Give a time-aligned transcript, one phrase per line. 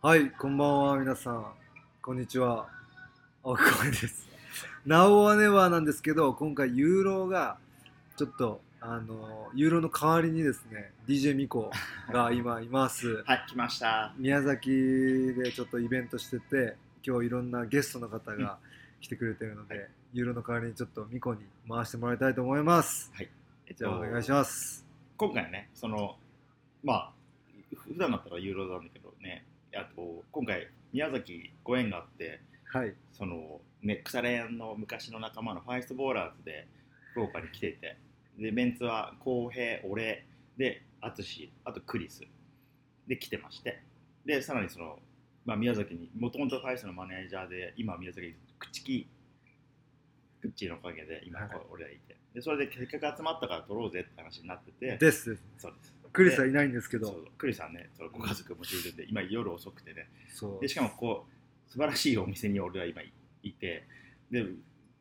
[0.00, 1.44] はい、こんばんは、皆さん。
[2.00, 2.68] こんにちは。
[3.42, 4.28] 青木浩です。
[4.86, 7.58] ナオはネバーなんですけど、今回ユーロが、
[8.16, 11.72] ちょっと、あの、ユーロの代わりにですね、DJ ミコ
[12.12, 13.08] が今います。
[13.26, 14.14] はい、来ました。
[14.16, 18.60] 宮崎でちょっとイベントしてて、今日いろんなゲストの方が
[19.00, 23.10] 来てくれてるので、ユーロの代わりにちょっとミコに回してもらいたいと思います。
[23.16, 23.28] はい。
[23.66, 24.86] えっじゃあお願いします。
[25.16, 26.16] 今回ね、その、
[26.84, 27.12] まあ、
[27.74, 29.44] 普段だったらユーロなんだけどね、
[29.74, 32.94] あと、今回、宮崎ご縁があって、はい。
[33.12, 36.66] その、ね、腐れ縁の昔の仲間のファイストボーラーズで
[37.12, 37.96] 福岡に来ていて、
[38.38, 40.26] で、メンツは浩平、俺、
[40.56, 42.22] で、淳、あとクリス
[43.06, 43.82] で来てまして、
[44.24, 44.98] で、さらにその、
[45.44, 49.08] まあ、宮崎に、もともとファイストのマネージャーで、今は宮崎に口木、
[50.40, 55.42] クッチーのおかげで今はいこう俺らいて、で、それで結局集まったから取ろうぜって話になってて、ですです。
[55.58, 55.97] そうです。
[56.12, 57.24] クリスはいないんですけど。
[57.36, 60.60] クリスはね、そのご家族もいるんで、今夜遅くてね、そう。
[60.60, 63.84] でしかもこう素晴らしいお店に俺は今いいて
[64.30, 64.44] で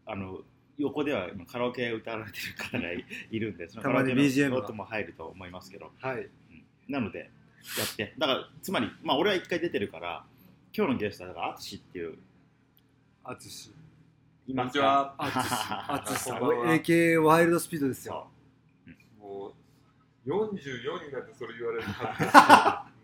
[0.06, 0.40] あの
[0.78, 6.18] 横では今カラオケ歌われてる方がいいるんでそのたまにカラオケの音も入ると思いますけど、はい。
[6.18, 6.30] うん。
[6.88, 7.26] なのでや
[7.84, 8.14] って。
[8.18, 10.24] だからつまりまあ俺は一回出てるから
[10.76, 12.18] 今日のゲストはだから淳っていう。
[13.24, 13.72] アツシ。
[14.48, 15.16] いますこんにちは。
[15.18, 15.56] アツシ。
[15.70, 16.40] アツシさん。
[16.40, 18.28] AK ワイルドスピードですそよ。
[20.28, 22.32] もう44になってそれ言われるの恥ず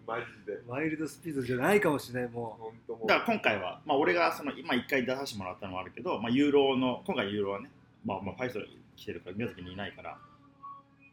[0.05, 7.69] マジで ワイルドスピードじゃないかもしれない、も本当もううだから今回は、まあ、俺がその今一回出させてもらったのはあるけど、まあ、ユーロの今回ユーロはね、
[8.05, 8.59] まあ、まあファイスト
[8.95, 10.17] 来てるから宮崎にいないから、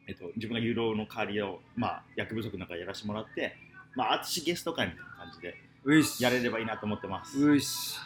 [0.07, 3.55] えっと、自分がユーロの代わりを、まあ、役不足の中やらせてもらって
[3.95, 5.71] まあ淳ゲスト会みたいな感じで。
[6.19, 7.43] やれればいいなと思ってます。
[7.43, 7.97] ういし。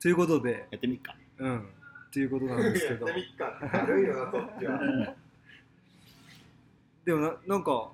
[0.00, 1.14] ということで、やってみっか。
[1.38, 1.68] うん。
[2.10, 3.20] ということなんですけど やって。
[3.20, 5.14] みっか軽いよなそっちは
[7.06, 7.90] でもな、なんか、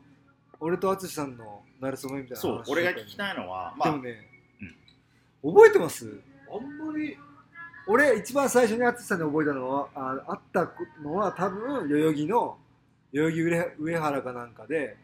[0.59, 3.17] 俺とアツシさんのなれそめみたいな話そう、俺が聞きい。
[3.17, 4.29] たいのは、まあ、でもね、
[5.45, 6.19] 覚えてます？
[6.51, 7.19] あんまり。
[7.87, 10.73] 俺、一番最初にアツシさんに覚えたのは、ああった
[11.03, 12.57] のは多分、代々木の、
[13.13, 14.97] 代々木上上原かなんかで、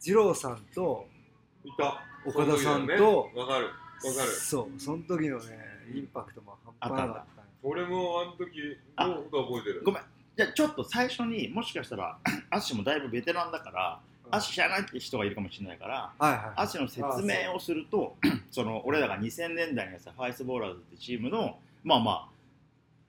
[0.00, 1.06] 二郎さんと、
[1.64, 2.02] いた。
[2.26, 3.40] 岡田さんとそね。
[3.40, 3.66] わかる。
[3.66, 4.30] わかる。
[4.32, 5.44] そう、その時のね、
[5.94, 7.42] インパクトも半端なかった。
[7.42, 7.48] ね。
[7.62, 9.82] 俺もあの時のこと覚えてる。
[9.84, 10.02] ごめん。
[10.36, 12.18] じゃあちょっと最初にもしかしたら、
[12.50, 14.00] アッシュもだいぶベテランだから、
[14.30, 16.40] アッシュ知らないって人がいるかもしれないから、はいはい。
[16.56, 18.16] アッシュの説明をすると、
[18.50, 22.28] その俺らが2000年代にやったファイスボーラーズってチームの、まあまあ、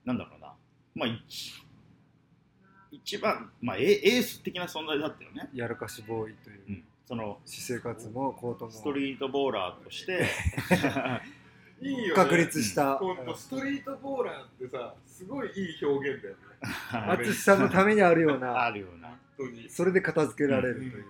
[0.04, 0.52] なんだろうな、
[0.94, 1.62] まあ一
[2.92, 5.48] 一番、まあエエース的な存在だったよね。
[5.52, 8.70] やらかしボーイという、うん、その私生活もコートも。
[8.70, 10.26] ストリートボーラーとして、
[11.80, 12.14] いいよね。
[12.14, 12.98] 確立した、
[13.36, 16.42] ストリートボーラーってさすごいいい表現だよね。
[17.24, 19.08] 淳さんのためにあるよう あなるような。
[19.08, 19.68] 本当に。
[19.68, 21.04] それで片付けられるという、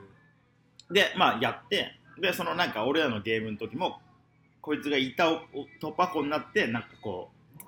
[0.91, 4.01] で、まあ、やって、で、そのなんか、俺らのゲームの時も、
[4.61, 5.43] こいつが板を
[5.81, 7.63] 突破口になって、なんかこう、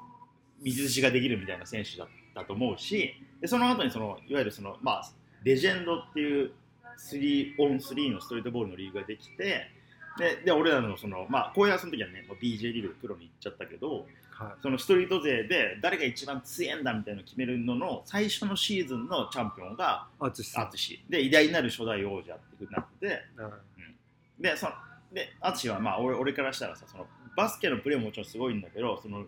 [0.63, 5.13] 水寿司ができるみたいな選手だったと思うし、で、その後にその、いわゆるその、まあ、
[5.45, 6.53] レジェンドっていう、
[6.99, 9.71] 3 on 3のストリートボールのリーグができて、
[10.19, 23.09] で、で俺らのその、まあ、こういうその時はね、もう BJ リーグでプロに行っちゃったけど、はそのストリート勢で誰が一番強いんだみたいなのを決めるのの最初のシーズンのチャンピオンがい淳で偉大なる初代王者ってなって。
[23.09, 24.43] てうん。
[24.43, 24.73] でその
[25.13, 29.25] で淳はまあ俺俺からしたらさそのバスケのプレーももちろんすごいんだけどその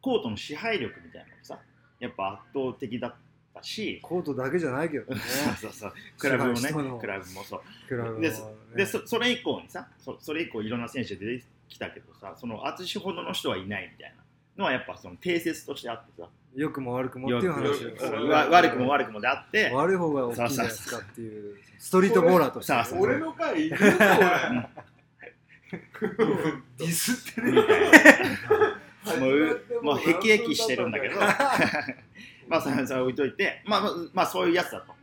[0.00, 1.58] コートの支配力みたいなのもさ
[2.00, 3.14] やっぱ圧倒的だっ
[3.56, 4.00] たし。
[4.02, 5.20] コートだけじゃないけどね。
[5.60, 6.72] そうそう クラブもね。
[7.00, 7.60] クラブもそう。
[7.88, 8.30] クラブはね。
[8.30, 8.36] で
[8.76, 14.22] でそそれ以降にさそそれ以降いろんな選手出てきたけどさその淳ほどの人はいないみたいな
[14.56, 16.28] のはやっぱその定説としてあってさ。
[16.54, 17.84] 良くも悪くもっていう話
[18.40, 19.70] 悪くも悪くもであって。
[19.72, 21.58] 悪い方が大きいじゃないですかっていう。
[21.78, 22.96] ストリートボーラーとして。
[22.96, 24.86] 俺の回いるよ俺。
[26.78, 31.16] ディスってみるたいなもうもうへきへきしてるんだけど
[32.48, 34.94] まあそ置いといてまあまあまあそういうやつだと。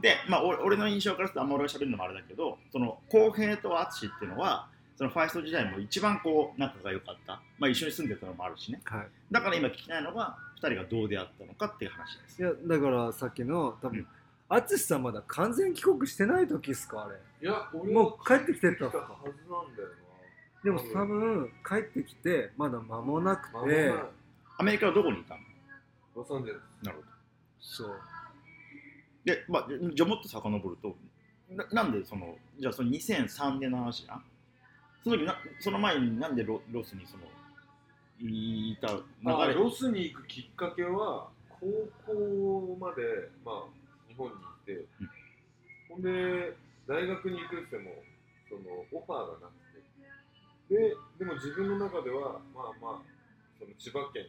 [0.00, 7.40] でまあ俺俺の印象からするとあんま俺が喋るのもあれだけどその公平と淳っていうのはそのファイスト時代も一番こう仲が良かった。
[7.58, 8.80] まあ一緒に住んでたのもあるしね。
[8.84, 9.08] はい。
[9.30, 12.42] だから今聞きたいのが2人がどう出会ったのかっていう話です。
[12.42, 14.06] いやだからさっきの多分うん。
[14.48, 17.16] 淳さんまだ完全帰国してない時っすかあれ。
[17.48, 19.88] いや俺もう帰ってきてたはずなんだよ
[20.64, 23.94] でも多分帰ってきてまだ間もなくて。
[24.58, 25.40] アメリカはどこにいたの？
[26.14, 26.84] ロサンゼルス。
[26.84, 27.08] なるほど。
[27.60, 28.00] そう。
[29.24, 30.96] で、まあ、じゃあもっと遡ると
[31.50, 34.24] ななんでそのじゃあその2003年の話じゃん
[35.04, 37.24] その時なその前になんでロロスにその
[38.20, 39.32] いた流れ？
[39.32, 41.66] あロスに行くきっかけは高
[42.06, 43.02] 校まで、
[43.44, 43.64] まあ、
[44.08, 45.10] 日本にいて、うん。
[45.88, 46.56] ほんで
[46.86, 47.90] 大学に行くっても
[48.48, 49.80] そのオファーがなくて。
[50.70, 53.02] ででも自分の中ではまあまあ
[53.58, 54.26] その千葉県、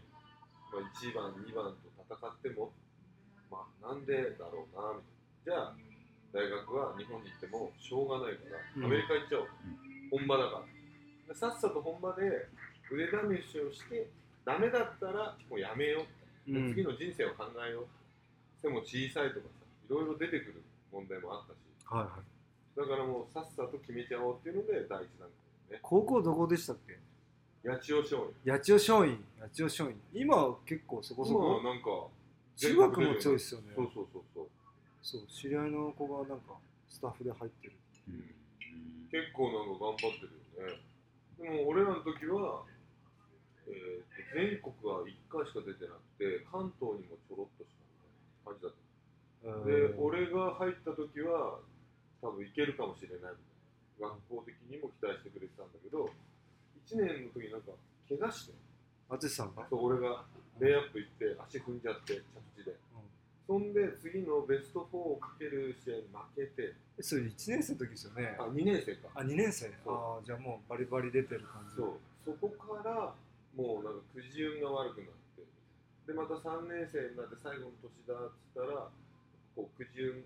[0.71, 2.71] まあ、1番2番と戦っても
[3.51, 5.03] まあなんでだろうなみ
[5.45, 5.51] たいな。
[5.51, 5.75] じゃあ
[6.31, 8.85] 大学は日本に行ってもしょうがないからうん。
[8.85, 9.47] アメリカ行っちゃおう、
[10.11, 11.33] 本場だから。
[11.33, 12.47] でさっさと本場で
[12.91, 14.09] 腕試しをして
[14.45, 16.05] ダメだったらもうやめよ
[16.47, 16.73] う、うん。
[16.73, 17.87] 次の人生を考えよう。
[18.61, 21.57] 背も小さいとかさいろいろ出てくる問題もあったし。
[21.85, 22.79] はいはい。
[22.79, 25.27] だからもうさっさと決めちゃおうっていうので第一段
[25.67, 25.79] 階ね。
[25.81, 26.97] 高校どこでしたっけ？
[27.63, 28.51] 八千代松陰。
[28.51, 29.95] 八千代松陰八千代松陰。
[30.13, 31.89] 今は結構そこそ今こはなんか
[32.57, 33.73] 中学も強いですよね。
[33.75, 34.47] そうそうそうそう。
[35.01, 36.55] そう知り合いの子がなんか
[36.89, 37.73] スタッフで入ってる。
[39.11, 40.81] 結構なんか頑張ってるよね。
[41.37, 42.63] でも俺らの時は、
[43.67, 47.83] えーと全国は1回しか出てなくて関東にもちょろっとしか
[48.47, 48.55] みたい。
[48.55, 48.73] な感じだっ
[49.59, 51.59] たで俺が入った時は
[52.21, 53.43] 多分いけるかもしれないみ
[53.99, 54.15] たいな。
[54.15, 56.07] 学校的にも期待してくれてたんだけど
[56.87, 57.71] 1年の時なんか
[58.07, 58.53] 怪我して。
[59.09, 59.67] 淳さんが？
[59.69, 60.23] そう俺が
[60.59, 62.21] レイアップ行って足踏んじゃって
[62.55, 62.75] 着地で。
[63.47, 66.73] そんで次のベスト4をかける試合に負けて。
[66.97, 68.35] えそれ1年生の時ですよね。
[68.39, 69.09] あ2年生か。
[69.15, 69.67] あ2年生。
[69.85, 71.75] ああじゃあもうバリバリ出てる感じ。
[71.75, 71.99] そう。
[72.23, 73.13] そこから
[73.55, 75.43] もうなんかくじ運が悪くなって。
[76.07, 78.87] でまた3年生になって最後の年だっつったら
[79.55, 80.23] こうくじ運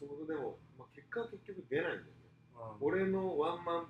[0.00, 2.10] そのでも、まあ、結果は結局出ないんだよね。
[2.56, 3.86] あー俺のワンマン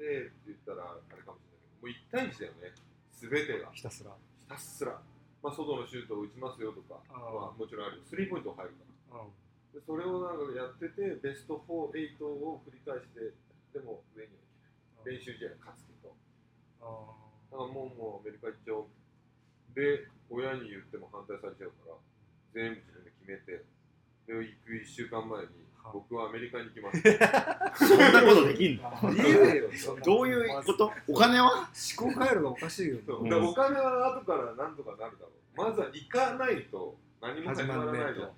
[0.00, 2.72] って言ったらあれかもしれないけどもう1対1だよね。
[3.20, 3.68] 全てが。
[3.76, 4.16] ひたすら。
[4.16, 4.96] ひたすら、
[5.44, 7.20] まあ、外のシュートを打ちますよとかあー。
[7.20, 9.20] はもちろんあるスリーポイント入るから。
[9.20, 9.30] うん
[9.70, 13.30] でそれをなんかやっててベスト4、8を繰り返して
[13.70, 14.42] でも上には
[14.98, 15.14] 行けない。
[15.14, 16.10] 練習試合勝つけど
[16.82, 17.14] あ
[17.54, 18.90] だからもうもうアメリカ行っちゃおう
[19.78, 21.94] で親に言っても反対されちゃうから
[22.50, 23.62] 全部自分で決めて。
[24.26, 28.82] で行く1週間前には僕はアメリカに行きますそんなことできんの？
[28.90, 29.68] ーありえよ。
[30.04, 30.92] どういうこと？
[31.08, 31.68] お金は？
[31.98, 33.18] 思考回路がおかしいよお
[33.54, 35.58] 金は後からなんとかなるだろう。
[35.58, 38.30] まずは行かないと何も始まらないじゃん。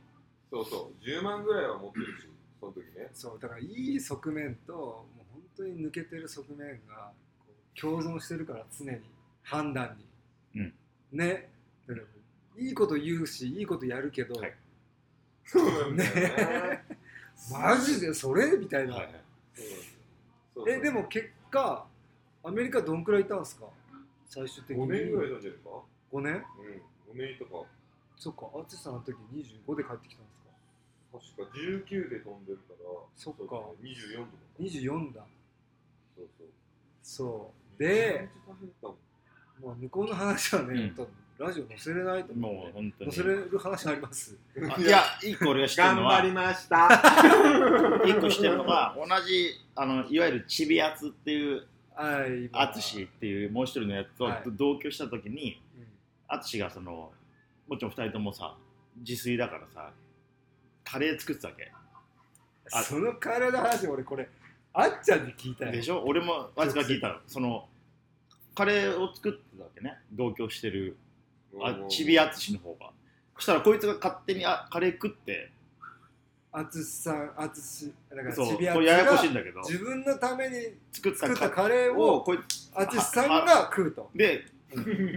[0.51, 1.05] そうそう。
[1.05, 2.29] 10万ぐらいは持ってるし
[2.61, 3.09] その時ね。
[3.13, 7.11] そうだからいい側面ともう本当に抜けてる側面が
[7.79, 8.99] 共存してるから常に。
[9.45, 9.97] 判断
[10.55, 10.75] に、うん。
[11.13, 11.49] ね。
[11.89, 12.07] だから
[12.65, 14.55] いいこと言うしいいことやるけど、はい。
[15.45, 16.85] そうなんだよね
[17.51, 18.13] マジで？
[18.15, 18.57] それ？
[18.59, 19.19] みたいな、そうなんで
[19.57, 19.67] すよ
[20.55, 21.87] そうそうえでも結果
[22.45, 23.67] アメリカどんくらいいたんですか？
[24.29, 24.85] 最終的に。
[24.85, 25.71] 5年ぐらいなんじゃないか
[26.13, 26.33] ？5年？
[26.35, 26.43] うん5
[27.15, 27.67] 年とか。
[28.17, 31.43] そっか淳さんの時25で帰ってきたんですか？
[31.43, 32.91] 確か19で飛んでるから。
[33.17, 33.43] そっか。
[33.45, 33.91] うだね。
[33.91, 34.39] 24とか。
[34.61, 35.27] 24だ。
[36.17, 36.47] そうそう。
[37.03, 37.79] そう。
[37.83, 38.97] でめちゃ大変だったもん。
[39.63, 40.91] もう向こうの話はね、うん。
[40.95, 41.09] 多分
[41.43, 42.55] ラジオ載せれないと思う。
[42.55, 43.13] もう本当に。
[43.13, 44.37] 載せれる話あります？
[44.57, 45.03] あいや。
[45.23, 46.89] 一個俺が知ってるのはました。
[48.07, 52.45] 一個知ってるのは同じあのいわゆるちびやつっていうはい。
[52.47, 54.43] 今淳っていうもう一人のやつとはい。
[54.47, 55.87] 同居した時にうん。
[56.29, 57.13] 淳がその
[57.67, 58.57] もちろん二人ともさ
[58.99, 59.91] 自炊だからさ
[60.85, 61.73] カレー作ってたわけ。
[62.73, 64.29] あその体の話俺これ
[64.73, 65.73] あっちゃんに聞いたよ。
[65.73, 66.05] でしょ？
[66.07, 67.19] 俺もあいつから聞いたの。
[67.27, 67.69] その
[68.55, 69.99] カレーを作ってたわけね。
[70.13, 70.97] 同居してる
[71.61, 72.91] あちび淳の方が。
[73.37, 75.51] そしたらこいつが勝手にあカレー食って。
[76.53, 79.61] 淳さん淳だからそうちびあつこれややこしいんがだけど。
[79.61, 80.57] 自分のために
[80.93, 84.11] 作った作ったカカレーををこいつ淳さんが食うと。
[84.15, 84.45] で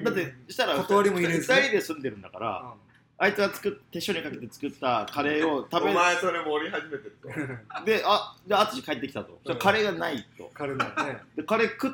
[0.04, 2.74] だってしたら断りも入れず2人で住んでるんだから
[3.18, 7.30] あいつが作っ手塩にかけて作ったカレーを食べお前それ盛り始めてると。
[7.30, 7.32] う
[7.82, 10.52] んであで淳帰ってきたと、そしたらカレーがないと。
[10.54, 10.92] 彼のね。
[11.36, 11.92] でカレー食っ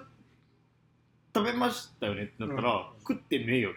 [1.34, 2.24] 食べましたよね。
[2.24, 3.00] ってなったら、うん。
[3.00, 3.72] 食ってねえよ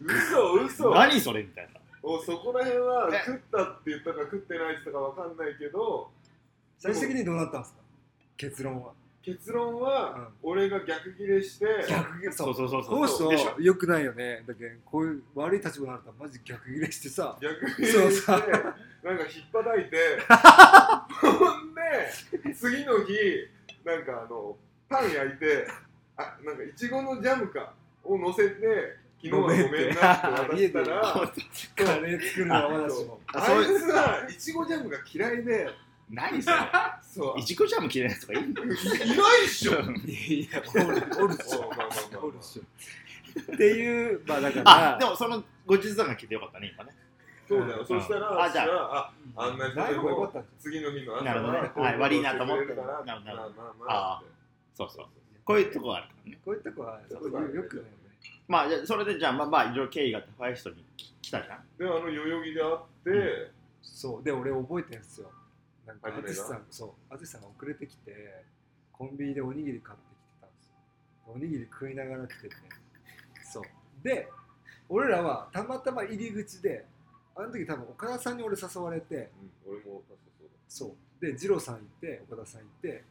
[0.00, 0.90] 嘘嘘。
[0.94, 1.80] 何それみたいな。
[2.02, 6.10] おそこら辺はえ食ったって言ったか食ってないって言ったかわかんないけど
[6.78, 7.78] 最終的にどうなったんですか？
[8.36, 8.92] 結論は。
[9.22, 12.54] 結論は俺が逆ギレして逆ギレそう。
[12.54, 13.58] そうそうそうでしょ？
[13.60, 14.44] よくないよね。
[14.46, 17.38] だけどこういう悪い立場になるとマジ逆ギレしてさ。
[17.40, 19.96] 逆ギレそうしてそうなんか引っ叩いて
[21.20, 21.28] ほ
[21.62, 23.14] んで次の日
[23.84, 24.56] なんかあの
[24.88, 25.66] パン焼いて
[26.16, 27.72] あなんかいちごのジャムか
[28.04, 30.00] を乗せて昨日はごめんなって
[30.52, 30.86] 渡したら
[31.76, 33.62] カレー作るのは私もああそう。
[33.62, 35.70] いつはいちごジャムが嫌いで
[36.10, 36.56] 何それ？
[37.02, 37.40] そう。
[37.40, 38.76] いちごジャム嫌いなやつがいいんだよいない
[39.46, 39.72] っしょ。
[39.72, 41.70] いやおるおるっしょ。
[42.22, 42.62] おるっしょ。
[43.54, 46.92] っていうまあだからあでもその後日談が聞いてよかったね今ね
[47.48, 47.86] そうだよ、うん。
[47.86, 51.58] そしたら、あじゃあ、あ、あんな人でも次の日の朝なるほどね。
[51.58, 53.48] ははい悪いなと思ってるからなるほどまあ
[53.78, 54.22] まあ
[54.74, 55.06] そうそう。
[55.44, 56.38] こういうとこがあるからね。
[56.44, 57.88] こういった子はそういうよくないよね。
[58.48, 60.84] まあじゃあそれでじゃあまあまあいろいろ経緯があってファイストに
[61.22, 61.64] 来たじゃん。
[61.78, 63.50] で、あの代々木で会って、
[63.82, 64.24] そう。
[64.24, 65.30] で俺覚えてるんですよ。
[65.86, 67.14] なんか淳さんそう。
[67.14, 68.44] 淳さんが遅れてきて
[68.92, 70.74] コンビニでおにぎり買ってきてたんですよ。
[71.26, 72.56] おにぎり食いながら来てて。
[73.44, 73.64] そう。
[74.02, 74.28] で
[74.88, 76.84] 俺らはたまたま入り口で
[77.36, 79.30] あの時多分岡田さんに俺誘われて
[79.66, 81.24] うん、俺も確かそうだそう。
[81.24, 83.04] で二郎さんいて岡田さんいて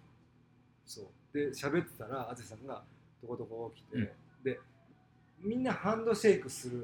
[0.86, 1.38] そう。
[1.38, 2.84] で喋ってたら淳さんが
[3.22, 4.10] どこどこ来て、うん。
[4.44, 4.60] で
[5.42, 6.84] みんなハンドシェイクする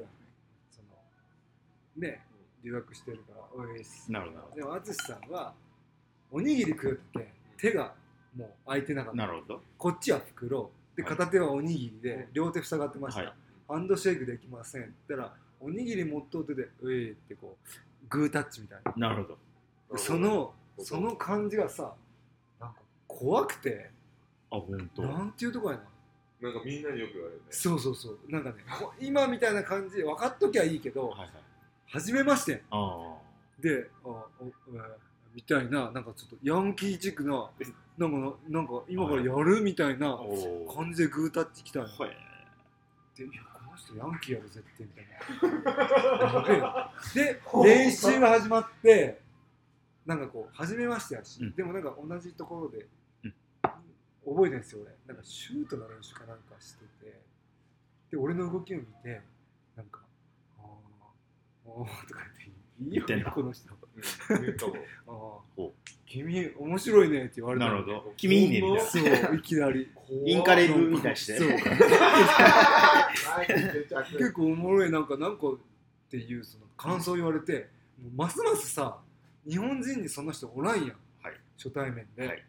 [0.70, 2.20] そのね
[2.62, 4.56] 留学してるからおいっすなるほど。
[4.56, 5.54] でも淳さんは
[6.30, 7.94] おにぎり食うって手が
[8.36, 9.16] もう空いてなかった。
[9.16, 9.62] なるほど。
[9.78, 10.70] こっちは袋。
[10.94, 11.10] ではい。
[11.16, 13.32] 片手はおにぎりで両手塞がってました、はい。
[13.68, 19.08] ハンドシェイクできませんって言ったらおにぎり持っとうてで「うい」ってこうグータッチみたいな。
[19.10, 19.38] なるほど。
[19.92, 21.94] でそのその感じがさ
[22.58, 23.90] なんか怖くて
[24.50, 25.02] あ本当。
[25.02, 25.82] なんていうとこやな
[26.40, 27.46] なんかみんなによく言われるね。
[27.50, 28.18] そうそうそう。
[28.28, 31.30] なんかねこ今みたいな感じで分かっときゃいいけどはいはい。
[31.88, 32.62] 初めまして。
[32.70, 33.16] あ
[33.58, 34.52] であおうん
[35.34, 37.48] みたいななんかちょっとヤンキーチックな
[37.98, 42.16] なんかななんか今からやるみたいあなおお感じでグータッチきたんよはい
[43.16, 43.42] でいや
[43.96, 46.92] ヤンキーやろ絶対みたいな。
[47.14, 49.20] で練習が始まって
[50.06, 51.54] なんかこう初めましてやし、うん。
[51.54, 52.86] でもなんか同じところで、
[53.24, 53.34] うん。
[54.24, 54.94] 覚えてるんですよ俺。
[55.06, 57.20] なんかシュートの練習かなんかしてて
[58.10, 59.22] で俺の動きを見て
[59.76, 60.00] なんか
[60.58, 60.66] 「あー
[61.66, 63.79] あー」とか言って「いいよねこの人」うん
[66.06, 68.12] 君面白いねって言われたのなるほど。
[68.16, 68.80] 君いいねみたいな。
[68.82, 69.88] そういきなり。
[70.26, 71.38] インカレ風みたいして。
[74.18, 75.58] 結構おもろいなんかなんかっ
[76.10, 77.68] ていうその感想言われて
[78.16, 78.98] ますますさ
[79.48, 80.86] 日本人にそんな人おらんやん、
[81.22, 81.34] はい。
[81.56, 82.44] 初対面で、はい。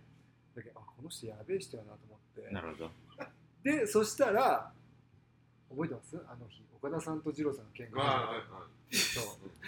[0.56, 2.52] だけどあこの人やべえ人やなと思って。
[2.52, 2.90] なるほど。
[3.64, 4.74] でそしたら
[5.70, 6.18] 覚えてます？
[6.28, 8.02] あの日岡田さんと二郎さんの喧嘩。
[8.92, 9.24] そう。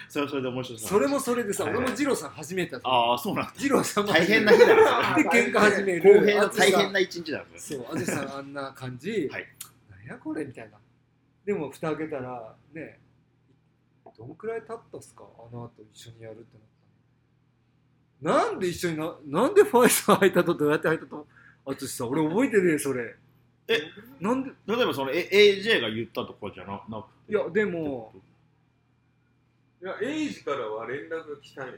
[0.10, 0.89] それはそれで面白そう。
[0.89, 1.74] それもそれでさ、はい。
[1.74, 3.53] はい俺も二郎さん初めてだったああそうなんだ。
[3.58, 6.01] 二郎さんも大変な日だねで喧嘩始める。
[6.01, 6.72] 公平な淳さん。
[6.72, 7.46] 大変な一日だね。
[7.55, 9.48] そう、あじさんあんな感じ、はい。
[9.91, 10.77] なんやこれみたいな。
[11.46, 13.00] でも蓋開けたら、ね、
[14.17, 16.58] どんくらい経ったっすか、あの後一緒にやるって
[18.24, 18.51] なったの。
[18.51, 21.27] なんで一緒にな、なんでファイザー入ったとどうやって入ったと？
[21.65, 23.15] あとさ、俺覚えてねえ、それ。
[23.67, 23.79] え
[24.20, 27.32] なんで、例えばそのえ AJ が言ったとかじゃななくて？
[27.32, 28.13] いや、でも、
[29.82, 31.74] いやエイジからは連絡が来たんよ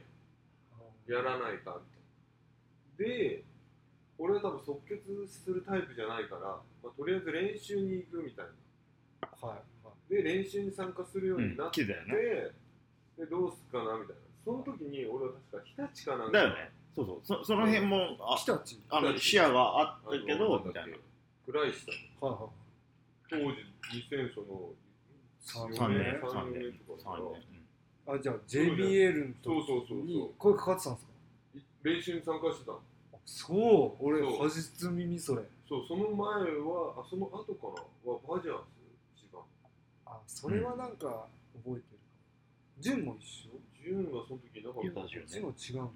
[1.07, 1.81] やらないか
[2.97, 3.43] みたいなで
[4.19, 9.47] 俺は多分即決するタイプじゃないから、まあ、とりあえず練習に行くみたいな。
[9.47, 10.13] はい、はい。
[10.13, 12.13] で練習に参加するようになって、うん来てたよね。
[13.17, 14.21] でどうすっかなみたいな。
[14.45, 16.37] その時に俺は確か日立かなんか。
[16.37, 16.71] だよね。
[16.95, 17.19] そうそう。
[17.23, 18.79] そその辺もあ日立。
[18.89, 20.97] あの視野があったけあどのみたいな
[21.45, 22.51] 倉石さんはい、はい。
[23.29, 23.61] 当時
[24.09, 24.73] 2000その
[25.39, 26.97] 三3年年三3年年とか。
[26.97, 27.61] だから3年
[28.07, 30.05] あ、じゃあ JBL のそうそうそうそう。
[30.05, 31.11] 時に声かかってたんですか？
[31.83, 32.73] 練習に参加してた
[33.25, 35.43] そう、俺初耳それ。
[35.67, 38.63] そうその前はあその後かなはバジャーズ
[39.17, 39.41] 一番
[40.05, 41.25] あ、それはなんか
[41.65, 42.05] 覚えてるか
[42.77, 42.81] も。
[42.81, 43.57] 純も一緒？
[43.81, 45.91] 純はその時いなかった純も違うの？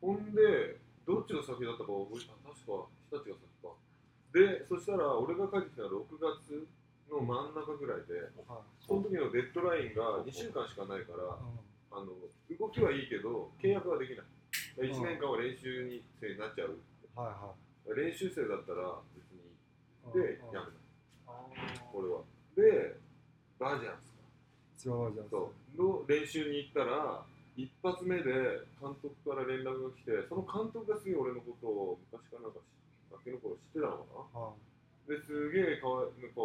[0.00, 3.44] ほんでどっちが先だったか覚えた確か日立が先。
[3.44, 3.49] か
[4.32, 6.66] でそしたら俺が帰ってきたのは6月
[7.10, 8.86] の真ん中ぐらいではい。
[8.86, 11.34] その時のデッドラインが2週間しかないから
[11.90, 14.26] あの動きはいいけど契約はできない。
[14.78, 16.78] 1年間は練習に生になっちゃう。
[17.14, 17.54] はいは
[17.94, 19.42] 練習生だったら別に。
[19.42, 20.14] い。
[20.14, 20.54] でうん。
[20.54, 20.70] やめ
[21.26, 21.32] た。
[21.32, 21.34] あ
[21.92, 22.22] 俺は。
[22.54, 22.96] で
[23.58, 24.22] バジャーズか。
[24.78, 25.28] ー違うじゃん。
[25.28, 25.60] そう。
[25.76, 27.22] の練習に行ったら
[27.56, 28.32] 一発目で
[28.80, 32.60] 監督から連絡が来てその監督がすげえ俺のことを昔からなんか
[33.10, 34.40] ガキの頃知ってたのかな？
[34.40, 34.52] は
[35.08, 36.40] ですげえかわいなんか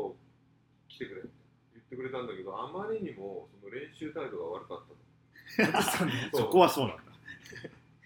[0.90, 1.30] 来てくれって
[1.74, 4.92] 言ってくれたんだけどあまりにもその練習態度が悪かった
[5.70, 5.84] の
[6.34, 7.04] そこはそうなんだ。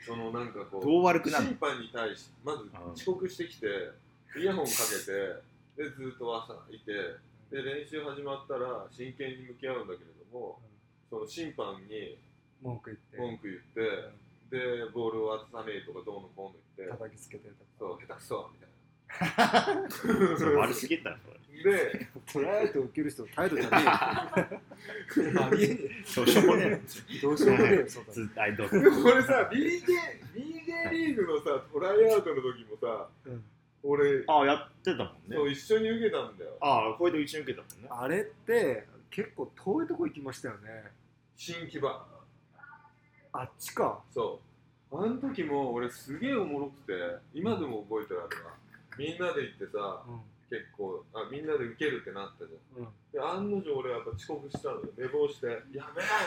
[0.06, 3.68] そのなんかこうどう悪くなる審判に対してまず遅刻してきて
[4.38, 6.92] イヤホンかけてでずっと朝いて
[7.52, 10.60] で練習始まったら真剣に向き合うんだけれども
[11.10, 12.18] その審判に
[12.62, 13.18] 文句言って。
[13.18, 16.98] 文句言ってでボールを渡さねえとかどうのこうの言って。
[16.98, 18.70] 叩きつけてとそう下手くそみたい
[20.54, 20.60] な。
[20.60, 21.40] 悪すぎたよそれ。
[21.62, 23.86] でトライアウト受ける人の態度じゃねえよ。
[25.44, 26.82] ありえねそうしょうもねえ。
[27.22, 28.14] どうしようもねえよ、そうだ。
[28.14, 28.80] ずはいどうぞ。
[28.80, 29.84] でも俺さ BJ,
[30.34, 33.44] BJ リーグのさトライアウトの時もさうん。
[33.84, 35.36] 俺ああやってたもんね。
[35.36, 36.52] そう一緒に受けたんだよ。
[36.62, 37.90] ああこれで一緒に受けたもんね。
[37.92, 40.84] あれって結構遠いとこ行きましたよね。
[41.36, 42.06] 新木場
[43.32, 44.00] あっちか。
[44.14, 44.40] そ
[44.92, 44.98] う。
[44.98, 46.94] あの時も俺すげえおもろくて
[47.34, 48.54] 今でも覚えてるあれは。
[48.98, 50.12] みんなで行ってさう
[50.50, 52.84] 結構あみんなで受けるってなったじゃん。
[52.84, 52.88] ん。
[52.88, 52.94] うん。
[53.14, 54.90] で案の定俺はやっぱ遅刻したのよ。
[54.98, 55.80] 寝坊してやべえ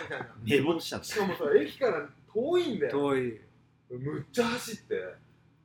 [0.04, 0.26] みたいな。
[0.44, 2.92] 寝坊しちゃったしかもさ駅から遠いんだよ。
[2.92, 3.40] 遠い。
[3.90, 5.14] むっちゃ走って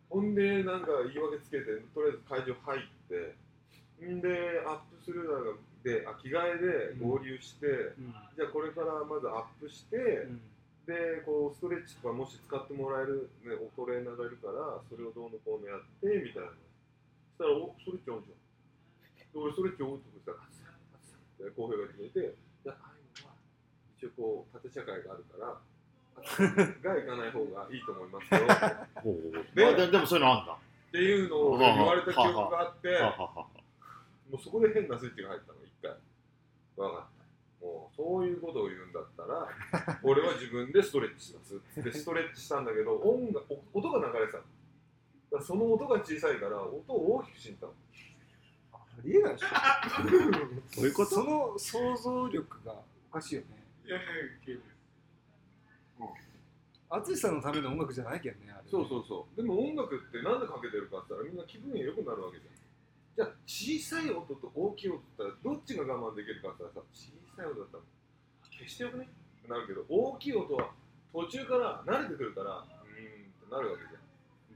[0.10, 4.30] ほんでなんか言い訳つけてとりあえず会場入ってんで
[4.68, 5.54] アップするなら
[5.84, 8.14] であ着替えで合流して、うん。
[8.36, 10.42] じゃあこれからまずアップして、うん
[10.88, 16.56] でこうストレッチとかもし使ってもらえる、ね、おトレーナーがいるからそれをどうのこうのやってみたいな。
[17.36, 18.40] そしたらおストレッチあるじゃん。
[18.40, 22.20] で俺ストレッチを打ってしたら「あつさんあつさん」っ平が決めて
[22.64, 23.36] 「いやああいうのは
[24.00, 28.48] 一応こう縦社会があるからが行かない方がいいと思いますよ」
[29.54, 30.58] であででもそういうのあんだ。
[30.92, 32.96] ていうのを言われた記憶があって
[34.32, 35.92] もうそこで変なスイッチが入ったの一回。
[36.78, 37.17] 分かった
[37.62, 39.48] もうそういうことを言うんだったら
[40.04, 41.60] 俺は自分でストレッチします。
[41.84, 44.44] でストレッチしたんだけど音がお音が流れてたの。
[45.44, 47.72] その音が小さいから音を大きくしに行っ
[48.74, 49.48] ありえないでしょ。
[50.78, 51.12] どういうこと？
[51.12, 52.76] その想像力が
[53.12, 53.48] おかしいよね。
[53.88, 54.08] たのいや
[54.48, 54.58] いや
[56.90, 59.36] 淳さんのための音楽じゃないけんねあれそうそうそう。
[59.36, 62.54] でも音楽ってなんでかけてるかって言ったらみんな気分が良くなるわけじゃん。
[63.18, 67.78] じゃあ小さい音と大きい音って言ったらどっちが我慢できるかって言ったらさ小さい音だった。
[67.78, 67.84] ら
[68.58, 69.06] 消してよくね？
[69.06, 70.72] ってなるけど大きい音は
[71.14, 74.02] 途中から慣れてくるからうーんってなるわけじゃん。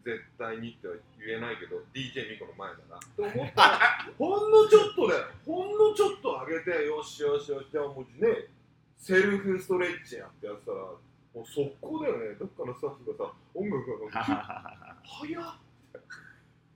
[0.03, 2.97] 絶対にっては言えないけど DJ ミコの前だな。
[3.15, 3.61] と思った。
[3.61, 3.79] ら
[4.17, 5.25] ほんのちょっとだよ。
[5.45, 8.49] ほんのちょっと上げてよしよしよしじゃあもうね。
[8.97, 10.97] セルフストレッチやってやってたらも
[11.35, 12.35] う速攻だよね。
[12.39, 15.55] どっかのスタッフがさ音楽が 早っ。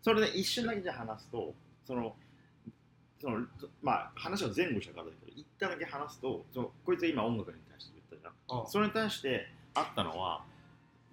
[0.01, 1.53] それで一瞬だけじゃ話すと
[1.85, 2.15] その
[3.21, 3.45] その
[3.81, 8.61] まあ話を前後したからだけど一旦だけ話すとそのこいつが今音楽に対して言ったじゃん。
[8.61, 10.43] あそれに対してあったのは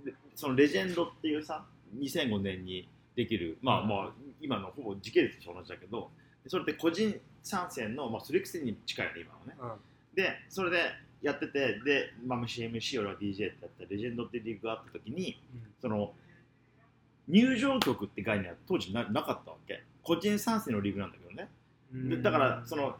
[0.04, 1.64] でそのレジェンドっていうさ
[1.98, 6.10] 2005年にできるまあまあ今のほぼ時系列と同じだけど
[6.44, 9.74] でそれって個人参戦の、まあ、それくせに近いよね今のね。
[9.76, 10.14] うん。
[10.14, 10.78] でそれで
[11.22, 15.40] やっててで、まあ、CMC 俺は DJ ってやったレジェンドってリーグがあった時に
[15.80, 16.12] その
[17.28, 19.82] 入場曲って概念は当時ななかったわけ。
[20.02, 21.48] 個人参戦のリーグなんだけどね
[22.22, 22.96] だからその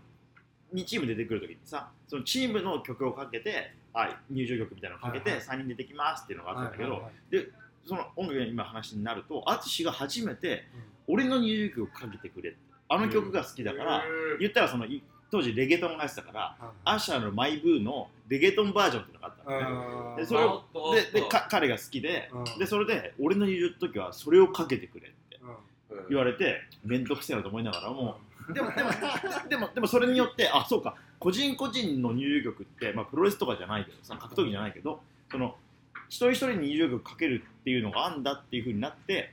[0.75, 5.47] 2チーム出てくるときにさそのチームの曲をかけてあ入場曲みたいなのをかけてはいはい。
[5.47, 7.47] 3人出てきますっていうのがあったんだけど、はいはいはい。
[7.87, 10.65] その音楽が今話になると淳が初めて
[11.09, 11.15] うん。
[11.15, 14.05] 俺の入場曲をかけてくれってあの曲が好きだから、
[14.39, 20.17] 言ったらそのい当時レゲトンがやってたからはいアッシャーのマイブーのレゲトンバージョンっていうのがあったのねあー。
[20.19, 20.63] でそれを
[21.13, 22.59] ででか彼が好きでうん。
[22.59, 25.41] でそれで俺の入場の時はそれをかけてくれって
[25.91, 26.09] うん。
[26.09, 28.19] 言われて面倒くせえなと思いながらも、
[28.53, 28.91] でもでも
[29.49, 30.97] でもでもそれによってあそうか。
[31.19, 35.01] 個人個人の入場曲って、まあ、プロレスとかじゃないけどさ格闘技じゃないけど
[35.31, 35.55] その
[36.09, 39.33] 一人一人に入場曲かけるっていうのがあんだっていうふうになって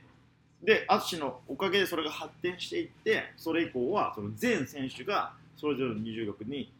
[0.62, 6.72] で淳のおかげでそれが発展していってそれ以降はその全選手がそれぞれの入場曲に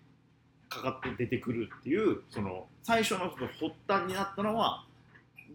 [0.68, 4.84] かかって出てくるっていうその最初のその発端になったのは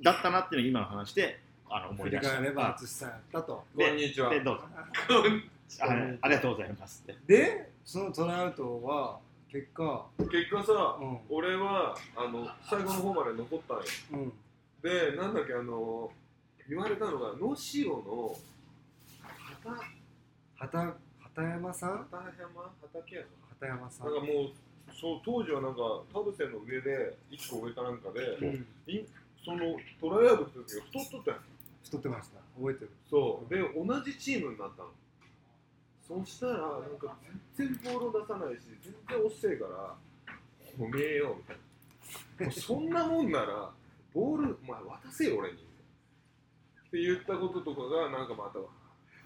[0.03, 2.37] だったなっていうのを今の話であの思振りい出した。
[2.37, 3.63] 返れば淳さんやったと。
[3.75, 4.29] こんにちは。
[4.29, 4.63] でどうぞ
[5.79, 5.85] あ
[6.21, 7.15] ありがとうございますって。
[7.25, 9.19] でそのトライアウトは
[9.51, 11.19] 結果結果さうん。
[11.29, 13.83] 俺はあの最後の方まで残ったんよ。
[14.13, 14.33] うん。
[14.81, 16.11] でなんだっけあの
[16.67, 18.35] 言われたのが能代の
[19.27, 19.85] 畑
[20.55, 22.07] 畑畑山さん？
[22.09, 24.07] 畑山畑山畑山さん。
[24.07, 24.49] なんかもう
[24.93, 25.81] そう当時はなんか
[26.13, 28.65] 田臥の上で1個上かなんかで、うん。
[29.43, 31.37] そのトライアウトした時は太っとったよ。
[31.83, 32.39] 太ってました。
[32.57, 32.91] 覚えてる。
[33.09, 33.53] そう。
[33.53, 34.89] で同じチームになったの
[36.07, 37.17] そしたらなんか
[37.55, 39.95] 全然ボールを出さないし全然遅えから
[40.77, 42.45] 褒めようみたいな。
[42.45, 43.71] もうそんなもんなら
[44.13, 45.57] ボールお前渡せよ俺に。
[45.57, 45.61] っ
[46.91, 48.59] て言ったこととかがなんかまた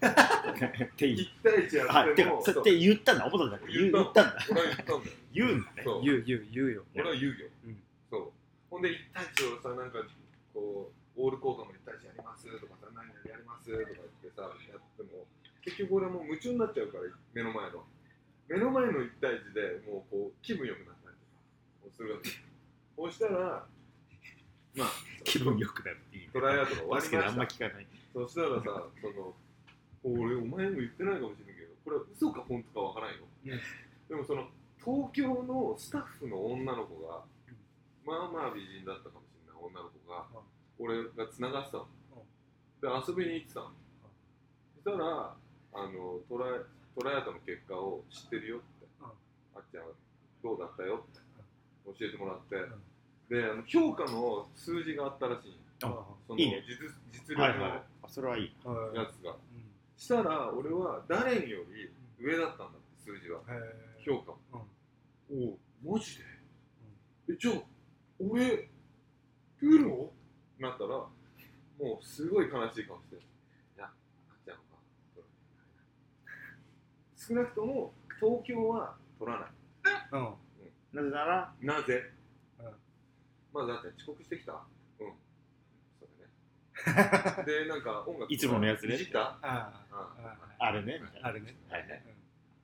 [0.00, 2.60] って言う1対1やあっててもそう。
[2.60, 3.26] って言ったんだ。
[3.26, 4.46] 思ったんだ言ったんだ。
[4.50, 5.16] 俺は言ったんだよ。
[5.32, 5.82] 言うんだね。
[5.84, 6.02] そう。
[6.02, 7.82] 言う言う言うよ俺は言うよ、うん。
[8.08, 8.32] そう。
[8.70, 9.98] ほんで1対1をさなんか
[10.54, 15.26] こうオールコートの1対1やりますとかさ何々やりますとか言ってさやっても
[15.62, 17.84] 結局俺はもう夢中になっちゃうから目の前の。
[18.48, 21.16] 目の前の1対1でもうこう気分良くなったり
[21.82, 22.30] とかするわけ。
[22.96, 23.66] そうしたら
[24.74, 24.88] まあ
[25.24, 27.86] 気分良くなるっていいトライアウトが終わバスケであんりましたま聞かない。
[28.12, 29.34] そしたらさその
[30.02, 33.50] 俺お前も言ってないかもしれないけどこれは嘘か本当かわからんよ、うん。
[33.50, 34.48] でもその
[34.82, 37.22] 東京のスタッフの女の子が、
[38.04, 40.24] まあまあ美人だったかもしれない女の子が、
[40.78, 41.86] 俺がつながってたの、
[42.80, 43.70] で遊びに行ってたの、
[44.82, 45.36] そしたら
[45.72, 46.60] あのトライ
[46.94, 49.06] トライアウトの結果を知ってるよって、うん。
[49.06, 49.84] あっちゃん
[50.42, 51.20] どうだったよって。
[51.86, 52.60] 教えてもらって、ん。
[53.28, 56.62] であの評価の数字があったらしいあそのいいね。
[56.66, 56.76] 実
[57.12, 57.58] 実力のはい。
[57.58, 58.52] はいあそれはいい。
[58.64, 59.38] はいやつが、うん。
[59.96, 63.40] したら俺は誰により上だったんだって数字は。
[63.48, 64.66] へ評価も、
[65.30, 65.48] うん。
[65.84, 66.24] おおマジで、
[67.30, 67.54] えじゃあ
[68.18, 68.68] 俺
[69.58, 70.12] プロ
[70.58, 71.10] なったらも
[71.80, 73.16] うすごい悲しい顔して
[77.30, 79.50] 少なくとも東京は取らない。
[80.12, 80.34] うん。
[80.92, 82.02] なぜならなぜ、
[82.58, 82.64] うん。
[83.54, 84.52] まあだって遅刻してきた？
[84.98, 85.12] うん。
[86.00, 87.44] それね。
[87.46, 88.96] でなんか音楽いつものやつね。
[88.96, 89.20] いじった？
[89.20, 89.72] ああ。
[89.92, 90.64] ああ。
[90.66, 90.98] あれね。
[91.00, 91.28] みたいな。
[91.28, 91.54] あれね。
[91.68, 92.02] はいはい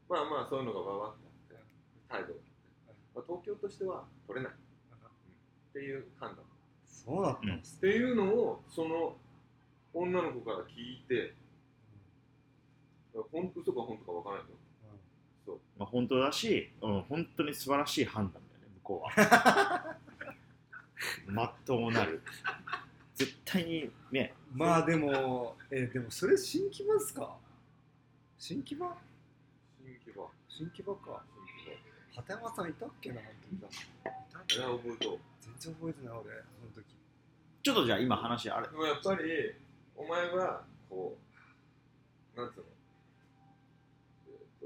[0.08, 1.16] まあまあそういうのがわわっ
[1.48, 1.66] てあって
[2.08, 2.34] 態度。
[2.34, 6.44] があって、まあ、東京としては取れない、っていう判断。
[6.86, 9.16] そうだったんですっていうのをその
[9.94, 11.34] 女の子から聞いて
[13.30, 14.56] 本当嘘か本当かわからないよ
[15.44, 15.60] そう。
[15.78, 19.96] まあ、本当だし、うん、本当に素晴らしい判断だよね向こうは。
[21.26, 22.22] まっとうなる。
[23.14, 24.34] 絶対にね。
[24.52, 27.36] まあでもえーでもそれ新木場っすか？
[28.38, 28.96] 新木場？
[29.82, 31.24] 新規は新木場か。
[31.64, 31.82] 新規
[32.14, 33.54] 畑山さんいたっけなあの時。
[33.54, 33.66] いた
[34.54, 36.96] いたは覚えと全然覚えてない俺その時。
[37.62, 39.54] ちょっとじゃあ今話あれでもやっぱり
[39.96, 41.18] お前はこ
[42.36, 42.64] うなんつうの、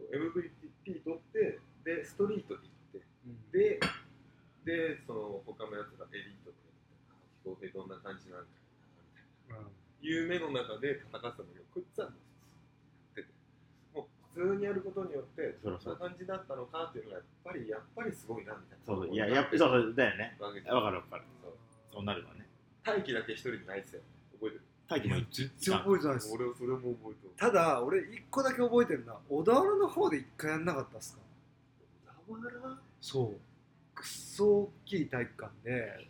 [0.09, 3.81] MVP 取ってでストリートに行ってで
[4.65, 6.57] でその他のやつがエリートで
[7.43, 8.49] 気候平どんな感じなんか
[9.49, 9.67] なみたいな。
[9.67, 9.73] うん。
[10.01, 12.13] 夢の中で戦ってたんだけどこいつはっ
[13.15, 13.29] てて
[13.93, 18.85] もう普通にやることによってそんな感じだったのかっていうのがやっぱりやっぱりすごいなみたいな。
[18.85, 20.37] そういややっぱそうそうだよね。
[20.41, 21.25] わかるわかる。
[21.43, 21.53] そう。
[21.93, 22.49] そうなるわね。
[22.85, 24.03] 大気だけ一人で泣いてたよ。
[24.41, 26.33] 覚えてる大気も全然覚えてないです。
[26.35, 27.31] 俺それも覚えてる。
[27.37, 31.21] ただ俺一個だけ覚えてるな小田原の方で一回やんなかったっすか
[32.29, 32.79] 小田原？
[33.01, 33.95] そう。
[33.95, 36.09] くっそ大きい体育館で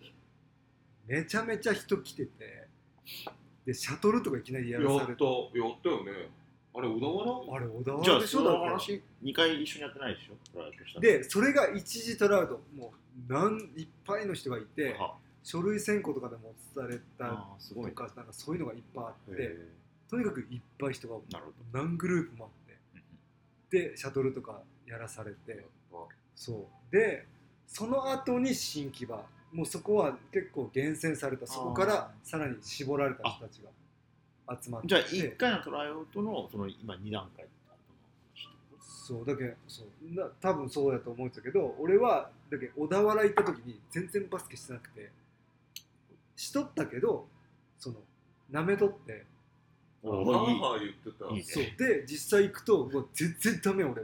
[1.07, 2.67] めちゃめちゃ人来てて
[3.67, 5.25] でシャトルとかいきなりやらされて。
[5.25, 6.31] やったやったよね。
[6.73, 7.57] あれ小田原？
[7.57, 8.45] あれ小田じゃあ原でしょ？
[8.45, 10.35] だからその話2回一緒にやってないでしょ？
[10.55, 11.01] トライアウトしたの。
[11.03, 12.61] でそれが一時トラウト。
[12.79, 12.95] も
[13.29, 19.57] うなんいっぱいの人がいては書類選考とかでもされたとかなんかそういうのがいっぱいあってへ
[20.11, 21.17] とにかくいっぱい人が
[21.73, 22.61] 何グループもあって。
[23.71, 25.65] どでシャトルとかやらされて。
[26.35, 26.93] そう。
[26.93, 27.27] で
[27.69, 29.23] その後に新木場。
[29.53, 31.47] もうそこは結構厳選された。
[31.47, 34.89] そこからさらに絞られた人たちが集まって。
[34.89, 37.47] じゃあ1回のトライアウトのその今2段階
[38.81, 40.15] そうだけどそう。
[40.15, 45.11] な多分そうやと思うんだけど俺はだけど小田原行った時に全然バスケしてなくて
[46.41, 47.29] しとったけど
[47.79, 47.97] その
[48.51, 49.27] なめとって。
[50.03, 51.27] あおいい母言ってた。
[51.27, 51.65] いいねそう。
[51.77, 54.03] で実際行くとうわ全然ダメ俺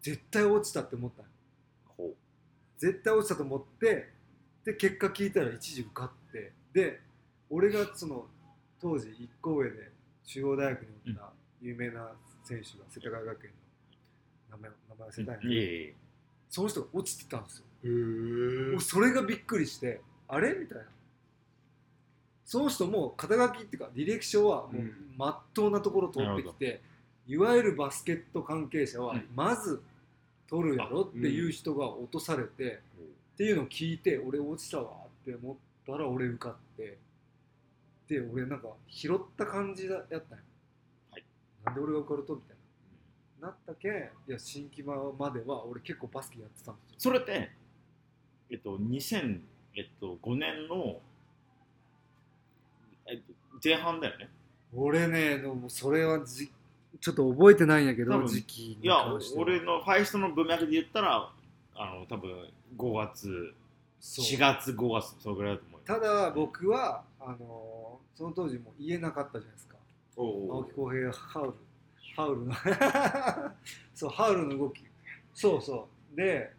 [0.00, 1.22] 絶対落ちたって思った。
[1.22, 1.28] の
[1.96, 2.14] ほう。
[2.78, 4.08] 絶対落ちたと思って
[4.64, 6.52] で結果聞いたら一時受かって。
[6.72, 7.00] で
[7.50, 8.26] 俺がその
[8.80, 9.90] 当時1個上で
[10.24, 12.12] 中央大学におった有名な
[12.44, 13.50] 選手が世田谷学園
[14.50, 15.94] の名前名前忘れたんやけどいえいえ
[16.48, 17.64] その人が落ちてたんですよ。
[17.82, 20.54] へえそれがびっくりしてあれ？
[20.54, 20.84] みたいな
[22.44, 25.14] その人も肩書きっていうか履歴書はもううん。
[25.16, 26.82] まっとうなところ通ってきて、
[27.26, 29.82] いわゆるバスケット関係者はうんまず
[30.48, 32.80] 取るやろっていう人が落とされて、
[33.34, 34.90] っていうのを聞いて俺落ちたわ
[35.22, 36.98] って思ったら俺受かって
[38.08, 40.44] で俺なんか拾った感じだやったんよ、
[41.10, 41.24] はい。
[41.64, 42.56] なんで俺が受かるとみたい
[43.40, 43.48] な。
[43.48, 46.96] なったけんいや新木場までは俺結構バスケやってたんですよ。
[46.98, 47.50] それって
[48.50, 49.40] えっと2005年の
[49.76, 50.18] えっと
[53.64, 54.28] 前半だよね。
[54.74, 56.50] 俺ねでもそれはじ
[57.00, 59.42] ちょっと覚えてないんやけど時期にいや関しては。
[59.42, 61.30] 俺のファイストの文脈で言ったら
[61.76, 62.30] あの多分
[62.76, 63.54] 5月
[64.00, 64.24] そう。
[64.24, 65.84] 4月5月そのぐらいだと思うよ。
[65.86, 69.76] ただ僕はあのーその当時もう言えなかったじゃないですか。
[70.16, 70.56] おうおう。
[70.58, 71.52] 青木浩平ハウル。
[72.16, 72.52] ハウルの
[73.94, 74.84] そうハウルの動き。
[75.34, 76.16] そうそう。
[76.16, 76.52] で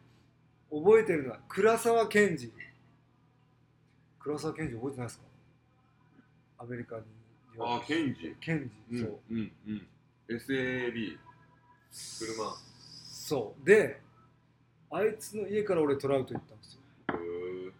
[0.70, 2.52] 覚えてるのは倉沢健二
[4.20, 5.25] 倉沢健二覚えてないですか？
[6.58, 7.04] アメリカに
[7.60, 8.36] あケンジ。
[8.42, 9.88] 健二そう、うんうん。
[10.30, 11.18] SAB
[11.92, 12.56] 車。
[13.12, 13.66] そう。
[13.66, 14.02] で
[14.92, 16.82] あいつの家から俺トラウト行ったんですよ。
[17.14, 17.72] へえ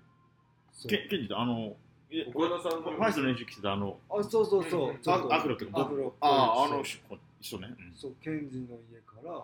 [0.74, 0.90] そう。
[0.90, 1.76] ケケンジってあの
[2.12, 2.92] え岡田さんの。
[2.92, 6.16] ファイストの練習来てたあのあそうそうそう、うんちょっとアアクロっていうかアクロ。
[6.22, 6.78] あああそう。
[6.78, 7.00] の人
[7.42, 7.94] 人ね、うん。
[7.96, 9.36] そうケンジの家からへ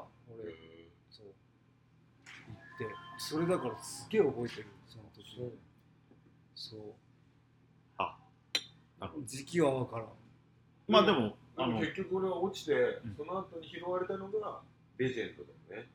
[0.41, 1.25] 俺えそう。
[1.27, 2.95] 行って。
[3.17, 5.51] それだからすげえ覚えてるその時。
[6.55, 6.79] そう
[9.25, 10.07] 時期は分からん。
[10.87, 11.35] まあでも
[11.79, 13.15] 結局俺は落ちて、ん。
[13.17, 14.59] その後に拾われたのが
[14.97, 15.89] レジェンドだよね。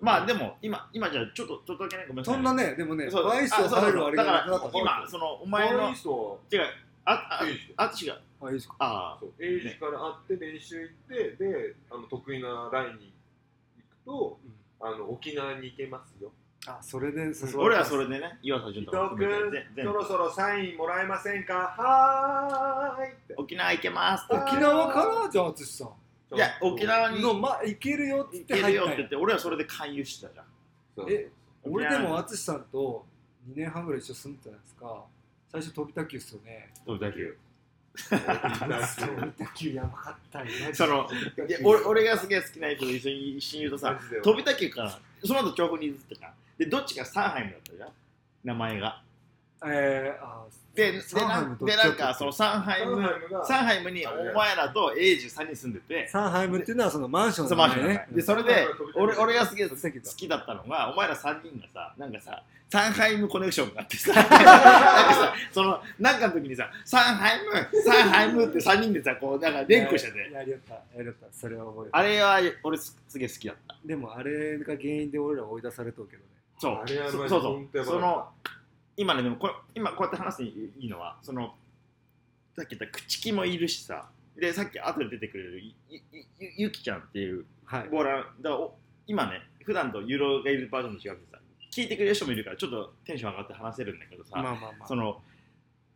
[0.00, 2.34] まあでも今今じゃあちょっとちょっとだけねごめんなさい。
[2.34, 3.24] そんなねでもねそう。
[3.24, 5.94] バイスあそうそうを入るあれだから今そのお前の違う。
[7.04, 8.76] ああエイジあいいですか。
[8.78, 9.32] あそう。
[9.38, 13.12] エイジから会って練習行ってであの得意なラインに
[13.76, 14.38] 行くと
[14.80, 16.32] あの沖縄に行けますよ
[16.68, 21.54] あそれで誘われたあ俺はそれでね岩佐潤とか含め君そろそろサインもらえませんか？
[21.78, 23.34] はーいって。
[23.36, 25.30] 沖縄行けます沖縄から？
[25.30, 25.88] じゃあ淳さん。
[26.34, 28.86] いや沖縄にのま行けるよって言って行ける入ったんや。
[28.86, 30.46] よって言って俺はそれで勧誘してたじゃん。
[31.10, 31.30] え
[31.64, 33.04] 俺でも淳さんと
[33.48, 35.04] 2年半ぐらい一緒に住んでたじゃないですか？
[35.52, 36.70] 最初飛び卓球っすよね。
[36.84, 37.36] 飛び卓球
[37.98, 41.08] 飛びやばかったよねその
[41.48, 47.90] いや俺俺がすげえ好きな人と一緒に親友とさ飛田給からその後調布に移ってたでどっちかサンハイムだったじゃん？
[48.44, 49.02] 名前が。
[49.64, 53.02] えー、あででなでなんかそのサンハイム
[53.46, 56.06] サンハイムにお前らとエイジ3人住んでて。
[56.08, 58.06] サンハイムっていうのはそのマンションのマンションの中ね。
[58.12, 59.76] でそれで俺俺がすげえ好
[60.14, 64.12] きだったのがお前ら3人がさなんかさサンハイムコネクションがあってさ。
[64.14, 70.30] なんかさそのなんかの時にさサンハイムサンハイムって3人でさこうなんか連呼してて。
[70.30, 71.26] やりよったやりよった。
[71.32, 71.90] それは覚えてる。
[71.92, 73.76] あれは俺すすげえ好きだった。
[73.82, 76.74] でもあれが原因で俺ら追い出されとうけどねそう。
[76.82, 77.84] あれはそそうそう。
[77.84, 78.28] その
[78.96, 80.44] 今ねでもこれ今こうやって話して
[80.80, 81.54] いいのはその
[82.54, 84.08] さっき言った口木もいるしさ。
[84.36, 87.88] でさっき後で出てくれるゆゆゆゆきちゃんっていうはい。
[87.88, 88.42] ボーラー。
[88.42, 88.74] だからお
[89.06, 91.38] 今ね普段とユーロがいるバージョンと違ってさ
[91.72, 94.86] 聞いてくれる人もいるからちょっとテンション上がって話せるんだけどさ、まあまあまあ。
[94.86, 95.20] その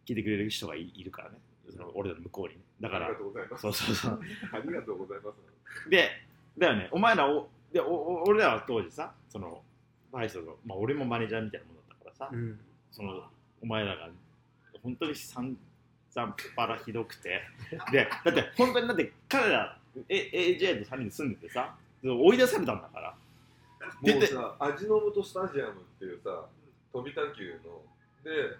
[0.07, 1.37] 聞いてくれる人がいいるからね。
[1.71, 2.61] その俺らの向こうにね。
[2.81, 3.63] だからありがとうございます。
[3.63, 4.21] そうそうそう。
[4.53, 5.91] ありがとうございます。
[5.91, 6.11] で
[6.59, 6.89] だよね。
[6.91, 9.63] お前らおでおお俺らは当時さその
[10.13, 12.59] バイソの、まあ、俺もマネージャーみたいなものだったからさ、うん。
[12.91, 13.23] その
[13.63, 14.09] お前らが
[14.83, 17.43] 本当に散々パラひどくて。
[17.93, 23.15] でだって本当にだって彼らえ AJ と3人で住んでてさ追い出されたんだから。
[24.03, 26.45] でもうさ味の素スタジアムっていうさ
[26.93, 27.83] 飛び卓球の
[28.25, 28.57] で、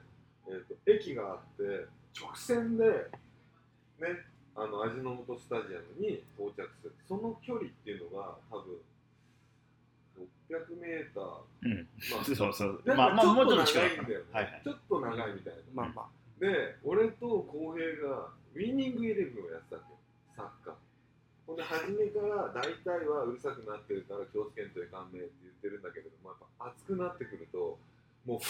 [0.49, 1.87] えー、と駅があって
[2.19, 6.95] 直線でねあの味の素スタジアムに到着する。
[7.09, 8.77] その距離っていうのが多分
[10.51, 11.25] 600メーター。
[11.63, 11.89] うん。
[12.11, 12.83] まあ そうそう。
[12.85, 14.61] なんまあまあもうちょっとか近い長いんだよね、はいはい。
[14.65, 16.09] ちょっと長いみたいな、まあまあ。
[16.41, 19.99] で俺と浩平がウィニングイレブンをやってたわけよ。
[20.37, 20.75] サッカー。
[21.47, 27.79] ほんで初めから大体はうるさくなってるから気をつけんといかんねって言ってるんだけれどもやっぱ熱くなってくると
[28.25, 28.41] もう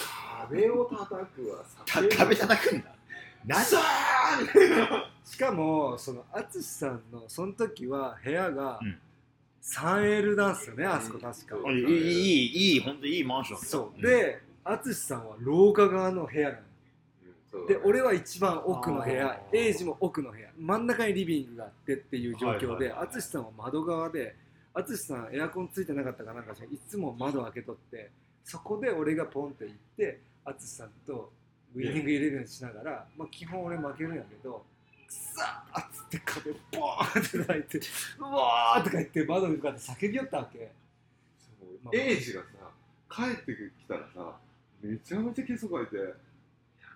[0.48, 1.64] 壁を叩くわ。
[1.86, 2.94] た壁叩くんだ。
[3.46, 9.00] 何さあみたいなしかもその淳さんのその時は部屋がうん
[9.62, 11.79] 3L なんすよね、あそこ確か、うん。
[11.79, 14.03] いいいいいい本当にいいマンションそう。
[14.03, 16.57] で淳さんは廊下側の部屋な
[17.53, 17.66] の。
[17.66, 19.40] で俺は一番奥の部屋。
[19.53, 20.51] エイジも奥の部屋。
[20.59, 24.37] 真ん中にリビングがあってっていう状況で淳さんは窓側で
[24.75, 28.11] 淳さんエアコンついてなかったかなんかいつも窓開けとって
[28.44, 31.33] そこで俺がポンって行って淳さんと
[31.75, 34.64] ウィニングイレブンしながら、まあ、基本俺負けるんやけど
[35.07, 37.81] くさーっつって壁ボーンって叩いて
[38.18, 40.73] うわーとか言って窓に向かって叫びよったわけ。
[41.38, 42.49] そうまあエイジがさ
[43.09, 44.37] 帰ってきたらさ
[44.83, 46.03] めちゃめちゃ結束いてや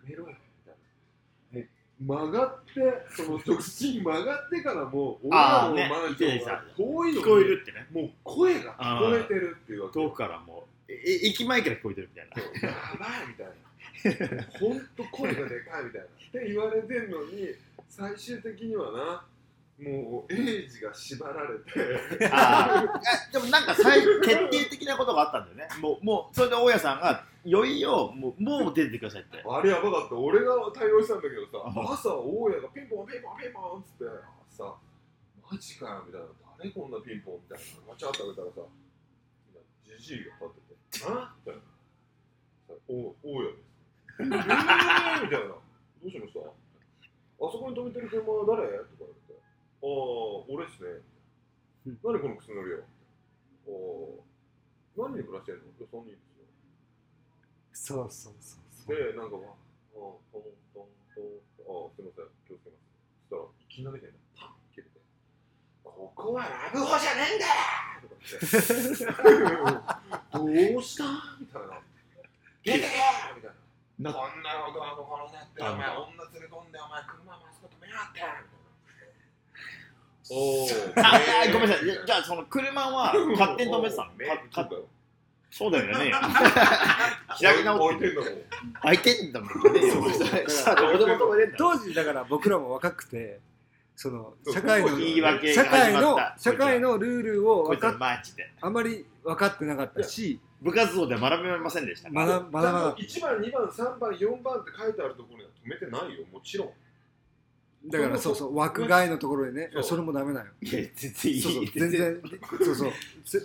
[0.04, 2.04] めろよみたいな。
[2.04, 7.86] もう曲がってその直進曲がってからもう俺らのンションが遠いの聞こえにるってね。
[7.92, 12.28] もう声が聞こえてるっていうわけ遠くからもうええ駅前から聞こえてるみたい
[12.62, 12.68] な。
[12.68, 13.52] やばいみたいな
[14.60, 17.54] ほんと声がでかいみたいなって言われてんのに
[17.88, 19.24] 最終的にはな
[19.76, 22.30] もうエイジが縛られて。
[22.30, 22.84] あー。
[22.84, 25.68] いやでもなんか最決定的なことがあったんだよね。
[25.80, 29.42] もうもうそれで大家さんがいよいよもうもう出てくださいって。
[29.44, 30.14] あれやばかった。
[30.14, 34.14] 俺が対応したんだけどさあ朝大家がピンポンピンポンピンポンっつって
[34.50, 34.74] さ
[35.50, 36.26] マジかよみたいな。
[36.56, 38.62] 誰こんなピンポンみたいなガチャって開けたらさ
[39.98, 40.62] じじいが立っ
[40.94, 41.66] てて「あみたいな
[42.68, 43.73] さ「お大家です」
[44.18, 44.30] えーみ
[45.30, 45.60] たいな「ど
[46.04, 46.52] うしました?」あ
[47.50, 48.68] そこに止めてる車は誰？
[48.68, 49.88] とか言って「ああ
[50.48, 51.02] 俺っすね。
[51.86, 51.98] うん。
[52.02, 52.78] 何この靴乗りよ」
[53.66, 54.22] ああ
[54.96, 56.44] 何人暮らしてんの?」いや3人ですよ。
[57.72, 58.96] そうそうそうそう。
[58.96, 59.54] で、なんか、まあ、あ
[59.94, 61.24] トントントン
[61.66, 62.80] あ、すみません、気をつけます。
[63.18, 64.90] そしたら、いきなりね、パン切れて、
[65.82, 68.02] ここはラブホじゃねえんだよ！
[68.02, 68.38] とか言
[70.62, 71.04] って、 どうした？
[71.40, 71.80] みたいな。
[72.62, 72.84] 出てけ！
[73.34, 73.43] みたいな。
[73.98, 78.20] なこんなことあのこのねって、お前、女連れ込んで、お前、車回すことめやがって
[80.30, 81.00] おー。
[81.00, 81.14] あ
[81.48, 81.86] あごめんなさい。
[82.06, 84.12] じゃあその車は 勝手に止めてたの。
[84.16, 84.70] めかか
[85.50, 86.10] そうだよね。
[87.40, 88.16] 開き直って。
[88.82, 89.50] 開いてんだもん
[91.56, 93.38] 当時だから僕らも若くて
[93.94, 94.88] その社会の
[95.54, 97.72] 社会の社会のルールを
[98.60, 106.68] あまり分かってなかったし部活動で学べませんでした学学ばなかっ1番、2番、3番、4番って書いてあるところには止めてないよ、もちろん。
[107.90, 109.70] ただからそうそう枠外のところでね。
[109.74, 109.82] そう。
[109.82, 110.46] それもダメだよ。
[110.62, 111.42] いや全然いい。
[111.42, 112.22] そうそう 全然。
[112.64, 112.92] そうそう。
[113.24, 113.40] ぜ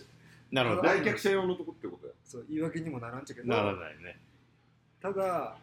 [0.50, 0.82] なるほど。
[0.84, 2.14] 来客者用のとこってことや。
[2.24, 3.48] そう言い訳にもならんちゃけど。
[3.50, 4.18] ならないね。
[5.02, 5.58] ただ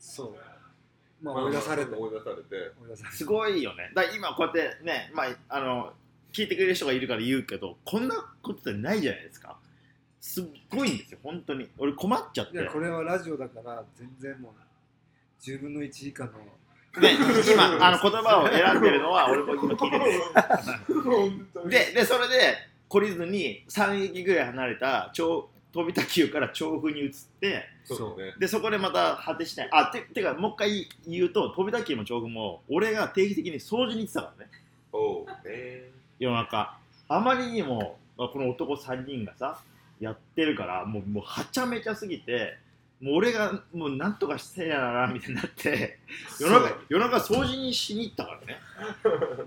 [0.00, 1.24] そう。
[1.24, 1.94] まあ追い出されて。
[1.94, 2.40] 追追い出されて。
[2.42, 3.16] い出されて。
[3.16, 3.92] すごいよね。
[3.94, 5.92] だから今こうやってねまああの
[6.32, 9.56] 聞いてくれる人がいるから言うけどこんなことってないじゃないですか
[10.20, 11.68] すっごいんですよ本当に。
[11.78, 12.54] 俺困っちゃって。
[12.54, 14.52] いやこれはラジオだから全然もう
[15.42, 16.32] 10分の1以下の。
[17.00, 17.14] で
[17.52, 19.98] 今あの言葉を選んでるのは俺も今聞いて
[21.64, 21.70] る。
[21.70, 22.56] ででそれで
[22.88, 28.34] 懲りずに3駅ぐらい離れた超飛び田急から調布に移ってそうだね。
[28.38, 29.68] でそこでまた果てしない。
[29.72, 34.50] あててかもう一回言うと飛び田急も調布も俺が定期的に掃除に行ってたからね。
[34.92, 35.90] おうね。
[36.18, 36.76] 夜中。
[37.08, 39.60] あまりにもまあこの男3人がさ
[40.00, 42.56] やってるからもうもうはちゃめちゃすぎて
[43.00, 45.98] もう俺がもうなんとかしてやらなみたいになって
[46.38, 48.60] 夜中夜中掃除にしに行ったからね。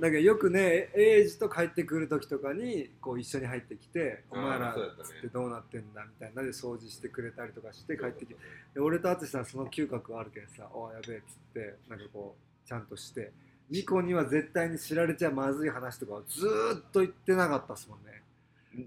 [0.02, 8.40] だけどよくねエイジと帰ってくる時とかにこう一緒に入ってきて「お前らつってどうなってんだ」みたいなで掃除してくれたりとかして帰ってきて。
[8.74, 13.32] で俺と淳さんその嗅覚あるけどさ「おいやべえ」っつってなんかこうちゃんとして。
[13.70, 18.22] ミコには絶対に知られちゃまずい話とかをずーっと言ってなかったっすもんね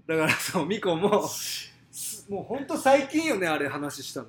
[0.07, 1.73] だからそうミコもす
[2.29, 4.27] もうほんと最近よねあれ話したの。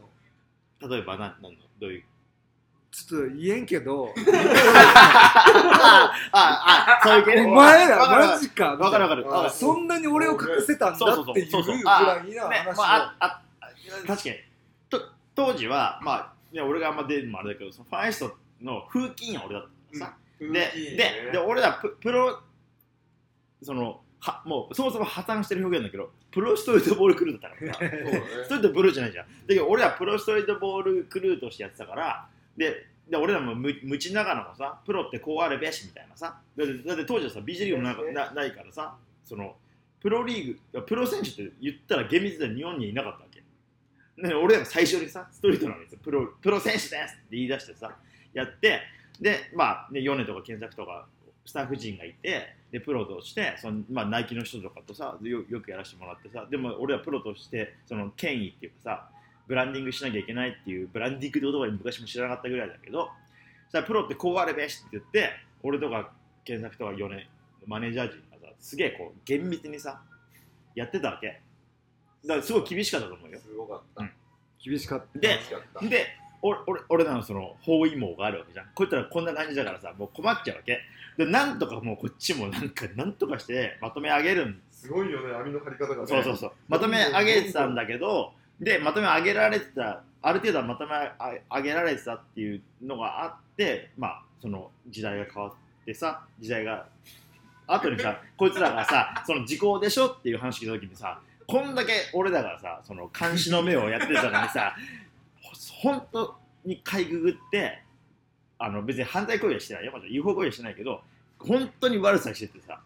[0.80, 2.04] 例えばななんのどういう？
[2.90, 4.14] ちょっと言えんけど。
[5.72, 7.34] あああそういう系？
[7.34, 8.76] ねお前らわかるマジか。
[8.76, 9.26] わかるわかる。
[9.26, 9.54] あわかる。
[9.54, 11.64] そんなに俺を隠せたんだそうそうっていうぐそう。
[11.64, 13.66] そうらいなね話を、まあ、ああ
[14.06, 14.36] 確かに。
[14.88, 15.00] と
[15.34, 20.46] 当時はまあいや俺があんま出るのもあれだけどそのファイストの風紀委員は俺だったからさ、で
[20.96, 22.40] でで俺らププロ
[23.62, 27.90] そのはもうそもそも破綻してる表現だけどプロストリートボールクルーだったから
[28.44, 29.26] ストリートブルーじゃないじゃん。
[29.26, 36.40] だけど俺らプロストリートボールクルーとしてやってたからでで俺らもむ無知ながらもさプロってこうあるべしみたいなさ。
[36.56, 39.56] だってだって当時はさ BJ リーグもななないからさその
[40.00, 43.42] プロリーグプロ選手って言ったら厳密で日本にいなかったわけ。
[44.20, 47.02] で俺らが最初にさストリートなんですよプロプロ選手ですって
[47.32, 47.96] 言い出してさ
[48.34, 48.82] やって
[49.20, 51.06] でまあね米とか検索とか
[51.48, 59.08] スタッフ陣がいてでプロとしてその、まあ、ナイキの人とかとさよよくやらせてもらってさでも俺はプロとしてその権威っていうかさ
[59.46, 63.08] ブランディングしなきゃいけないっていうブランディングって言葉に昔も知らなかったぐらいだけど
[63.64, 65.30] そしたらプロってこうあれべしって言って
[65.62, 66.10] 俺とか
[66.44, 67.26] 検索とか4年
[67.66, 70.02] マネージャー陣がさすげえこう厳密にさ
[70.74, 71.40] やってたわけ。
[72.24, 73.38] だからすごい厳しかったと思うよ。
[73.40, 74.02] すごかった。
[74.02, 74.10] うん。
[74.62, 75.18] 厳しかった。
[75.18, 75.38] で
[75.88, 76.06] で
[76.42, 78.66] 俺俺俺らのその包囲網があるわけじゃん。
[78.74, 80.80] こういったらこんな感じだからさもう困っちゃうわけ
[81.18, 86.06] でなんとかもうこっちもなんかなんとかしてまとめ上げるんすごいよね網の張り方がね。
[86.06, 86.52] そうそうそう。
[86.68, 90.94] まとめ上げてたんだけどでまとめ上げられてたある程度はまとめ
[91.50, 95.52] 上げられてたっていうのがあってまあその時代が変わっ
[95.84, 96.86] てさ時代が
[97.66, 104.76] 後にさ こいつらがさその時効でしょっていう話聞いた時にさこんだけ俺らがさその監視の目をやってたのにさ
[105.82, 107.82] ほ本当にかいくぐって
[108.58, 109.92] あの別に犯罪行為はしてないよ。
[109.92, 111.00] まだ違法行為はしてないけど
[111.38, 112.80] 本当に悪さしててさ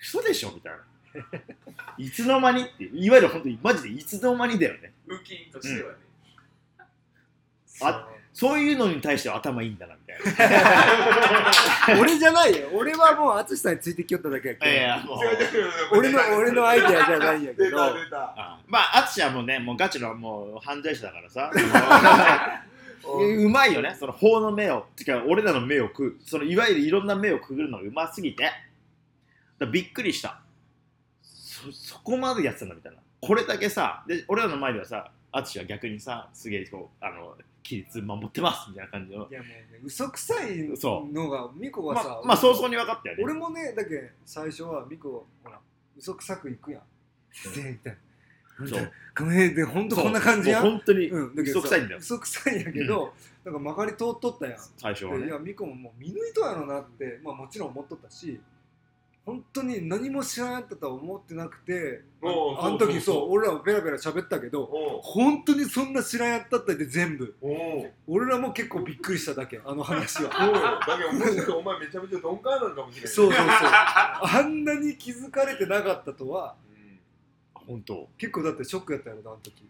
[0.00, 0.78] 嘘でしょみたいな。
[1.98, 2.98] いつの間にっていう。
[2.98, 4.92] いわゆる本当にマジでいつの間にだよね。
[5.06, 5.98] 風紀としてはね、
[7.82, 10.48] あそういうのに対しては頭いいんだなみたい
[11.94, 12.00] な。
[12.00, 12.68] 俺じゃないよ。
[12.72, 14.64] 俺はもう淳さんについてきよっただけやけ。
[14.64, 15.18] どいやいやもう。
[15.98, 17.76] 俺の俺のアイデアじゃないんやけ出ど。
[17.76, 21.50] た出たあまあ淳はもうねもうガチのもう犯罪者だからさ
[23.04, 23.96] うまいよね。
[23.98, 28.50] その法の目をてか俺らの目をくそのいわゆるいろんな目をくぐるのがうますぎて。
[29.58, 30.40] だびっくりした。
[31.22, 32.98] そそこまでやってたんだみたいな。
[33.20, 39.28] これだけさで俺らの前ではさ淳は逆にさすげえこうあの規律守ってますみたいな感じの。
[39.30, 43.22] いやもうね嘘くさいそのがミコがまさあまあ早々に分かったよね。
[43.24, 45.58] 俺もねだけ最初はミコほら
[45.96, 46.82] 嘘くさくいくやん。
[47.32, 47.98] 先生 みたいな
[48.68, 48.92] そう。
[49.16, 50.60] この辺で本当こんな感じや？
[50.60, 51.98] そうん本当にうん、だけどさ嘘くさいんだよ。
[51.98, 54.58] 嘘くさいんやけど、なんかまかり通っとったやん。
[54.78, 55.18] 最初はね。
[55.20, 58.40] でいやミコももう見抜いとやろなって、まあ、もちろん思っとったし
[59.24, 65.00] 本当に何も知らんやったとは思ってなくてあおうあの時そう俺らもベラベラ喋ったけどおう。
[65.00, 67.36] 本当にそんな知らんやったったって全部。
[67.40, 67.92] おう。
[68.08, 70.30] 俺らも結構びっくりしただけあの話は。
[70.48, 70.54] おう。
[70.54, 73.46] だけどもしかしてお前めちゃめちゃ鈍感なのかもしれないそうそうそう。
[73.54, 76.71] あんなに気づかれてなかったとはうん
[77.66, 78.08] 本当。
[78.18, 79.68] 結構だってショックやったやろなあの時。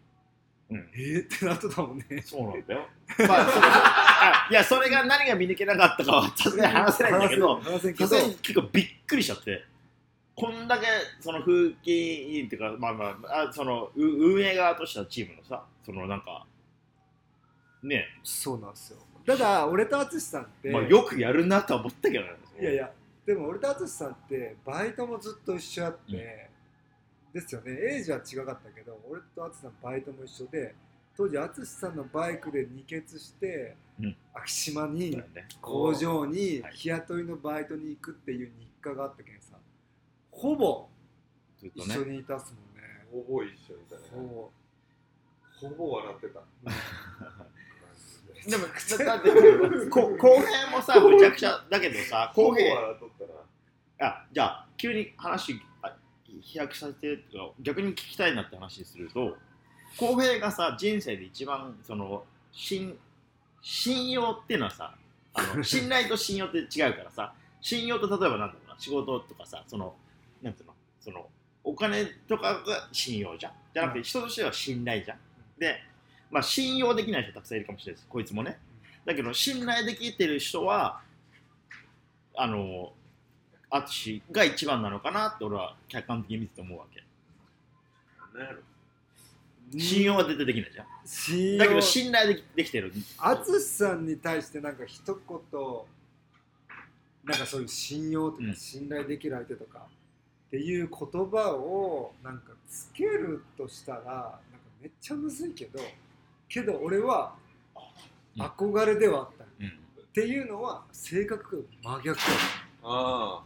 [0.70, 0.90] うん。
[0.94, 2.22] えー、ってなってたもんね。
[2.24, 2.88] そうなんだよ。
[3.28, 8.08] まあ、それあいや、それが何が見抜けなかったかはさすがに話せないんだけど、話せんけど。
[8.08, 9.64] さすがに結構びっくりしちゃって、
[10.34, 10.86] こんだけ
[11.20, 16.46] その風紀委員っていうか、まあまあ、あそのう運営側としてのチームのさ、そのなんか、
[17.82, 18.98] ね、そうなんですよ。
[19.26, 22.30] ただ俺と淳さんって、まあ、よくやるなとは思ったけどね。
[22.60, 22.90] いやいや
[23.26, 26.50] でも俺と淳さんってバイトもずっと一緒やって、
[27.32, 27.72] ですよね。
[27.72, 30.74] エイジは違かったけど俺と淳さんバイトも一緒で
[31.16, 34.16] 当時淳さんのバイクで二欠して、うん。
[34.34, 35.22] 昭島に
[35.60, 36.72] 工場にはい。
[36.74, 39.56] 日雇いのバイトに行くっていう日課があったけんさ
[40.30, 40.88] ほぼ
[41.58, 41.94] ずっとね。
[41.94, 43.06] 一緒にいたっすもんね。
[43.10, 44.02] ほぼ一緒にいたね。
[44.10, 44.50] ほぼ
[45.60, 46.42] ほぼ笑ってた。
[48.46, 48.66] でも
[49.06, 49.30] だって
[49.88, 53.24] こ公平もさむちゃくちゃだけどさほぼ公平笑っとった
[54.04, 55.71] らあじゃあ急に話あ
[56.40, 57.22] 飛躍させて
[57.60, 59.36] 逆に聞きたいなって話すると
[59.98, 62.96] 浩平がさ人生で一番その信
[63.60, 64.94] 信用っていうのはさ
[65.34, 69.94] あの 信頼と信用って違うからさ信用と例えばなんだろうな仕事とかさその
[70.42, 71.28] なんていうのその
[71.64, 73.52] お金とかが信用じゃん。
[73.72, 75.18] じゃなくて人としては信頼じゃん。
[75.58, 75.80] で
[76.30, 78.08] まあ信用できない人たくさんいるかもしれないです。
[78.08, 78.58] こいつもね。
[79.04, 81.00] だけど信頼できてる人は
[82.34, 82.92] あの
[83.72, 87.02] 淳が一番なのかなって俺は客観的に見てて思うわけ。
[88.38, 88.60] なんやろ
[89.78, 90.86] 信用は絶対できないじゃん。
[91.06, 91.58] 信用。
[91.58, 92.92] だけど信頼できできてる。
[93.18, 95.16] 淳さんに対してなんか一言
[97.24, 98.54] なんかそういう信用とかうん。
[98.54, 99.86] 信頼できる相手とか
[100.48, 100.98] っていう言
[101.30, 104.38] 葉をなんかつけるとしたらなんか
[104.82, 105.80] めっちゃむずいけど
[106.48, 107.34] けど俺は
[108.36, 108.42] うん。
[108.42, 109.68] 憧れではあった、うん。
[109.68, 109.70] っ
[110.12, 112.18] ていうのは性格が真逆。
[112.18, 112.22] だ
[112.84, 113.42] あ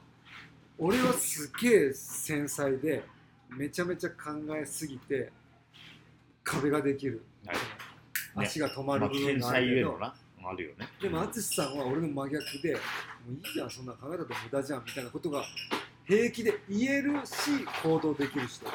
[0.78, 3.02] 俺はすげえ繊細で
[3.48, 4.16] めちゃめちゃ考
[4.56, 5.32] えすぎて
[6.44, 7.56] 壁ができる、はい。
[8.46, 10.14] 足が止ままある部分があるけど、ゆえのな。
[10.48, 10.88] あるよね。
[11.00, 12.80] でも淳さんは俺の真逆でも
[13.30, 15.44] ういいじゃんそんな考えたって無駄じゃんみたいなことが
[16.04, 17.50] 平気で言えるし
[17.82, 18.66] 行動できる人。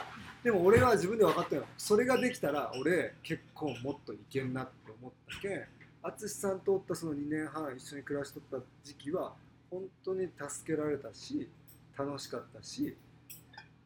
[0.44, 1.66] でも俺は自分で分かったよ。
[1.78, 5.64] それができたら俺結構もっといけんなって思ったけん
[6.04, 9.34] 淳さんとおったその2年半一緒に暮らしとった時期は
[9.70, 11.48] 本当に助けられたし
[12.06, 12.96] 楽しかったし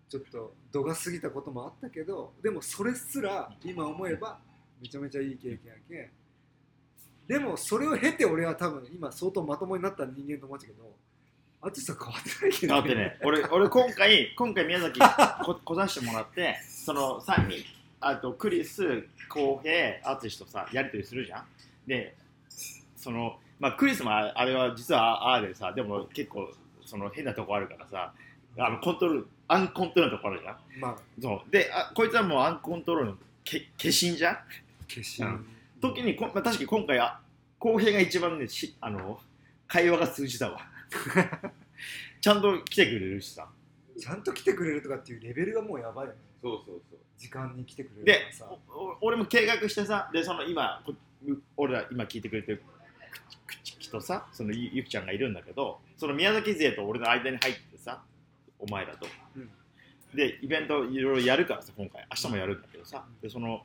[0.10, 4.38] ちょっと度が過ぎたこともあったけどでもそれすら今思えば
[4.82, 6.10] めちゃめちゃいい経験やけん。
[7.28, 10.96] でもそれを経て俺は多分今相当まともになった人間と思ったけど
[11.62, 15.00] 淳さん変わってないけどだってね俺俺今回今回宮崎
[15.44, 17.58] こ来させてもらってその3人
[18.00, 21.46] あとクリス浩平淳とさやり取りするじゃん。
[21.88, 22.16] で
[22.96, 26.48] そのまあクリスもああれは実はああでさでも結構
[26.86, 28.14] その変なとこあるからさ
[28.58, 30.58] あのコントロールアンコントロールのとこあるじゃん？
[30.80, 30.96] まあ。
[31.22, 31.52] そう。
[31.52, 34.36] であこいつはもうアンコントロールのけ化身じゃん？
[34.36, 34.42] 化
[34.98, 35.46] 身、うん。
[35.82, 37.20] 時にこ、まあ、確かに今回あ
[37.60, 39.20] 浩平が一番ねしあの
[39.68, 40.60] 会話が通じたわ。
[42.22, 43.48] ちゃんと来てくれるしさ。
[44.00, 46.20] ちゃんと来てくれるとかっていうレベルがもうやばいよね。
[46.42, 47.00] そうそうそう。
[47.18, 48.22] 時間に来てくれるで
[49.02, 50.94] 俺も計画してさでその今こ
[51.56, 52.62] 俺ら今聞いてくれてる
[53.90, 58.02] とさそのゆゆきちゃんがいるんだけどその宮崎勢と俺の間に入ってさ
[58.60, 59.50] お前らと、うん。
[60.16, 62.06] でイベントいろいろやるからさ今回。
[62.10, 63.04] 明日もやるんだけどさ。
[63.22, 63.64] でその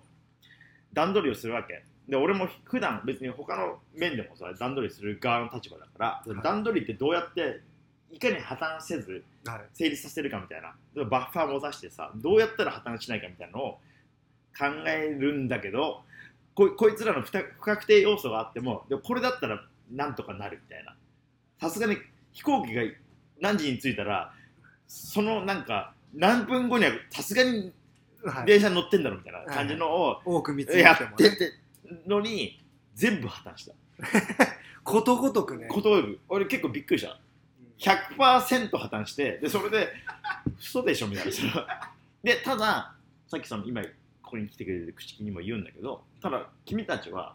[0.93, 1.85] 段取りをするわけ。
[2.09, 7.61] で俺も普段別に他の面でもさ段取りする側の立場だから、その段取りってどうやって
[8.11, 9.61] いかに破綻せずはい。
[9.73, 13.71] 成立させるかみたいなバッファーも出してさどうやったら破綻しないかみたいなのを
[14.59, 16.03] 考えるんだけど
[16.55, 20.97] ここいつらの不確定要素があってもでもこれだったらなんとかなるみたいな。
[21.61, 21.97] さすがに
[22.33, 22.83] 飛行機が
[23.41, 24.33] 何時に着いたら
[24.87, 27.73] そのなんか何分後にはさすがに
[28.25, 28.47] はい。
[28.47, 31.29] 電車に乗ってんだろみたいな感じのを多く見つやけてもね。
[31.29, 31.53] ってて
[32.07, 32.61] のに
[32.95, 33.75] 全部破綻した。
[34.85, 35.67] ことごとくね。
[35.69, 36.21] ことごとく。
[36.29, 37.19] 俺結構びっくりした。
[37.79, 39.89] 100%破綻してでそれで
[40.59, 41.91] 嘘でしょみたいな。
[42.23, 42.95] でただ
[43.27, 43.83] さっきその今
[44.23, 47.35] ここに来てくれてる口木にも言うんだけどただ君たちは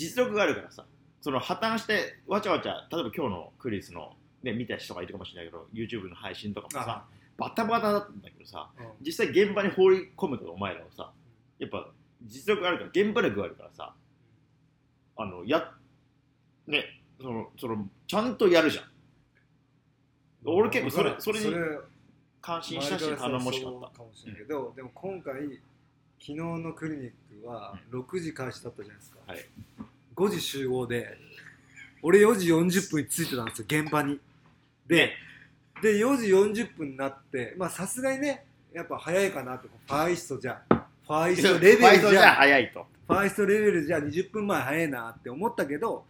[0.00, 0.86] 実力があるからさ。
[1.20, 7.04] その破綻してわちゃわちゃ例えば今日のクリスの、ね、見た人がいるかもしれないけど YouTube の配信とかもさ
[7.36, 8.86] バタバタだったんだけどさうん。
[9.02, 11.12] 実際現場に放り込むとお前らはさ
[11.58, 11.90] やっぱ
[12.24, 13.92] 実力があるから現場力があるからさ
[15.16, 15.70] あのや
[16.66, 16.84] ね
[17.20, 18.84] そのそのちゃんとやるじゃん。
[20.46, 21.54] 俺結構それそれに
[22.40, 25.34] 感心したし頼もしかっそうかもしれないけど、でも今回
[26.18, 29.44] 昨日のクリニックは6時開始だったじゃないですか、たはい
[30.20, 31.16] 5時集合で
[32.02, 34.20] 俺4時40分に着いてたんですよ現場に。
[34.86, 35.12] で
[35.82, 36.26] で4時
[36.62, 39.68] 40分になってまあさすがにねやっぱ早いかなと。
[39.68, 42.86] ファーイストじゃファーイスト レベルじゃ早いと。
[43.08, 46.04] ファーイストレベルじゃ20分前早いなって思ったけど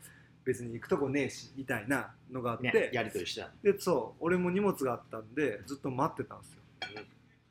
[0.45, 6.59] 別に行くとこねえしみたいなのがあって、ねやりとりしてたでそう俺も荷物があったんでずっと待ってたんですよ。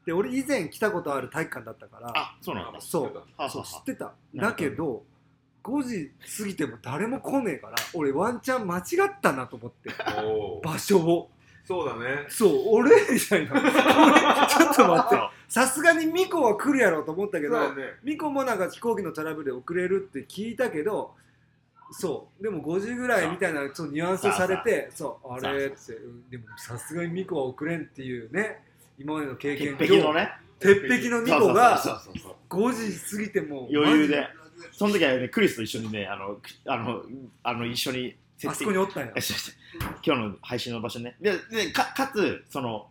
[0.06, 2.82] で俺以前来たことある体育館だったからあそうなんだ。
[2.82, 4.14] そうそう知ってた。
[4.36, 5.06] だけど
[5.70, 9.90] 5時過ぎても誰も来ねえから俺ワンチャン間違ったなと思って。
[10.64, 11.30] 場所を。
[11.66, 12.26] そうだね。
[12.30, 13.62] そう俺みたいな。
[14.50, 15.30] ちょっと待って。
[15.48, 17.94] さすがにミコは来るやろうと思ったけどそうだね。
[18.04, 21.14] ミコもなんか飛行機のトラブルで遅れるって聞いたけど
[21.92, 22.44] そう。
[22.44, 25.94] でも5時ぐらいみたいなちょっとニュアンスをされてそうあれって。
[25.94, 28.64] うんでもさすがにミコは遅れんっていうね
[28.98, 30.32] 今までの経験鉄壁のね。
[30.60, 34.28] 鉄壁のミコがそうそうそうそう5時過ぎても余裕で
[34.72, 37.02] その時はねクリスと一緒にねあのくあの
[37.44, 38.16] あの一緒に
[38.48, 39.14] あそこにおったんや。
[40.06, 41.16] 今日の配信の場所ね。
[41.20, 42.88] ででかかつその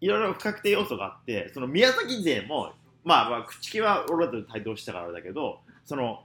[0.00, 2.72] いろいろ不確定要素があってその宮崎勢も
[3.04, 6.22] まあまあ口木は俺らと帯同したからだけどその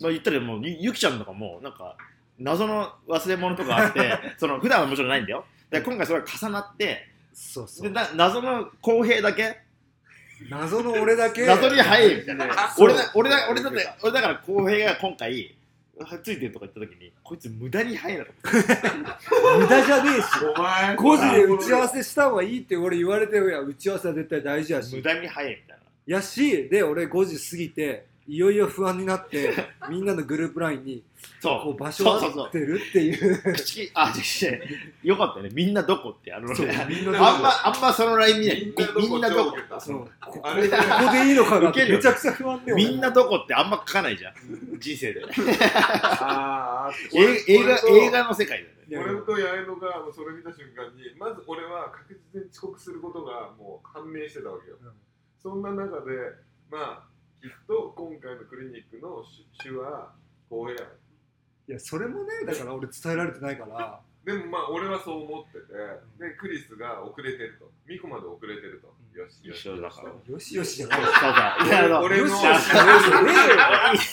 [0.00, 1.96] まあ言ったらもうゆゆきちゃんとかもなんか
[2.38, 5.44] 謎の忘れ物とかあって その普段はもちろんないんだよ。
[5.70, 7.88] で今回それが重なってそうそう。
[7.88, 9.61] でな謎の公平だけ
[10.50, 11.46] 謎の俺だけ。
[11.46, 12.74] 謎に早いみたいな。
[12.78, 15.54] 俺だ俺だ俺だって俺だから公平が今回
[16.22, 20.26] ついてるとか言った時にこいつ無駄に早いなと思って無駄じゃねえし。
[20.56, 20.96] お前。
[20.96, 23.66] 5時で打ち合わせした方がいいって俺言われてるやん。
[23.66, 24.96] 打ち合わせは絶対大事やし。
[24.96, 25.82] 無駄に早いみたいな。
[26.06, 29.52] やしで俺5時過ぎていよいよ不安になって
[29.90, 31.02] みんなのグループラインに
[31.40, 31.60] そう。
[31.64, 33.54] こう場所合ってるっていう。
[33.54, 34.46] 口あ、違
[35.04, 35.50] うよかったよね。
[35.52, 36.32] みんなどこって。
[36.32, 38.72] あのね、みんなま、あんまそのライン見ない。
[38.96, 40.10] みみんなどこそう。
[40.20, 40.68] ここあれ。
[40.68, 44.34] ここでいいのかなっめちゃくちゃ不安でみんなどこってあんま書かないじゃん。
[44.78, 45.24] 人生で。
[46.20, 49.12] ああ映 映画、映画の世界だよね。
[49.12, 54.92] 俺と八重野がそれ見た瞬間にまず俺は確実に遅刻することがもう判明してたわけよ、うん。
[55.38, 56.12] そんな中で
[56.70, 57.11] まあ
[57.42, 59.24] きっと今回のクリニックの
[59.58, 60.12] 手手は
[60.48, 60.88] 公平や
[61.68, 64.00] いやそれもねだから俺伝えられてないから。
[64.24, 65.66] でもまあ俺はそう思ってて
[66.18, 67.68] でクリスが遅れてると。
[67.84, 69.58] ミコまで遅れてると、よしよし。
[69.58, 70.12] 一緒だから。
[70.32, 71.02] よしよしじゃない。
[71.02, 71.66] そうそう。
[71.66, 73.32] いや、あの、俺のよしよしじゃねえよね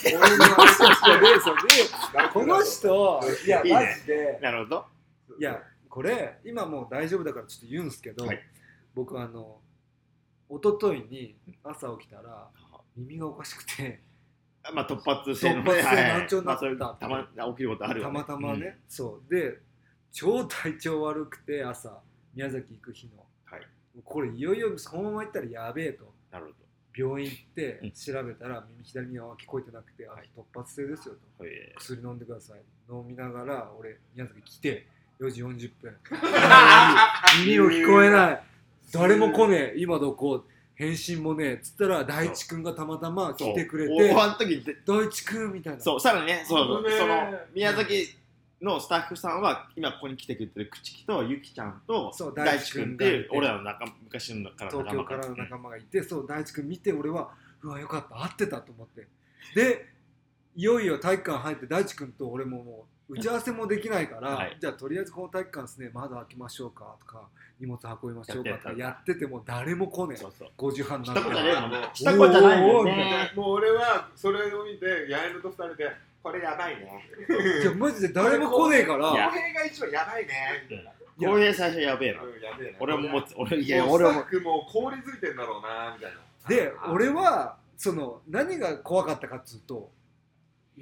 [0.06, 3.22] えよ俺のよしよしじゃねえよこの人。
[3.46, 3.76] いやいいね。
[3.76, 4.40] マジで。
[4.42, 4.86] なるほど。
[5.40, 8.40] いやこれ今もう大丈夫だからちょっと言うんですけど、はい。
[8.96, 9.60] 僕あの
[10.50, 12.50] 一昨日に朝起きたら
[12.96, 14.02] 耳がおかしくて。
[14.74, 16.20] まあ、突発性の突発性はいはい。
[16.20, 16.60] 難聴になった。
[16.60, 17.08] まあそういうた
[17.46, 18.20] ま起きることあるよたね。
[18.20, 19.34] またまね、そう。
[19.34, 19.62] で
[20.12, 22.02] 超体調悪くて朝
[22.34, 23.26] 宮崎行く日の。
[23.46, 23.68] はい。
[24.04, 26.14] これいよいよそのまま行ったらやべえと。
[26.32, 26.52] なるほ
[26.96, 27.92] 病院行ってうん。
[27.92, 31.44] 調べたら耳左耳は聞こえてなくて、あ突発性ですよと。
[31.44, 31.50] ど。
[31.50, 31.74] え。
[31.78, 32.60] 薬飲んでください。
[32.92, 34.88] 飲みながら俺宮崎来て
[35.20, 35.98] 4時40分。
[37.46, 38.44] 耳も聞こえない。
[38.92, 39.74] 誰も来ねえ。
[39.78, 40.46] 今どこ
[40.80, 45.82] 返信もねつったら大地君がたまたまー来てくれての時で大地君みたいな。
[45.82, 48.16] そう、さらにね、そうその宮崎
[48.62, 53.28] のスタッフさんは今ここに来てくれてる朽木とゆきちゃんと大地君っていう大地君がいて。
[53.32, 57.30] 俺らの仲昔のからの東京仲間からの仲間がいてそう大地君見て俺は
[57.62, 59.06] うわよかった会ってたと思って。
[59.56, 59.86] で
[60.56, 64.58] いよいよ体育館入って大地君と俺ももう打ち合わせもできないから、はい。
[64.60, 67.28] じゃあとりあえずこの体育館ですね窓開けましょうかとか
[67.60, 68.52] 荷物運びましょうか。
[68.52, 70.48] とかやっててても誰も来ねそうそう。
[70.48, 71.22] え5時半になって。
[71.24, 71.90] したことねえもんね。
[71.94, 73.32] したことじゃないもね。
[73.36, 75.92] もう俺はそれを見て八重野と二人で
[76.22, 77.04] これやばいね。
[77.64, 79.10] いやマジで誰も来ねえから。
[79.10, 80.34] 公平が一番やばいね。
[80.70, 82.22] みたいなこういう最初やべえな。
[82.24, 86.20] うんやべえな俺も持つ俺いいやや俺も俺もスタッフも凍りついてんだろうなみたいな。
[86.48, 89.90] で俺はその何が怖かったかっつうと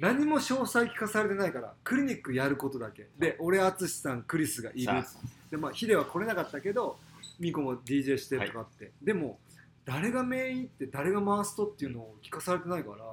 [0.00, 3.08] 何も詳細聞かされてないからクリニックやることだけ。
[3.18, 5.02] で俺淳さんクリスがいる。
[5.02, 5.18] さ
[5.50, 6.98] でまあヒデは来れなかったけど
[7.40, 9.38] ミコも DJ してとかって、でも
[9.84, 13.04] 誰がメインって誰が回すとっていうのを聞かされてないから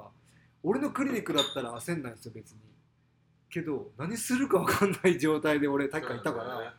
[0.62, 2.58] 俺のクリニックだったら焦んないんですよ別に。
[3.48, 6.74] けど何するか分かんない状態で俺体育館いたから、あ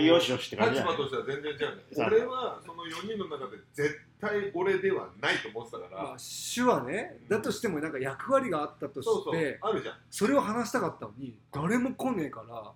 [0.00, 0.30] よし。
[0.30, 2.06] よしって感じ立場としては全然違うんだよそう。
[2.06, 6.16] 俺はその4人の中で絶対俺ではないと思ってたから、まあ、
[6.54, 9.94] 手話ねだとしてもなんか役割があったとしてそうそうあるじゃん。
[10.10, 12.72] それを話したかったのに誰も来ねえから。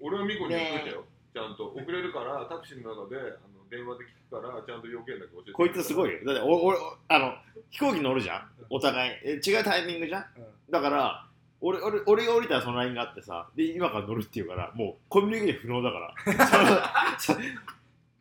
[0.00, 6.18] 俺はミコに言っといたよ、ちゃんと遅れるからタクシーの中であの電話で聞くからちゃんと要件だけ教えてこいつすごいよ。
[6.26, 6.78] だってお俺
[7.08, 7.32] あの
[7.70, 8.48] 飛行機乗るじゃん。
[8.70, 9.12] お互い。
[9.24, 10.26] え違うタイミングじゃん。
[10.36, 10.44] うん。
[10.70, 11.25] だから
[11.60, 17.18] 俺俺俺が降りたらその LINE があってさで今から乗るって言うからもうコミュニケーション不能だから。
[17.18, 17.42] そのそ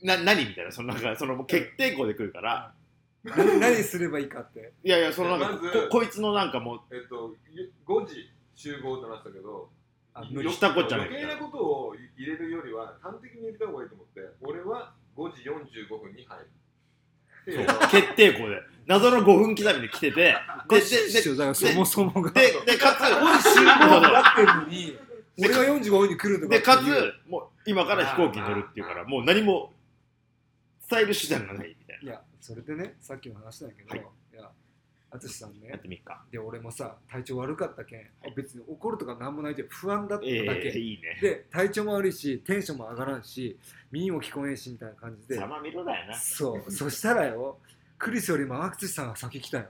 [0.06, 2.74] な何みたいなそのなんかそのもう決定校で来るから。
[3.24, 4.72] 何何すればいいかって。
[4.84, 6.96] いやいやそのなんかまずここいつのなんかもう。
[6.96, 9.70] えっとゆ5時集合ってなってたけど。
[10.24, 16.46] したこっちゃない余計なことを入れるよりは端的に入れた方がいいと思って俺は5時45分に入る。
[16.46, 16.52] で
[17.92, 18.62] 決定校で。
[18.88, 20.16] 謎の5分刻みで来てて。
[20.36, 20.36] で
[20.66, 22.32] おかしいっしょだからそもそもが。
[22.32, 24.98] でででかつ集合になってるのに
[25.38, 29.74] 俺が45分に来るとかでかつもう今から飛行機に乗るっていうからもう何も
[30.90, 34.06] 伝える手段がないみたいいやそれでねさっきの話だけど、はい
[35.16, 36.24] 淳さんなやっねてみっか。
[36.32, 38.34] で俺もさ体調悪かったけん、はい。
[38.36, 41.20] 別に怒るとかなんもないけど不安だっただえけ、えいいね。
[41.22, 43.58] で体調も悪いしテンションも上がらんし
[43.92, 45.36] 耳も聞こえんしみたいな感じで。
[45.36, 46.16] ざまみろだよな。
[46.16, 46.72] そう。
[46.72, 47.58] そしたらよ
[47.98, 49.66] クリスよりも淳さんが先来たよ。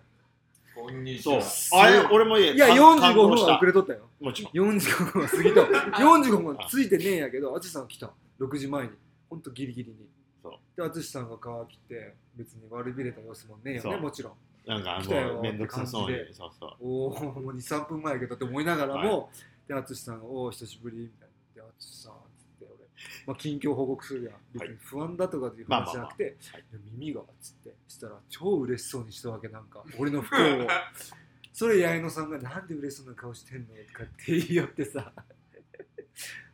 [0.75, 1.39] こんにちそう。
[1.39, 1.83] は。
[1.83, 3.99] あれ俺もいいや感45分は遅れとったよ。
[4.19, 4.75] もちろん。
[4.77, 5.61] 45分は過ぎた。
[6.03, 8.11] 45分はついてねえんやけど淳さんが来た。
[8.39, 8.89] 6時前に。
[9.29, 9.97] ほんとギリギリに。
[10.43, 10.53] そう。
[10.75, 14.33] で淳さんが川来て別に悪びれた様子もねえよねもちろん
[14.65, 16.17] なんかもうめんどくさそうに。
[16.33, 16.75] そうそう。
[16.81, 17.09] おお
[17.41, 19.29] もう23分前やけどって思いながらも、
[19.67, 21.63] で淳さんが「おお久しぶり」みたいな。
[21.63, 22.83] で淳さんっつって俺、
[23.27, 24.33] まあ、近況報告するやん。
[24.53, 26.61] 別に不安だとかっていう話じゃなくて、まあまあまあはい。
[26.61, 27.75] いや耳がっつって。
[27.87, 29.83] したら超嬉しそうにしたわけなんか。
[29.99, 30.67] 俺の不幸を
[31.53, 35.13] それ八重野さんが「なんで嬉しそうな顔してんの?」とかって言いよってさ。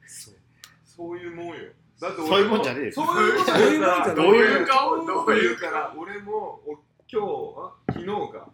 [0.06, 0.36] そう。
[0.84, 1.54] そういうもんよ。
[2.00, 2.92] だって俺そういうもんじゃねえよ。
[2.92, 5.06] そういうもんじゃそういうもんじゃないどういう顔？
[5.06, 6.76] どういうから俺もお
[7.12, 8.50] 今日あ昨日か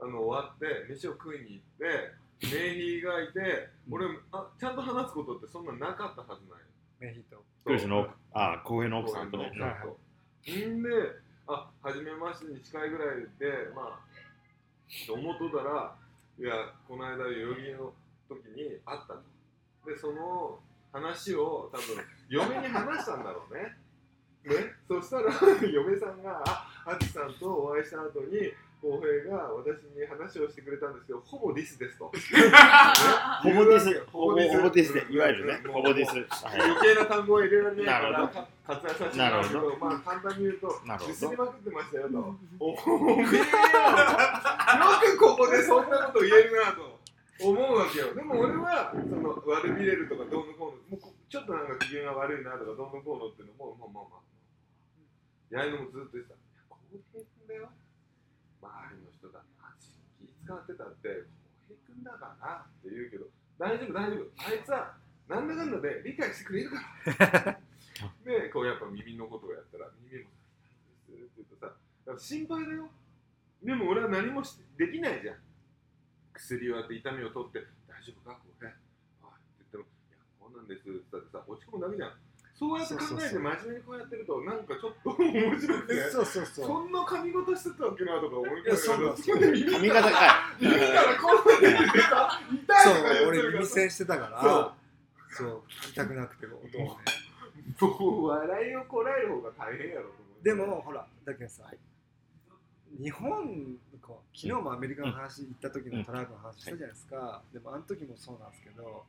[0.00, 6.62] あの終わって飯を食いに行ってメイヒーがいて俺あちゃんと話すことってそんななかったはずない。
[7.00, 9.98] メヒとクリスの奥あ浩平の奥さんとねそうそう。
[10.48, 10.88] んで、
[11.46, 15.94] あ、初めましてに近いぐらいで、まあ、と思っとったら、
[16.38, 16.52] いや、
[16.86, 17.92] この間、代々木の
[18.28, 19.22] 時に会ったと。
[19.86, 20.58] で、その
[20.92, 23.76] 話を多分、嫁に話したんだろうね。
[24.44, 25.32] ね、そしたら、
[25.68, 32.10] 嫁さんが、あ、ハチさんとお会いした後に、浩平が私に話をしてくれたんですけど、ほぼディスですと。
[32.14, 32.20] ね。
[33.42, 34.06] ほぼディス。
[34.06, 35.60] ほぼほぼディスでうんいわゆるね。
[35.64, 35.72] うん。
[35.72, 36.44] ほぼディス。
[36.44, 36.60] はい。
[36.60, 39.76] 余計な単語は入れられないからなるほか割愛させてもらうけなるど。
[39.80, 41.06] まあ簡単に言うとなるほど。
[41.06, 42.34] ディスりまくってましたよと。
[42.60, 43.44] おおめえよよ
[45.02, 46.98] くここでそんなこと言えるなと
[47.40, 48.14] 思うわけよ。
[48.14, 54.24] でも俺はその悪びれるとかどうのこうのもうこちょっとなんか機嫌が悪いなとかどうのこうのっていうのもまあまあまあ
[55.52, 56.36] やいのもずっと言ってた
[56.68, 57.68] 浩平君だよ
[58.60, 61.28] 周りの人だって気使ってたって
[61.68, 64.30] 浩平君だからって言うけど大丈夫大丈夫。
[64.38, 64.94] あいつは
[65.28, 66.80] なんだかんだで理解してくれるか
[67.18, 67.60] ら。
[68.24, 70.30] でこうやっぱ耳のことをやったら耳も
[71.10, 71.74] 痛いですって言うとさ
[72.16, 72.88] 心配だよ。
[73.60, 74.40] でも俺は何も
[74.78, 75.36] できないじゃん。
[76.32, 82.12] 薬をやって痛みを取って大丈夫かこれあって言ってもいやこうなんですって言ったってさ落ち込むだけじゃん。
[82.58, 86.10] そうやって考えて真面目にこうやってるとなんかちょっと 面白くて。
[86.10, 86.66] そうそうそう。
[86.66, 89.14] そんな髪型してたっけなとか思いながら。
[89.72, 90.26] 髪型か
[90.58, 94.42] い耳からこうなっててさ痛いとかそう俺耳栓してたから。
[94.42, 94.78] そう。
[95.30, 97.28] そう聞きたくなくても音をね。
[97.80, 97.88] も
[98.22, 101.70] う笑いをこらえる方が大変やろと思うでもほらだけどさ、
[103.00, 109.04] 日本こう昨日もアメリカの話行った時のトラックの話したじゃないですか、でもあの時もそうなんですけど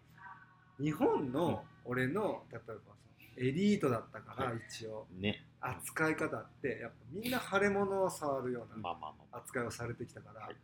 [0.79, 2.95] 日本の俺の例えばその
[3.37, 4.61] エリートだったからはい。
[4.69, 5.07] 一応。
[5.17, 5.45] ね。
[5.61, 8.95] 扱い方ってやっぱみんな腫れ物を触るような
[9.31, 10.55] 扱いをされてきたから、はい。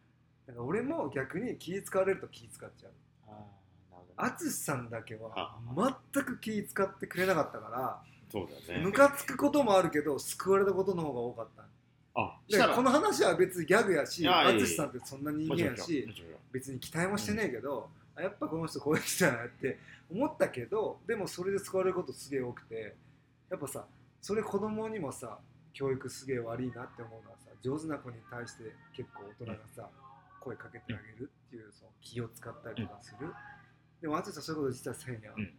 [0.47, 2.91] だから俺も逆に気使われると気使っちゃう。
[4.17, 5.57] 淳さんだけはあ
[6.13, 8.01] 全く気使ってくれなかったから
[8.31, 8.85] そうだよね。
[8.85, 11.63] ムカつくこともあるけど救われたことの方が多かった。
[12.17, 16.07] あでこの話は別にギャグやし淳さんってそんな人間やし
[16.51, 19.77] 別に期待もしてねえけど、あやっぱこの人こういう人だなって
[20.11, 22.95] 思ったけどでもそれで救われることすげえ多くて
[23.49, 23.85] やっぱさ
[24.21, 25.37] それ子供にもさ
[25.73, 28.63] 教育すげえ悪いなって思うのはさ上手な子に対して
[28.95, 29.89] 結構大人がさ
[30.39, 33.33] 声かけてあげるっていうその気を使ったりとかする、
[33.99, 35.53] でも淳さんそういうこと実はせんやん、うん。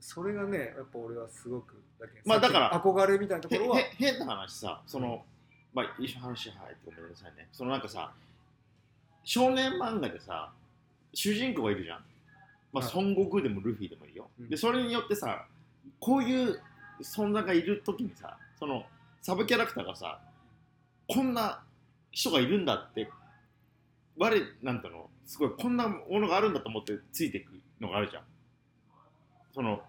[0.00, 5.22] それがねやっぱ俺はすごくだけまあだから憧れみたいなところは変な話さその
[5.72, 7.48] まあ一緒に話入ってごめんなさいね。
[7.52, 8.12] そのなんかさ
[9.22, 10.52] 少年漫画でさ
[11.14, 12.04] 主人公がいるじゃん。
[12.72, 12.94] まあはい。
[12.94, 14.48] 孫悟空でもルフィでもいいよ、うん。
[14.48, 15.46] でそれによってさ
[16.00, 16.60] こういう
[17.02, 18.84] 存在がいる時にさその
[19.20, 20.20] サブキャラクターがさ
[21.08, 21.62] こんな
[22.10, 23.10] 人がいるんだって
[24.16, 25.08] 我なんての？
[25.26, 28.22] すごいこんなものがあるんだと思ってついていくのがあるじゃん。
[29.54, 29.82] その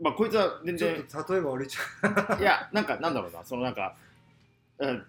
[0.00, 0.94] まあこいつは全然
[1.28, 3.96] 例えば俺ちゃ いや、なんか、なんだろうな、そのなんか、
[4.78, 5.06] うん。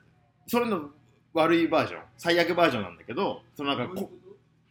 [0.47, 0.89] それの
[1.33, 4.09] 悪いバージョン、最悪バージョンなんだけど、そのなんか、こ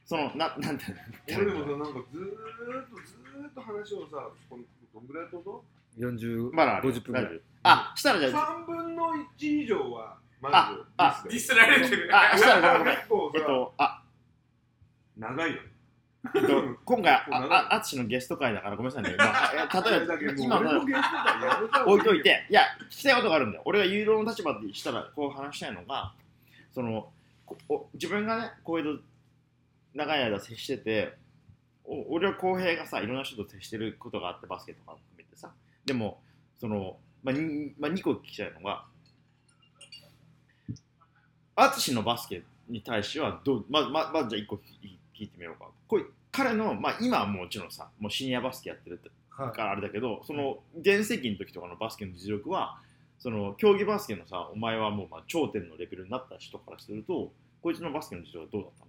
[0.08, 0.84] その、ななんて
[1.28, 4.62] 俺でもさ、なんかずーっとずーっと話をさ、この
[4.94, 5.62] どんぐらいと
[5.98, 7.40] 40、まだある50分ぐらい。
[7.62, 12.10] あ、したらじゃあ、3分の1以上は、まあずあディスディスられてる。
[12.10, 14.02] あしたらごめん結構さ、えっと、あ、
[15.18, 15.58] 長いよ。
[16.34, 19.14] えっと、 今回、あ、あ、あつしのゲスト会だからごめんなさいね。
[19.20, 20.80] まあ、え例えば、今今の
[21.86, 23.62] 置いといて、いや、聞きたいことがあるんだよ。
[23.66, 26.14] 俺が有料の立場でしたら、こう話したいのが、
[26.72, 27.10] その、
[27.44, 29.00] こお自分がね、こういう
[29.94, 31.14] 長い間接してて、
[31.84, 35.52] お俺は浩平がさ、いろんな人と接してることがあって、バスケとか含めてさ、
[35.84, 36.20] でも、
[36.60, 38.84] その、まあ、にまあ、2個聞きたいのが、
[41.56, 44.60] 淳のバスケに対してはどう、まままずじゃあ1個聞
[45.18, 45.68] 聞いてみようか。
[45.88, 49.00] これ彼の、まあ、今はもちろんさ、もうシニアバスケやってる
[49.34, 52.78] からあれだけど、その原石の時とかのバスケの実力は、
[53.18, 57.32] その競技バスケのさ、お前はもうまあ頂点のレベルになった人からすると、
[57.62, 58.87] こいつのバスケの実力はどうだったの？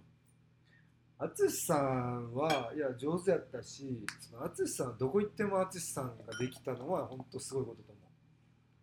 [1.20, 8.06] 淳さんはいや上手やったしその淳さんどこ行っても淳さんができたのは本当すごいことと思う。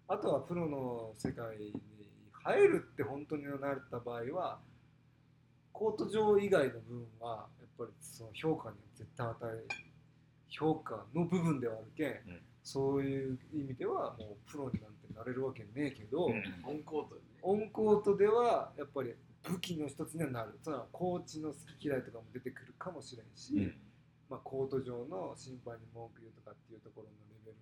[0.09, 1.73] あとはプロの世界に
[2.31, 3.59] 入るって本当になっ
[3.89, 4.59] た場合は
[5.73, 9.87] コート上以外の部分はやっぱりその評価には絶対与え
[10.49, 12.41] 評価の部分ではあるけん、ん。
[12.63, 16.43] そういう意味ではもうプロになんてなれるわけねえけど、うん。
[16.65, 17.27] オンコートでね。
[17.41, 19.13] オンコートではやっぱり
[19.47, 20.59] 武器の一つにはなる。
[20.61, 23.81] そのコーチの好き嫌いとかも出てくるかもしれんし、うん。
[24.29, 27.13] まあ、コート上の審判に文句言うとかっていうところの
[27.45, 27.55] レベ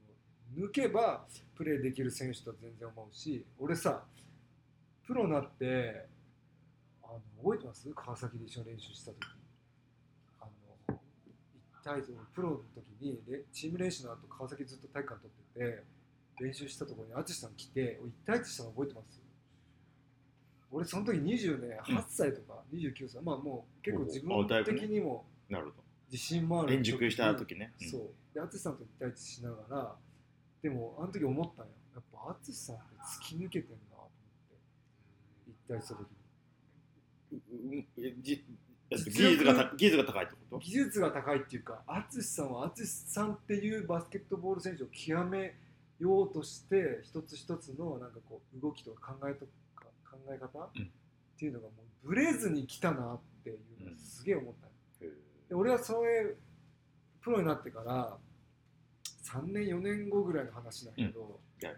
[0.58, 4.04] ルを抜けばプレーできる選手とは全然思うし俺さ
[5.06, 6.08] プロになって
[7.04, 7.88] あの覚えてます？
[7.94, 9.18] 川崎で一緒に練習した時。
[10.42, 10.46] あ
[10.90, 10.98] の
[11.46, 15.84] 一対一プロの時にレチーム練習の後川崎ずっと体育館取って
[16.40, 19.22] て練習したところに淳さん来て俺一対一したの覚えてます？
[20.72, 26.68] 俺その時20ね8歳とか29歳、まあもう結構自分的にもなるほ自信もあど。
[26.70, 27.74] る円熟した時ね。
[27.82, 27.90] うん。
[27.90, 28.02] そう。
[28.34, 29.96] で淳さんと一対一しながら
[30.62, 31.72] でもあの時思ったんよ。
[31.94, 32.84] やっぱ淳さんって
[33.22, 34.10] 突き抜けてんなと思っ
[34.50, 36.08] て一対一した時
[37.54, 37.88] に。
[38.22, 38.44] じ
[38.92, 40.60] えっと技術がた技術が高いってこと？
[40.60, 45.56] 技術が高いっていうか淳さんは淳さんっていうバスケットボール選手を極め
[46.00, 49.46] ようとして一つ一つのなんかこう動きとか考えと
[50.34, 50.84] え方、うん。
[50.84, 51.74] っていうのがも
[52.04, 54.68] うブレずに来たなっていうのをうんすげえ思った。
[54.68, 55.08] ん。
[55.08, 56.36] よへで俺はそれ
[57.22, 58.18] プロになってから
[59.24, 61.68] 3年4年後ぐらいの話だけど、うん。
[61.68, 61.78] はい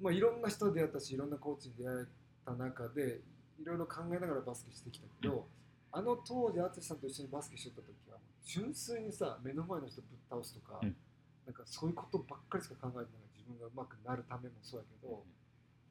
[0.00, 2.06] まあ、いろんな人と出会ったしいろんなコーチに出会え
[2.46, 3.20] た中で
[3.60, 5.48] いろいろ考えながらバスケしてきたけど、
[5.90, 10.94] あの当時淳さんと一緒にバスケしてた時は純粋にさ目の前の人ぶっ倒すとか、うん。
[11.46, 15.24] なんかそういうことばっかりしか考えてない自分がうまくなるためもそうやけど、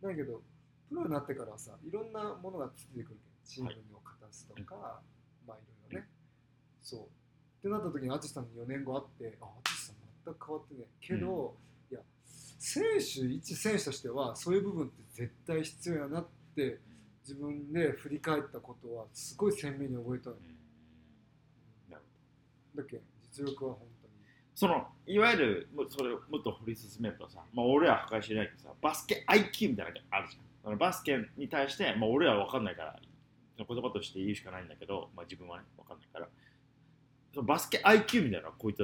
[0.07, 0.41] だけど
[0.89, 5.01] プロになってからはさいろんなものがついてくるけどチームを勝たすとか、
[5.47, 5.61] まあい
[5.91, 6.07] ろいろね、
[6.81, 6.99] そう。
[7.01, 7.03] っ
[7.61, 11.55] てなった時に淳さんに4年後会ってあ淳さん全く変わってねけど、
[11.91, 11.99] いや
[12.59, 16.79] 選手一選手としてはそういう部分って絶対必要やなって
[17.23, 20.41] 自分で振り返ったことはすごい鮮明に覚えたのよ
[21.89, 22.03] なる
[22.75, 24.13] だっけ実力は本当に。
[24.55, 32.95] そのいわゆるそれをもっと掘り進めるとさ、まあ、俺は破壊してないけどさバスケ IQ みたいなのがあるじゃんそのバスケに対して、まあ、俺は分かんないから
[33.57, 36.27] 言葉として言うしかないんだけど、まあ、自分はね分かんないから。
[37.33, 38.83] そのバスケ IQ みたいなのはこういった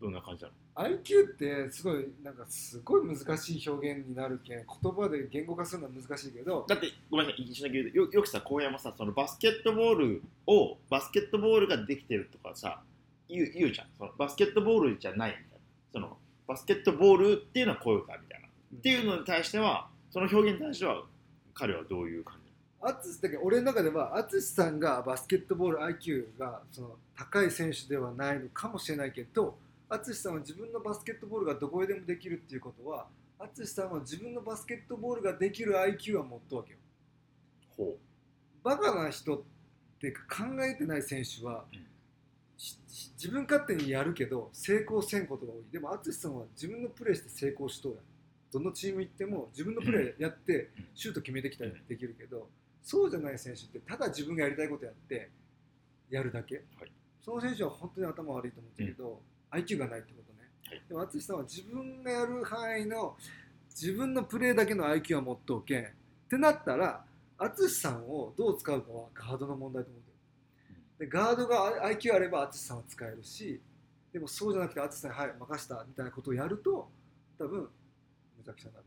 [0.00, 12.82] どんな感じなの？IQ ってすごいなんかすごい難しい表現になるけん言葉で言語化するのは難しいけどだってごめんなさい一緒に言うとよよくさ荒野もさそのバスケットボールをバスケットボールができてるとかさ
[13.28, 13.86] 言う言うじゃん。
[13.96, 15.58] そのバスケットボールじゃないみたいな。
[15.92, 16.16] その
[16.48, 18.48] バスケットボールっていうのはこういうかみたいな。
[18.48, 21.02] っていうのに対してはその表現に対しては
[21.52, 22.50] 彼はどういう感じ？
[22.80, 29.58] 淳だけど俺の中では淳さんがバスケットボール IQ がその高い選手ではないのかもしれないけど
[29.90, 33.04] 淳さんは自分のバスケットボールがどこへでもできるっていうことは
[33.38, 36.78] 淳さんは自分のバスケットボールができる IQ は持っとるわけよ。
[37.76, 37.96] ほ
[38.64, 39.42] バカな人っ
[40.00, 41.86] ていうか考えてない選手は、うん。
[43.18, 45.64] 自分勝手にやるけど成功せんことが多い。
[45.70, 48.15] でも淳さんは自分のプレーして成功しとるやん
[48.52, 50.86] どのチーム行っても自分のプレーやってうん。
[50.94, 52.48] シュート決めてきたりできるけど、
[52.82, 55.30] そうじゃない選手ってただ自分がやりたいことやって
[56.10, 56.92] やるだけ、はい。
[57.20, 59.20] その選手は本当に頭悪いと思ったけど、
[59.50, 60.82] IQ がないってことね、はい。
[60.88, 63.16] でも淳さんは自分がやる範囲の
[63.70, 65.82] 自分のプレーだけの IQ は持っておけん。
[65.82, 65.88] っ
[66.28, 67.04] てなったら
[67.38, 70.06] 淳さんをどう使うかはガードの問題と思う
[70.98, 73.60] でガードが IQ あれば淳さんは使えるし
[74.12, 76.88] でもそうじゃなくて淳さんにはい任したみたいなことをやると
[77.38, 77.68] 多分
[78.46, 78.86] むちゃくちゃになる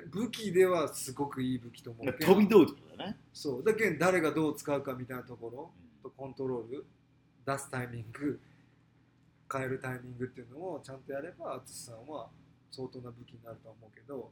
[0.00, 3.64] で武器ではすごくいい武器と思うけん飛び道具だね、そう。
[3.64, 5.70] だけど誰がどう使うかみたいなところ
[6.02, 6.86] とコントロール
[7.46, 8.38] 出すタイミング
[9.52, 12.28] 変えるタイミングっていうのをちゃんとやれば淳さんは
[12.70, 14.30] 相当な武器になるとは思うけど。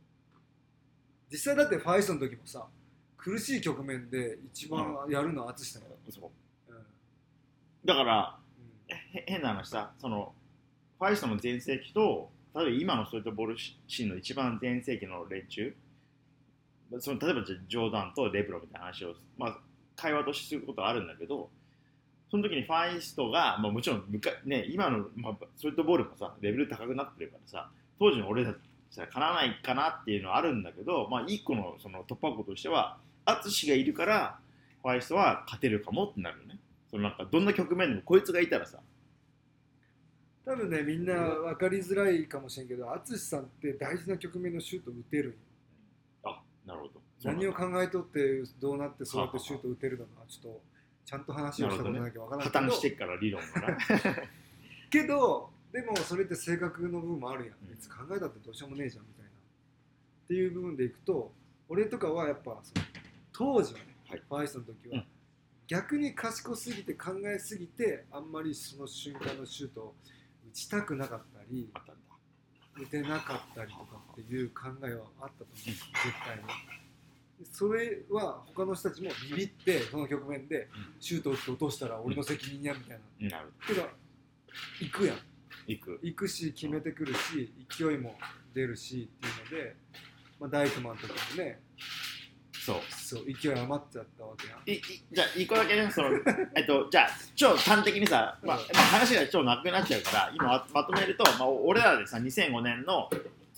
[1.30, 2.66] 実際だってファイスの時もさ
[3.18, 5.82] 苦しい局面で一番やるのは淳さん。
[5.82, 6.30] よ、そ
[6.68, 6.72] う。
[6.72, 6.76] うん。
[7.84, 8.38] だから
[8.88, 9.18] うん。
[9.18, 10.32] へ変な話さその
[10.98, 15.74] ファイストの全盛期と例えば今のストリートボールシーンの一番全盛期の連中
[17.00, 19.58] その例えばじゃジョーダンとレブロンみたいな話を、まあ、
[19.94, 21.50] 会話としてすることはあるんだけど
[22.30, 28.52] その時にファイストが、まあ、もちろんむか、ね、今の、まあ、ストリートボールもさレベル高くなってるからさ当時の俺た
[28.90, 34.38] ちはかなわないかなっていうのはあるんだけど、まあ、一個のその突破口としては淳がいるから
[34.82, 36.58] ファイストは勝てるかもってなるよね。
[36.90, 38.78] そのなんかどんな局面でもこいつがいたらさ
[40.48, 45.36] 多分ねみんな分かりづらいかもしれんけど淳さんって大事な局面のシュート打てる
[46.24, 46.92] あなるほど。
[47.22, 47.50] 何だ。
[47.50, 50.60] を考えとってどうなってそうやってシュート打てるのかちょっと
[51.04, 53.76] ちゃんと話をしたことなきゃわからない破けど、綻してっから理論がな。
[54.88, 57.54] けどでもそれって性格の部分もあるやん。
[57.62, 57.68] うん。
[57.68, 59.30] 別に考えたってどうしようもねえじゃんみたいな。
[59.30, 59.32] っ
[60.28, 61.30] ていう部分でいくと
[61.68, 62.86] 俺とかはやっぱその
[63.32, 64.22] 当時はね、はい。
[64.26, 65.04] ファイスの時は、うん。
[65.66, 69.94] 逆に賢すぎて考えすぎてあんまりその瞬間のシュートを
[70.58, 72.02] 打ちたくなかったりあったんだ。
[72.82, 75.80] 打てなかったりとかっていう考えはあったと思うんです絶
[76.26, 76.42] 対に。
[77.38, 83.38] でそれは他の人たちもビビってその局面でシュートを打って落としたら俺の責任やみたいな。
[83.38, 83.52] なる。
[83.60, 83.88] ほけど
[84.80, 85.16] 行くやん。
[85.16, 85.22] ど
[85.68, 86.00] 行く。
[86.02, 88.16] 行くし決めてくるし勢いも
[88.52, 89.76] 出るしっていうので、
[90.40, 91.60] まあ、ダイクマンとかもね
[92.68, 92.76] そう。
[92.90, 94.56] そう勢い余っちゃったわけや。
[94.56, 96.10] んいいじゃあ一個だけねその
[96.54, 103.08] えっとじゃあ超端的にさ、まあまあ、話が超なくなっちゃうから今ままとめると、まあ、俺らでさ2005年の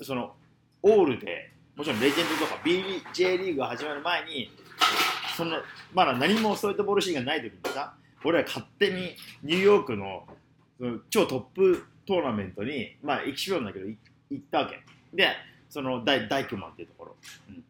[0.01, 0.37] その
[0.83, 4.51] オールでもちろんレジェンドとか BJ リーグが始まる前に
[5.37, 5.61] その
[5.93, 7.95] まだ何もそういったボールシーンがない時にさ
[8.25, 10.27] 俺ら勝手にニューヨークの
[10.79, 13.97] その超トップトーナメントにまあエキシビョンだけどい
[14.31, 14.81] 行ったわけ。
[15.13, 15.29] で
[15.69, 17.17] そのダイダイクマンっていうところ、
[17.49, 17.65] うん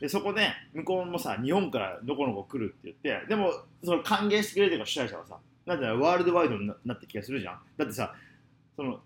[0.00, 3.52] でそこで向こうもさ日本からどこの子来るって言ってでも
[3.84, 5.36] その歓迎してくれてる主催者はさ
[5.66, 7.60] なんだワールドワイドになった気がするじゃん。
[7.76, 8.14] だってさ
[8.74, 9.00] その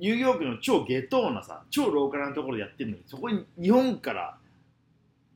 [0.00, 4.36] ニューヨークの超下等なさ超ローカルなところでやってるのにそこに日本から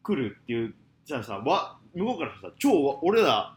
[0.02, 3.54] 来るっていうじゃあさわ向こうからさ超俺ら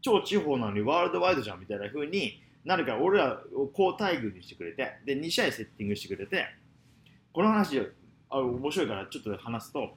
[0.00, 6.46] 超地方なのにワールドワイドじゃんみたいな風になるから俺らを好待遇にしてくれてで2試合セッティングしてくれて
[7.32, 7.80] この話
[8.28, 9.94] あ面白いからちょっと話すと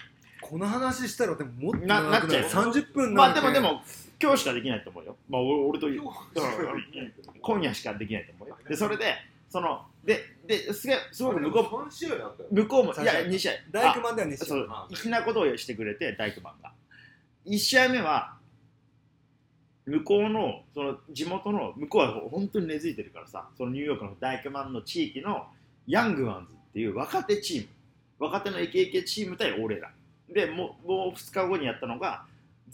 [0.47, 2.49] この話したらでももっとななっちゃうよ。
[2.49, 3.39] 30分まなんて。
[3.39, 3.81] あでもでも
[4.21, 5.15] 今日しかできないと思うよ。
[5.27, 5.87] まあ俺俺と
[7.41, 8.57] 今夜しかできないと思うよ。
[8.69, 9.15] でそれで
[9.49, 12.49] そのでですげすごく向こ3試合あったよ。
[12.51, 16.71] う向こうもいや2試合ダイクマンではねあそうあ粋なことをしてくれてダイクマンが。
[17.47, 18.35] 1試合目は
[19.87, 25.47] 向こうのその地元の向こうは本当に根付いてるからさそのニューヨークのダイクマンの地域の
[25.87, 27.67] ヤングワンズっていう若手チーム。
[28.17, 29.91] 若手のイケイケチーム対俺ら
[30.35, 32.25] でもうもう2日後にやったのが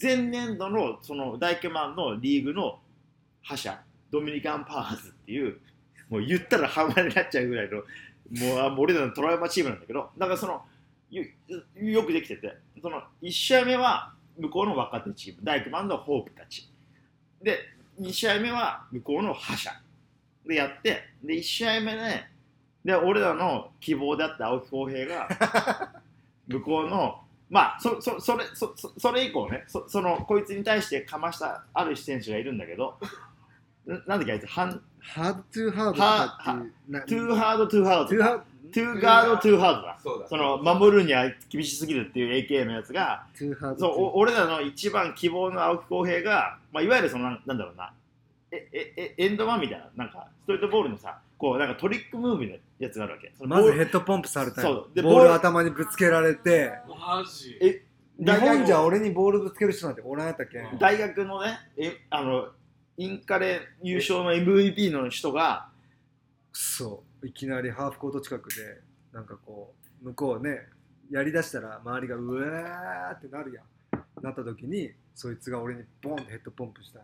[0.01, 2.79] 前年度のそのダイクマンのリーグの
[3.43, 3.79] 覇者
[4.11, 5.59] ドミニカンパワーズっていう
[6.09, 10.63] もう言ったら半端になっちゃうぐらいのもう俺らのトラウマチームなんだけどだからその
[11.11, 11.23] よ
[11.75, 12.51] よくできてて
[12.81, 16.67] その1試合目は向こうの若手チームダイクマンのホープたち。
[17.43, 17.59] で
[17.99, 19.71] 2試合目は向こうの覇者。
[20.47, 22.31] でやってで1試合目ね
[22.83, 26.01] で俺らの希望であった青木浩平が
[26.47, 27.21] 向こうの
[27.51, 32.97] まあそそそれそそそれ以降ねそそのこいつに対してかましたある選手がいるんだけど
[33.85, 39.99] ななんだっけあいつハンハードトゥーハードとかっていうなトゥーハードトゥーハードトゥーハードトゥーガードトゥーハードだ。
[40.01, 40.27] そうだ。
[40.29, 47.91] その守るには厳しすぎるっていう AK のやつがトゥーハードそうお俺らの一番希望の青木浩平が、まあ、いわゆるそのなんなんだろうな
[48.51, 52.55] えええエンドワンみたいななんかストレートボールのさこうなんかトリックムーブの
[52.85, 53.31] やつがあるわけ。
[53.37, 53.77] そのまずボール。
[53.77, 54.67] ヘッドポンプされたよ。
[54.67, 54.95] そう。
[54.95, 55.33] でボールボール。
[55.33, 56.73] 頭にぶつけられて。
[56.89, 57.57] マジ？
[57.61, 57.83] え
[58.19, 60.59] 日本じゃ俺にボールぶつける人なんておらんやったっけ？
[60.59, 62.49] うん大学のねえあの
[62.97, 65.69] インカレ優勝の MVP の人が
[66.51, 67.27] そう。
[67.27, 68.81] いきなりハーフコート近くで
[69.13, 70.61] なんかこう向こうね
[71.11, 73.65] やりだしたら周りがうわーってなるやん。
[74.23, 76.99] なった時にそいつが俺にボンってヘッドポンプした。
[76.99, 77.03] ん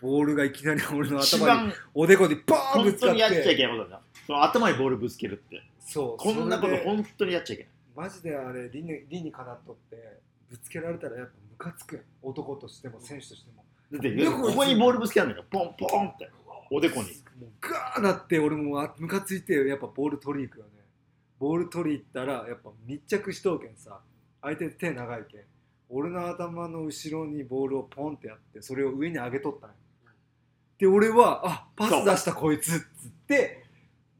[0.00, 5.62] ボールがいきなり俺の一頭に番おでこにバーンぶ本つかっ当にやっちゃいてけないことだなその頭にボールぶつけるって。
[5.80, 6.16] そう。
[6.16, 7.72] こんなこと本当にやっちゃいけない。
[7.94, 10.20] マジであれ理に理にかなっとって
[10.50, 13.64] ぶつけられたらやっぱムカつくやん男としても選手としても。
[13.92, 15.64] だってよくここにボールぶつけられるんだよ。
[15.76, 16.30] ポンポンって。
[16.70, 17.08] おでこに。
[17.40, 20.70] もうガーなって俺もあムカついてやっぱボール取りに行くよね。
[21.38, 24.00] ボール取り行ったらやっぱ密着しとうけんさ。
[24.40, 25.40] 相手手長いけん。
[25.94, 29.76] 俺の頭の後ろにボールをポンってやってそれを上に上げとったんよ
[30.78, 32.80] で俺はあパス出したこいつっつっ
[33.28, 33.61] て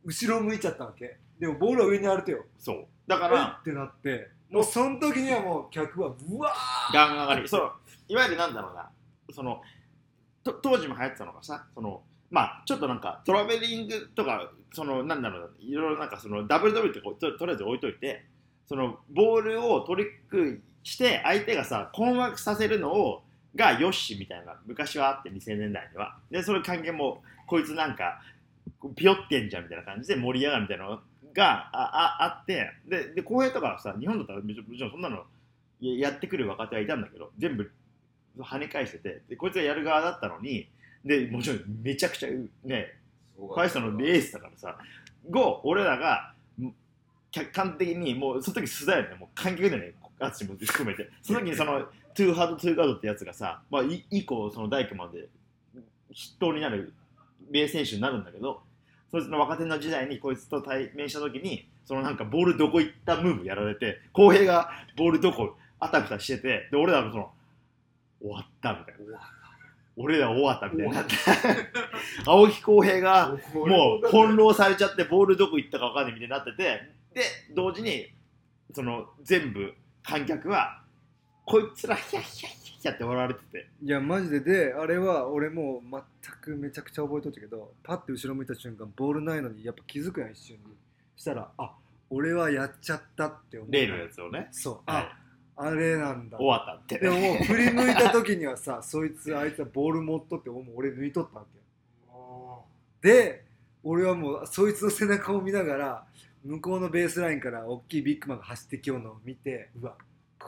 [0.05, 1.19] 後ろ向いちゃったわけ。
[1.39, 2.45] でもボールは上にあるとよ。
[2.59, 2.87] そう。
[3.07, 4.29] だからってなって。
[4.51, 6.53] もうその時にはもう客はうわ
[6.93, 7.73] ガン上がりそう。
[8.09, 8.91] いわゆるなんだろうな。
[9.35, 9.63] その
[10.45, 11.67] と当時も流行ってたのがさ。
[11.75, 15.49] そのまあちょっとなんかトラベリングとかそのなんだろうな。
[15.59, 18.25] いろいろなんかその WW ってこうととりあえず置いといて
[18.67, 23.23] そのボールをトリックして相手がさ困惑させるのを
[23.55, 26.17] がよしみたいな昔はあって2000年代には。
[26.31, 28.23] でそれ関係もこいつなんか
[28.91, 31.01] ピヨってんじゃんみたいな感じで盛り上がるみたいなの
[31.35, 31.83] があ
[32.21, 35.25] ああってでで公平とかはさ日本だったらもちろんそんなの
[35.81, 37.71] ややってくる若手はいたんだけど全部
[38.39, 40.69] 跳ね返しててでこいつがやる側だったのに
[41.05, 42.29] でもちろんめちゃくちゃ
[42.65, 42.95] ね
[43.37, 44.77] ファイストのエースだからさ
[45.29, 46.75] 後俺らがん
[47.31, 49.09] 客観的にもうその時素だよ。
[49.09, 51.11] ねもう観客でね淳も含めて。
[51.23, 51.81] その時にその
[52.15, 55.29] トゥーハードトゥーガードってやつがさ、まあ、い以降その大工まで
[56.09, 56.93] 筆頭になる
[57.51, 58.61] 名選手になるんだけど
[59.13, 67.31] そいつの若手の時代にこいつと対面した時にそのなんかボールどこ行ったムーブやられて浩平がボールどこあたふたしててで俺らもその
[68.21, 69.21] 終わったみたいな。
[69.95, 71.05] 俺ら終わったみたいな。
[72.25, 76.63] 青木浩平が もう翻弄されちゃってボールどこ行ったか分かんないみたいになってて
[77.13, 77.23] で
[77.55, 78.11] 同時に
[78.73, 80.82] その全部観客は
[81.45, 83.69] こいつらヒャッヒャッヒャッヒャって笑われてて。
[83.83, 84.41] いやマジで。
[84.41, 90.63] であれは俺もう全くめちゃくちゃ覚えとったけどパッて後ろ向いた瞬間ボールないのにやっぱ気づくやん一瞬に。
[91.17, 91.73] したらあ
[92.11, 93.73] 俺はやっちゃったって思う。
[93.73, 94.49] 例のやつをね。
[94.51, 94.91] そう。
[94.91, 95.03] はい。
[95.03, 95.23] あ
[95.57, 96.39] あれなんだ。
[96.39, 96.99] 終わったって。
[96.99, 102.65] でももう振り向いた時にはさ そいつあいつはボール持っとってもう俺抜いとったわけよ。
[103.01, 103.45] で
[103.85, 106.07] 俺はもうそいつの背中を見ながら
[106.45, 109.97] 向こうのベースラインから大きいビッグマンが走ってきようのを見てうわ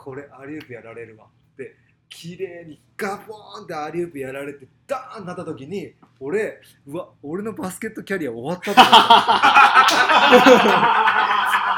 [0.03, 1.25] これアリウープやられるわ。
[1.25, 1.75] って
[2.09, 8.81] 綺麗にガボーンってアリウープやられてダーンなった時に俺うわ俺のバスケットキャリア終わったと思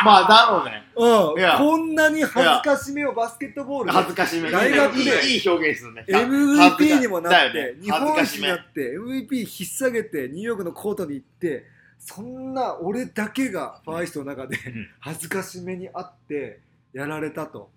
[0.04, 0.84] まあだろうね。
[0.96, 4.52] うん、こんなに恥ずかしめをバスケットボールで恥ずかしめ。
[4.52, 5.02] 大学で。
[5.02, 5.08] いい
[5.38, 6.06] いい表現するね。
[6.08, 8.48] MVP にもなって、だよね日本一恥ずかしめ。
[8.48, 11.66] になって MVP 引っ提げてニューヨークのコートに行って
[12.00, 14.60] そんな俺だけがファーイストの中でん。
[15.00, 16.60] 恥ずかしめにあって
[16.94, 17.70] やられたと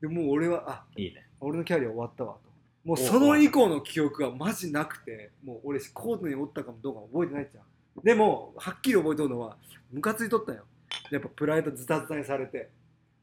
[0.00, 1.26] でもう俺はあいいね。
[1.40, 2.48] 俺のキャリア終わったわと。
[2.84, 7.60] もうその以降の記憶はマジなくてもう俺コートにおったかもどうかも覚えてないじゃ
[8.00, 8.04] ん。
[8.04, 9.56] でもはっきり覚えとるのは
[9.90, 10.64] ムカついとったよ。
[11.10, 12.70] やっぱプライドズタズタにされて。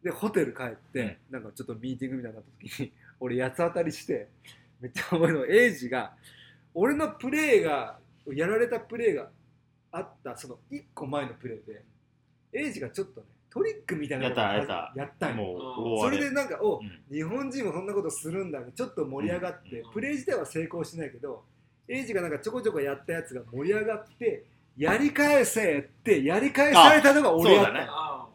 [0.05, 4.27] でホテル帰って、なんかちょっとミーティングみたいになった時に 俺八つ当たりして
[4.79, 6.13] めっちゃ覚えのがエイジが
[6.75, 7.97] 俺のプレーが
[8.31, 9.31] やられたプレーが
[9.91, 11.83] あったその1個前のプレーで
[12.53, 14.93] エイジがちょっとねトリックみたいなことをやった。
[14.97, 15.99] やったもううん。
[16.01, 17.01] それでなんかお、うん。
[17.09, 18.73] 日本人もそんなことするんだね。
[18.75, 19.91] ちょっと盛り上がって、うん。
[19.93, 21.43] プレー自体は成功しないけど
[21.87, 24.43] エイジがなんかちょこちょこやったやつが盛り上がって
[24.77, 27.71] やり返せってやり返されたのが俺やった。
[27.71, 27.87] ね。
[27.89, 28.27] あ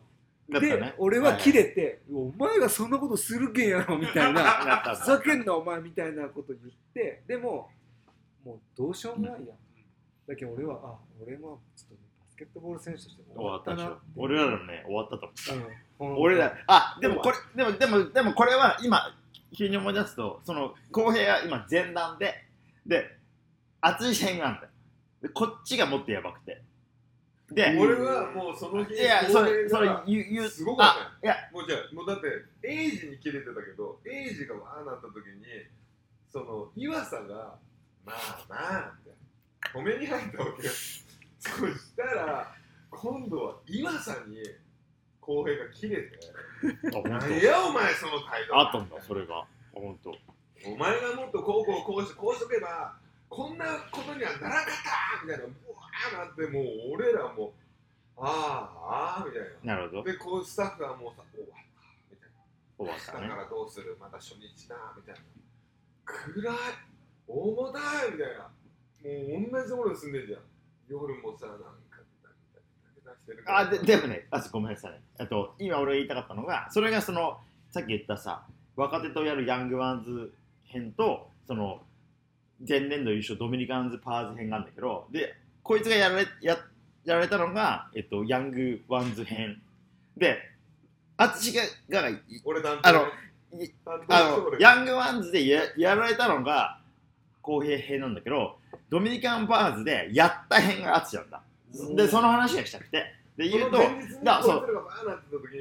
[0.48, 0.94] で、だったね。
[0.96, 7.68] 俺は切れて、お前がそんなことするけんやろみたいな なったふざけんなお前みたいなこと言ってでも
[8.42, 9.58] もうどうしようもないやん、
[10.26, 12.09] だけど俺はあ俺もちょっと、
[12.40, 15.70] ケットボール選手として終終わったたなって俺らのね終わったと思う
[16.00, 19.14] うん、俺らあでもこれでもでもでもこれは今
[19.54, 22.46] 急に思い出すとその公平は今前段で
[22.86, 23.04] で
[23.82, 24.72] 熱い線があるんだよ
[25.20, 26.62] でこっちがもっとやばくて。
[27.52, 31.26] で俺はもうその日いやそれそれが言う言うすごかった。
[31.26, 31.36] いや。
[31.52, 32.28] もうじゃあもうだって
[32.62, 35.44] エイジに切れてたけどエイジがわーなった時に
[36.32, 37.58] その岩佐が
[38.06, 39.10] まあまあって
[39.74, 40.72] 止めに入ったわけよ
[41.40, 42.54] そしたら
[42.90, 44.38] 今度は岩佐に
[45.20, 46.18] 浩平が切れて
[46.88, 48.54] あ本何やお前その態度。
[48.54, 49.46] 当あったんだそれが。
[49.72, 50.14] 本当。
[50.70, 52.94] お前がもっとこうこうこうしてこうしとけば
[53.28, 54.66] こんなことにはならなかっ
[55.20, 57.54] たみたいなブワーなってもう俺らも
[58.18, 59.76] ああみたいな。
[59.76, 60.04] なるほど。
[60.04, 62.36] でこうスタッフがもうさ終わったみたいな。
[62.76, 63.28] 終わったね。
[63.28, 63.96] だからどうする？
[63.98, 65.20] また初日だみたいな。
[66.04, 66.56] 暗い
[67.28, 68.50] 重たいみたいな。
[69.00, 70.40] もう同じところに住んでんじゃん
[70.90, 71.70] 夜もさなんか
[73.46, 77.38] あででもねあごめんなさいねあと今俺が言いたかったのがそれがその
[77.70, 78.42] さっき言ったさ
[78.74, 80.32] 若手とやる Young Guns
[80.64, 81.80] 戦とその
[82.68, 86.58] 前年度優勝 Dominican's Power 戦があるんだけどでこいつがやられや
[87.04, 89.60] やられたのが、えっと、 Young Guns 戦
[90.16, 90.38] で
[91.16, 91.54] 淳
[91.88, 93.06] ががい俺あの
[94.08, 96.79] あのヤングワンズでややられたのが
[97.42, 101.42] 公平編なんだけどドミニカンパーズでやった編が淳なんだ。
[101.94, 103.20] でその話がしたくて。
[103.36, 103.78] で言うと
[104.22, 104.66] だそう。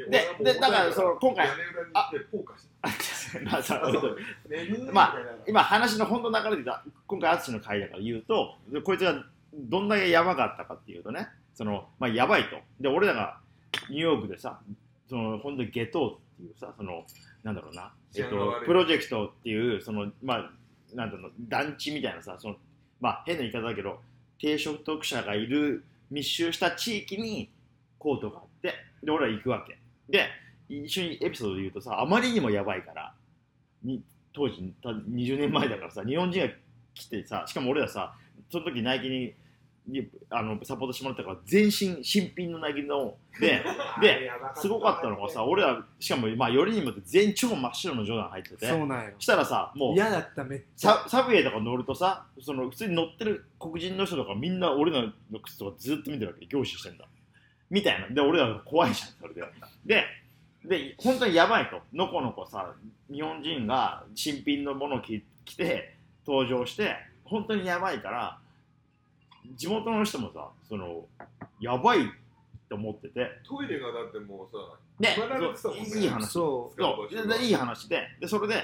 [0.10, 5.16] ででだからその今回屋根裏に行ってポーカーしてまあ まあ
[5.48, 9.24] 今話の本当の流れでだ今回淳の回だから言うとでこいつが
[9.54, 12.58] どんだけやばかったかっていうとねそのまあやばいと。
[12.82, 13.38] で俺らが
[13.90, 14.60] ニューヨークでさ
[15.08, 17.06] その本当にゲトーっていうさその
[17.44, 20.52] なんだろうな、えっとプロジェクトっていうそのまあ
[20.94, 22.56] なんだろう団地みたいなさその
[23.00, 24.00] まあ変な言い方だけど
[24.40, 27.50] 低所得者がいる密集した地域に
[27.98, 28.74] コートがあって
[29.04, 29.78] で俺ら行くわけ。
[30.10, 30.28] で
[30.68, 33.14] 一緒にエピソードで言うとさあまりにもやばいから
[33.84, 34.02] に
[34.34, 36.54] 当時20年前だからさ日本人が
[36.94, 38.14] 来てさしかも俺らさ
[38.52, 39.34] その時ナイキに
[39.92, 43.64] にあのサポートしてもらったから全身新品のナイキの で
[44.02, 48.66] ですごかったのがさ俺らしかもまあよりにもよって全員超真っ白のジョーダン入ってて。
[48.68, 49.12] そうなんよ。
[49.18, 50.92] したらさもう嫌だっためっちゃ。
[51.04, 56.46] ササブウェイとか乗るとさその普通に乗ってる黒人の人とかみんな俺らの靴とかずっと見てるわけ。
[56.46, 57.06] 凝視してんだ。
[57.70, 58.08] みたいな。
[58.10, 59.44] で俺ら怖いじゃんそれで。
[59.86, 60.06] で
[60.66, 61.82] で本当にやばいと。
[61.94, 62.74] のこのこさ
[63.12, 68.40] 日本人が新品のものを着着て登場して本当にやばいから
[69.56, 71.06] 地元の人もさその
[71.60, 72.08] やばいっ
[72.68, 73.28] て思ってて。
[73.48, 75.16] トイレがだってもうさね
[75.56, 76.32] そういい話。
[76.32, 77.14] そそう。
[77.14, 78.08] ででいい話で。
[78.20, 78.64] でそれで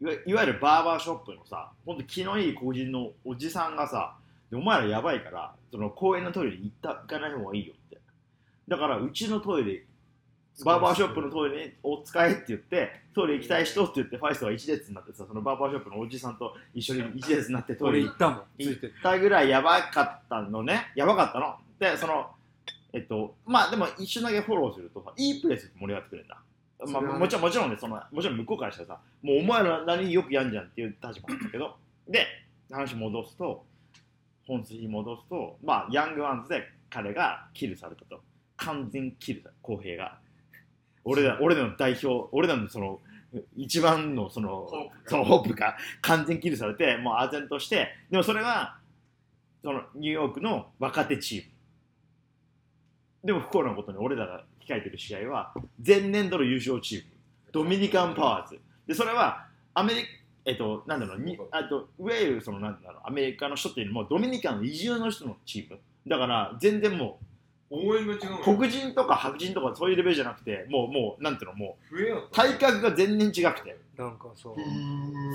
[0.00, 4.16] いわいわゆるバーバーショップのさほんと気のいい個人のおじさんがさ
[4.50, 7.98] でお前らやばいからその公園のトイレに行った行かない方がいいよって。
[8.68, 9.84] だからうちのトイレ
[10.62, 18.42] バーバーショップのトイレを使えって言ってトイレ行きたい人って言ってファイストが一列になってさそのバーバーショップのおじさんと一緒に一列になってトイレ行ったもん。
[18.58, 20.92] 行てったぐらいやばかったのね。
[20.94, 21.56] やばかったの。
[21.80, 22.30] でその
[22.92, 26.38] えっとまあでも一瞬だけフォローするとさいいプレスって盛り上がってくれるんだ。
[26.86, 31.76] まあ、もちろんもちろんねそのもちろん向こうからしたらさもうお前ら何よくやんじゃんっていう立場なんだけど
[32.08, 32.26] で
[32.70, 33.64] 話戻すと
[34.46, 38.20] 本筋に戻すとまあヤングワンズで彼がキルされたと。
[38.56, 40.18] 完全キルだ公平が
[41.04, 43.00] 俺ら俺らの代表俺らのその
[43.56, 48.78] 一番のそのホープがそのホープが完全キルされてもう唖然としてでもそれは
[49.62, 51.50] そのニューヨークの若手チーム。
[53.24, 57.04] でも不幸なことに俺らが控えてる試合は前年度の優勝チーム。
[57.52, 58.60] ドミニカンパワーズ。
[58.86, 60.08] でそれはアメリカ
[60.46, 65.80] えっと、なんだろうにあといわゆるそのなんだろうアメリカの人っていうのもドミニカンの移住の人のチーム。
[66.06, 67.18] だから全然も
[67.74, 73.76] 応援が違う黒人とか白人とかそういうレベルじゃなくてもうもうなんていうのもう体格が全然違くて。
[73.96, 74.56] なんかそう。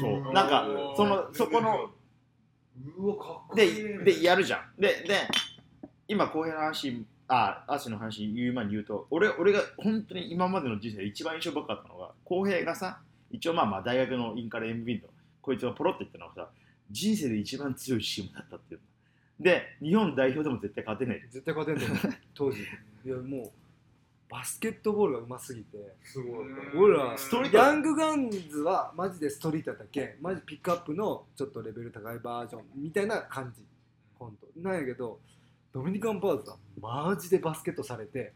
[0.02, 0.34] そう。
[0.34, 0.68] なんか
[0.98, 1.90] そのそこの
[2.98, 3.76] うわかっこいい。
[3.76, 4.82] ででやるじゃん。
[4.82, 5.28] でで
[6.08, 15.10] 今こういう話あアシの話言う前に言うと俺俺が本当に今までの人生で一番印象深かったのが浩平がさ一応まあまあ大学のインカレ MB の
[15.42, 16.50] こいつがポロって言ったのはさ
[16.90, 18.80] 人生で一番強いチームだったっていう
[19.40, 21.22] で日本代表でも絶対勝てない。
[21.30, 22.60] 絶対勝てんだよ 当時。
[23.06, 23.52] いやもう
[24.30, 25.78] バスケットボールがうますぎて。
[26.04, 26.48] すごい。
[26.76, 27.58] 俺らストリート。
[27.58, 30.18] ヤングガンズはマジでストリートだけ？
[30.22, 33.64] マジピックアップのちょっとレベル高いバージョンみたいな感じ。
[34.20, 34.60] 本当。
[34.60, 35.20] なんやけど
[35.72, 38.34] ドミニカンパーズはマジでバスケットされて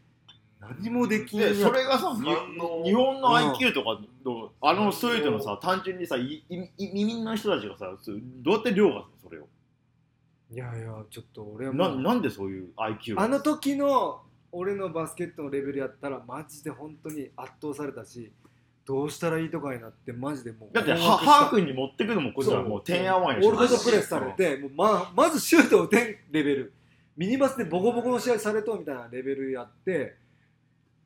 [0.60, 7.92] 何もできんやでそれがさ日本の IQ とかのあのストリートのさ単純にさいいい移民の人たちがさ
[8.42, 9.28] どうやって凌駕するの？
[9.28, 9.48] それを
[10.50, 14.22] いやいやちょっと俺はもなうなんでそういう IQ あの時の
[14.52, 18.30] 俺のバスケットのレベルやったらマジで本当に圧倒されたし
[18.86, 22.84] どうしたらいいとかになってマジでもうだって困惑したハハーフに持ってくのもこいつらもう。
[22.84, 23.46] てんやわんやし。
[23.46, 26.72] オールコートプレスされてもうままずシュートを打てんレベル。
[27.16, 30.16] ミニバスでボコボコの試合されとみたいなレベルやって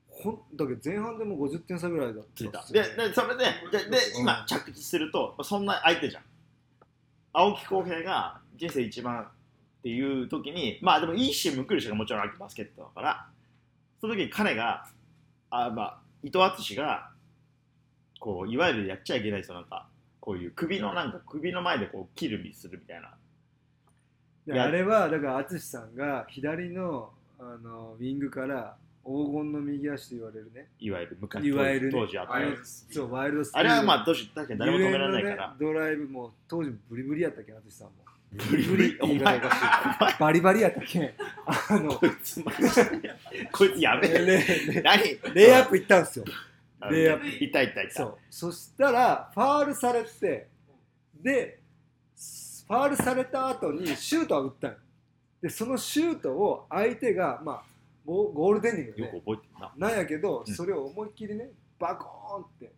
[0.09, 6.23] ほんだけど前半でもう50点差ぐらいだったででそれででで今着地するとそんな相手じゃん。
[7.33, 9.27] 青木浩平が人生一番っ
[9.83, 13.27] ていう時にまあでもいいシーンも来るしもちろんあるバスケットだから。
[14.01, 14.87] その時に彼が
[15.51, 17.11] あ、まあ、伊藤淳が
[18.21, 19.87] こういわゆるやっちゃいけない人なんか
[20.21, 23.15] こういう首のなんか首の前でこう切るみするみたいな。
[24.47, 30.69] であれはだから淳さんが左のあのウィングから黄金の右足と言われるね。
[30.79, 35.49] いわゆる昔いわゆるね当時あったあれそうワイルドスピーあドれはまあどうし確かに誰も止められないから。
[35.49, 37.93] ねドライブも当時ブリブリやったっけ淳さんも
[38.31, 41.15] ブリブリって言い方おかしいバリバリやったっけ？
[41.47, 42.61] あのこいつマジ
[43.01, 43.11] で
[43.51, 44.13] こいつやべえ。
[44.19, 45.35] レレ何？
[45.35, 46.25] レイアップ行ったんですよ。
[46.91, 47.45] レイアップ。
[47.45, 47.95] いたいたいた。
[47.95, 48.19] そう。
[48.31, 50.49] そしたらファールされて
[51.23, 51.59] で
[52.67, 54.75] ファールされた後にシュートは打ったの
[55.41, 57.63] でそのシュートを相手がまあ
[58.05, 59.89] ゴゴールデンディングよくね覚えてるな。
[59.89, 60.55] なんやけど、うん。
[60.55, 61.49] それを思いっきりね
[61.79, 62.73] バコーンって。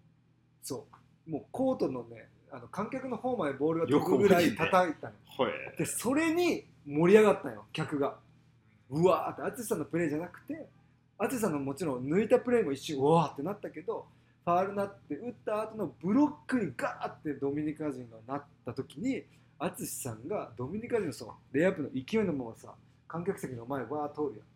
[0.63, 0.87] そ
[1.27, 1.31] う。
[1.31, 5.15] もうコートのねあの観客の方までボールが飛ぶぐらい叩いたの、
[5.79, 8.17] でそれに盛り上がったよ客が。
[8.91, 10.67] うわーって淳さんのプレーじゃなくて
[11.17, 14.05] 淳さんのもちろん抜いたプレーも一瞬うわーってなったけど
[14.45, 19.23] ファールなって打った後のブロックにガーってドミニカ人がなった時に
[19.61, 22.75] 淳さんがドミニカ人のそのレイアップの勢いのままさ
[23.07, 24.47] 観客席の前わー通るやん。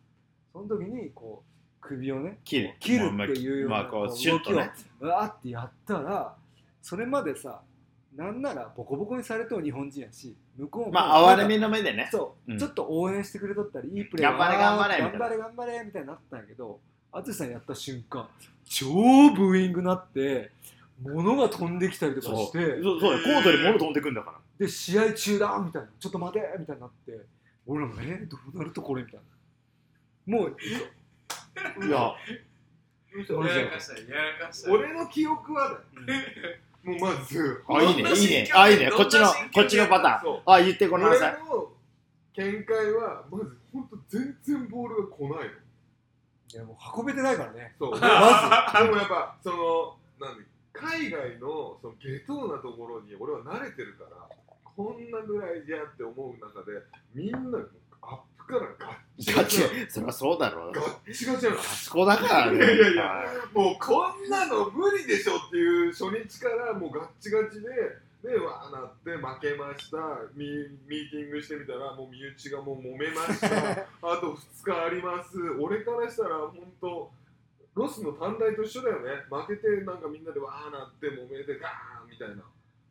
[0.53, 2.75] その時にこう首をね切る。
[2.81, 4.73] 切るっていうようなまあこうこうシュッとね。
[4.99, 6.35] うわーってやったら
[6.83, 7.61] それまでさ
[8.17, 12.09] なんならボコボコにされとう日本人やし向こうもまあ哀れみの目でね。
[12.13, 12.59] そう、うん。
[12.59, 15.19] ちょっと応援してくれとったりいいプレー頑張れ頑張れみたいな。
[15.19, 16.81] 頑張れ頑張れみたいになったんやけど
[17.13, 18.29] 淳さんやった瞬間
[18.65, 20.53] 超ブーイングなって
[21.03, 23.01] 物が飛んできたりとかしてそう。
[23.01, 24.39] そうだよコートに物飛んでくんだから。
[24.59, 25.89] で試合中だみたいな。
[25.99, 27.21] ちょっと待てみたいになって
[27.67, 29.21] 俺らもえー、どうなるとこれみたい
[30.29, 30.39] な。
[30.39, 30.57] もう
[31.85, 32.15] いや。
[33.17, 36.21] やらかしたやらかした俺の記憶はだよ
[36.85, 38.45] もうまずあいいねどんないいね。
[38.45, 38.91] 心境あいいね。
[38.91, 40.43] どんなこっちのこっちのパターン。
[40.47, 41.33] あ言ってご俺らんなさい。
[41.33, 41.73] の
[42.37, 45.65] 見解はまず本当全然ボールが来ないの。
[46.55, 47.75] いやもう運べてないからね。
[47.79, 47.91] そう。
[47.99, 54.29] までもやっぱ、その、なんで、海外のその下等なところに俺は慣れてるから、
[54.77, 56.79] こんなぐらいじゃって思う中で、
[57.13, 57.59] みんな
[58.03, 59.91] アップからガッチガチ。
[59.91, 60.69] それはそうだろ。
[60.69, 61.53] うガッチガチな。
[61.53, 61.59] の。
[61.59, 62.59] あそこだからね。
[62.59, 63.25] いやいやいや。
[63.53, 67.69] もうこんなの無理でしょっていう初日からもうガッチガチで、
[68.25, 69.99] で、わーなって負けました。
[70.35, 70.47] ミ、
[70.89, 73.49] ミーティングしてみたら、もう身内がもう揉めました、
[74.01, 77.13] あと2日あります、俺からしたら本当、
[77.75, 82.43] ロスの短大と一緒だよね、負けてなんかみんなでわーなって揉めてガーンみたいな。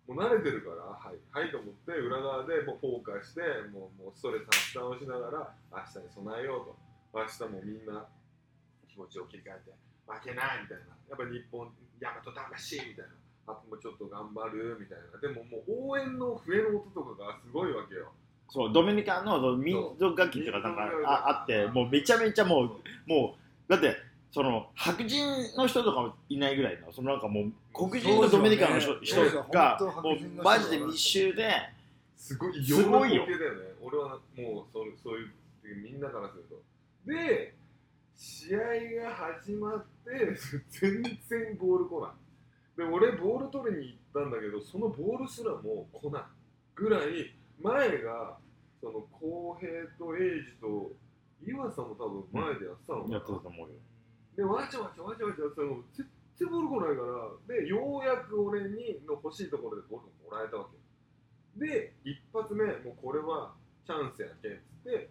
[0.07, 6.75] もう慣れてるから、はい、はいと思って、裏側でもうフォーカスして、もうもうストレス発散をしながら、明日に備えようと。
[7.13, 8.05] 明日もみんな
[8.89, 9.71] 気持ちを切り替えて、
[10.07, 10.97] 負けないみたいな。
[11.07, 11.69] やっぱ日本、
[12.01, 13.13] 大和魂みたいな。
[13.45, 15.19] あともうちょっと頑張るみたいな。
[15.19, 18.11] でももう応援の笛の音とかがすごいわけよ。
[18.49, 22.69] そうドミニカのその民族楽器っていうかなんかああってもうめちゃめちゃもう
[23.07, 23.35] も
[23.67, 23.95] うだって
[24.34, 28.93] その白人の人とかもいないぐらいのそのなんかもう黒人のドミニカの人,、
[29.51, 31.51] がもうマジで密集で
[32.23, 33.26] すごい異すごいよ。
[33.81, 36.55] 俺はもうそうそういう、みんなからすると。
[37.05, 37.53] で、
[38.15, 38.60] 試合
[39.03, 40.34] が始まって、
[40.69, 42.77] 全然ボール来ない。
[42.77, 46.23] で、俺、ボール取りに行ったんだけど、そのボールすらも来ない
[46.76, 48.38] ぐらい、前が、
[48.80, 49.69] その、浩平
[49.99, 50.93] とエイジと、
[51.45, 53.14] 岩佐も多分前でやってたのかな。
[53.15, 53.73] やってたと思うよ
[54.35, 57.03] で、わちゃわちゃわちゃわちゃやってたの全然ボール来ないか
[57.47, 60.77] ら、で、ようやく俺にの欲しいところでボールをもらえたわけ。
[61.60, 63.53] で、一発目、もうこれは
[63.85, 65.10] チャンスやけんっつって、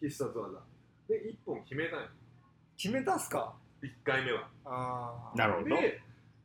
[0.00, 0.60] 必殺技。
[1.08, 2.08] で、一本決めたんよ。
[2.76, 3.54] 決めたっすか？
[3.82, 4.48] 一回目は。
[4.64, 6.00] ああなるほどで、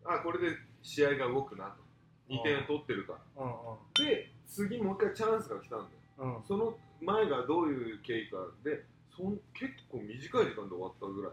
[0.06, 1.82] あ、これで試合が動くなと。
[2.30, 3.44] 2点取ってるから。
[3.44, 5.90] うんで、次もう一回チャンスが来たんだよ。
[6.19, 8.84] うんうんその前がどういう経緯かで、
[9.15, 11.32] そん結構短い時間で終わったぐらい。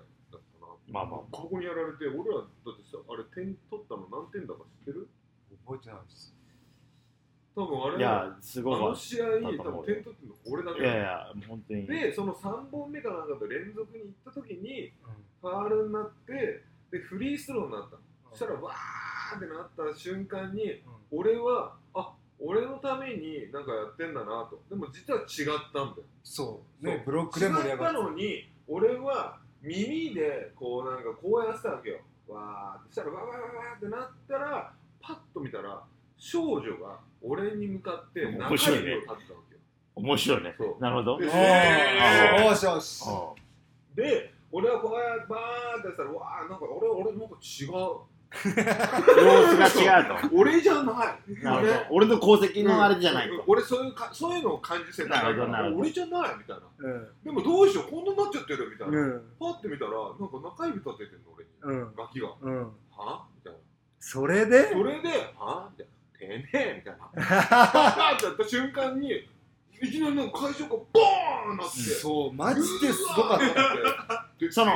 [0.89, 5.09] まあまあここにやられて、俺らだってさ、あれ点取ったの何点だか知ってる？
[5.67, 6.35] 覚えてないです。
[7.57, 8.89] 多分あれいやすあごいわ。
[8.91, 11.87] の試合、多分点取ってるの俺だけいやいや本当に。
[11.87, 14.93] で、その3本目かなんかと連続に行った時に、
[15.41, 17.97] ファールになって、で、フリースローになった。
[17.97, 18.03] の。
[18.31, 24.61] そしたら、わーってなった瞬間に、俺は、あ俺のためになんかやってんだなと。
[24.69, 26.03] でも実は違ったんだよ。
[26.25, 26.85] そう。
[26.85, 31.99] ねブロックで盛り上が違ったのに、俺は耳でこうなんかこうやってたわけよ。
[32.29, 32.95] わーって。
[32.95, 35.83] そしたら、わーわーわーってなったら、パッと見たら、
[36.17, 39.17] 少女が俺に向かって中指を立ってたわ
[39.49, 39.61] けよ。
[39.97, 47.71] 面白いねそうなるほどでしよしうで、俺はこうやってバーってやったら、わーなんか俺、俺なんか違う。
[48.49, 48.51] ん
[49.25, 50.37] 様子が違うと。
[50.37, 51.43] 俺じゃない。
[51.43, 51.87] なるほど。
[51.91, 53.35] 俺の功績のあれじゃないと。
[53.35, 53.43] うん。
[53.47, 55.81] 俺そういうかそういうのを感じてたなるほどなるほど。
[55.81, 56.63] 俺じゃないみたいな。
[56.79, 57.09] うん。
[57.25, 58.99] でもどうしようこんなになっちゃってるみたいな。
[58.99, 59.23] うん。
[59.39, 59.97] パッて見たらな
[60.27, 61.51] んか中指立ててんの俺に。
[61.63, 61.95] うん。
[61.95, 62.29] ガキが。
[62.41, 62.59] うん。
[62.91, 63.59] はみたいな。
[64.01, 64.69] それで？
[64.71, 65.09] それで、
[65.39, 65.95] はみたいな。
[66.19, 66.75] てめえ？
[66.79, 67.09] みたいな。
[67.71, 69.11] パーってやった瞬間に
[69.83, 71.79] いきなりなんか会場がボーンなって。
[71.79, 73.45] そうマジですごかった。
[74.47, 74.73] たその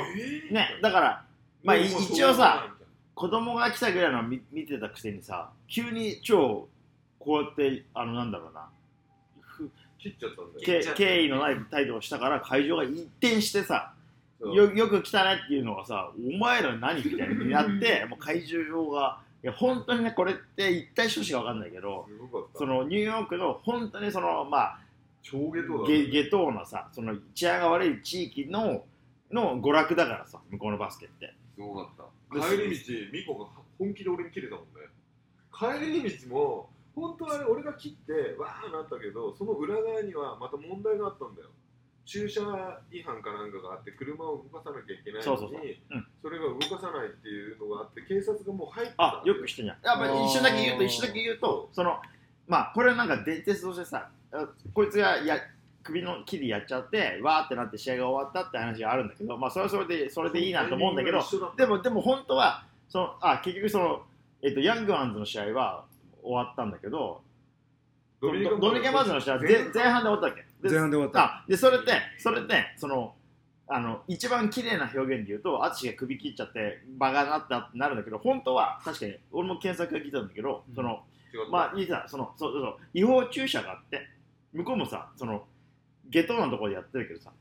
[0.50, 1.24] ねだから
[1.62, 2.74] まあい一応さ
[3.18, 6.68] 子供が来たぐらいの見見てたくせにさ急に超
[7.18, 8.68] こうやってあのなんだろうな。
[9.40, 9.68] ふ
[9.98, 10.84] 切っちゃったんだよ。
[10.84, 13.92] け敬意のない態度をしたから会場が一転してさ
[14.38, 22.06] よよく来たねっていうのがさお前ら何みたいになって もう会場がいや本当にねこれって一体少子か分かんないけど。
[22.54, 24.80] そのニューヨークの本当にそのまあ
[25.22, 28.84] 超下等だゲゲトーなさその治安が悪い地域の
[29.32, 32.38] の娯楽だからさ向こうのバスケってすごかった。
[32.46, 34.86] 帰り道、ミコが本気で俺に切れたもんね。
[35.50, 41.48] 帰り道も、本当はあれ俺が切って、わーなったけど、その裏側にはまた問題があったんだよ。
[42.06, 42.40] 駐車
[42.90, 52.00] 違反かなんかがあって、車を動かさなきゃいけないのに、そうそうそううんそれが動かさないっていうのがあって、警察がもう入ってあよくしてんじゃんやっぱり一緒だけ言うと一緒だけ言うとその
[52.46, 55.36] まあこれはなんか伝説としてさあこいつがや
[55.88, 61.22] 首の切りやっちゃってわーってなって試合が終わったって話があるんだけどまあそれはそれでそれでいいなと思うんだけど
[61.56, 64.02] でもでも本当はそのあ結局その、
[64.42, 65.84] えっと、ヤングワンズの試合は
[66.22, 67.22] 終わったんだけど
[68.20, 70.44] ドミニカマーズの試合は前前半で終わったわけ。
[70.62, 71.20] で前半で終わった。
[71.20, 73.14] あでそれってそれってその
[73.68, 80.74] あの一番綺麗な表現で言うと淳が首切っちゃって場がなったってなるんだけど本当は確かに俺も検索が聞いたんだけど、うん。
[80.74, 81.02] その
[81.50, 84.08] まあいいさそのそうそう違法駐車があって
[84.52, 85.44] 向こうもさその
[86.10, 87.32] 下等なところでやってるけどさ。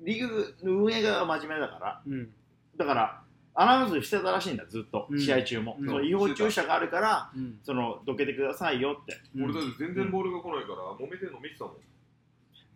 [0.00, 2.02] リーグの運営側が真面目だから。
[2.06, 2.30] うん。
[2.76, 3.22] だから
[3.54, 5.20] アナウンスしてたらしいんだずっと、うん。
[5.20, 5.86] 試合中も、うん。
[5.86, 7.58] その違法駐車があるからうん。
[7.62, 9.18] そのどけてくださいよって。
[9.36, 11.74] 俺だって全然ボールが来ないから、揉めてんの見てたもん。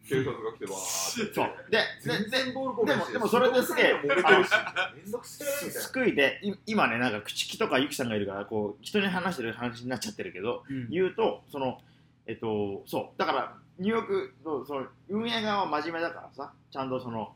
[0.06, 1.34] 警察が来てわーって。
[1.34, 1.70] そう。
[1.70, 2.98] で全然ボールこないし。
[2.98, 4.50] でもでもそれですげえ揉めてるし。
[4.96, 5.80] めんどくせえみたいな。
[5.80, 10.90] 救いでい今ねなんか口木とかゆきさんがいるからこう人に話してる話になっちゃってるけどうん。
[10.90, 11.80] 言うとその
[12.26, 13.18] えっとそう。
[13.18, 17.32] だからニューヨークのその運営側は真面目だからさちゃんとその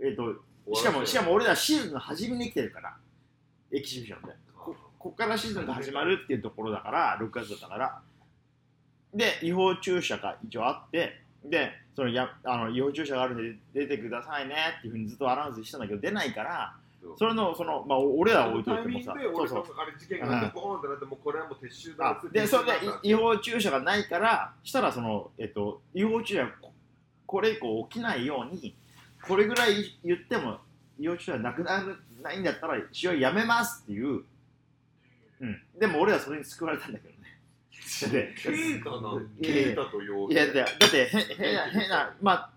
[0.00, 0.34] えっと
[0.74, 2.96] しかもしかも俺らシーズンの初めに来てるから
[3.72, 4.28] エキシビションで。
[4.56, 8.00] ここっからシーズンが始まるっていうところだから6月だったから。
[9.14, 16.74] で違法駐車が一応あってでそのやあの違法駐車があるんで出てくださいねっていうふうにずっとアナウンスしてたんだけど出ないから
[17.06, 17.18] そう。
[17.18, 19.76] それのそのまあ俺らは置いといタイミンてもさグで俺がそうそう。
[19.78, 22.70] あれ事件があってボーンってなってもうこれはもう撤収だあでそれで
[23.02, 26.72] い違法駐車がないからしたらその、えっと、違法駐車こ
[27.26, 28.74] これ以降起きないように
[29.26, 30.58] これぐらい言っても
[30.98, 34.22] 違法駐車なくなるないんだったら試合やめますっていう、
[35.40, 37.16] うん、でも俺はそれに救われたんだけどね。
[38.10, 42.50] でケータなんいやいやケータと用いやだだってへ変な変なまあ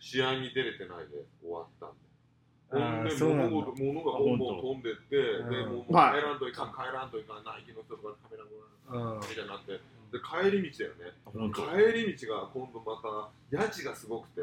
[0.00, 1.86] 試合に出れてないで終わった
[2.74, 3.04] ほん。
[3.04, 3.50] でそうなんだ。
[3.50, 5.50] 物が物がボンボン飛んでって、うん。
[5.50, 11.62] でもう帰らんといかん、帰らんといかん、ナイキの人とかカメラマンうんみたいになって、で帰り道だよね、本当。
[11.72, 14.42] 帰り道が今度また、家賃がすごくて、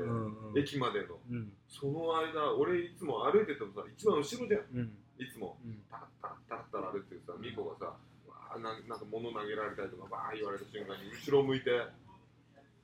[0.57, 1.53] 駅までの、うん。
[1.69, 4.97] その間、俺いつも歩いててもさ、一番後ろじゃん、うん。
[5.19, 5.79] いつも、うん。
[5.89, 7.85] タラッタラッタラッタラ歩いててさ、ミコがさ、
[8.27, 11.69] わーなんなんか物投げられたりとか、ばー言われた瞬間に、後ろ向いて、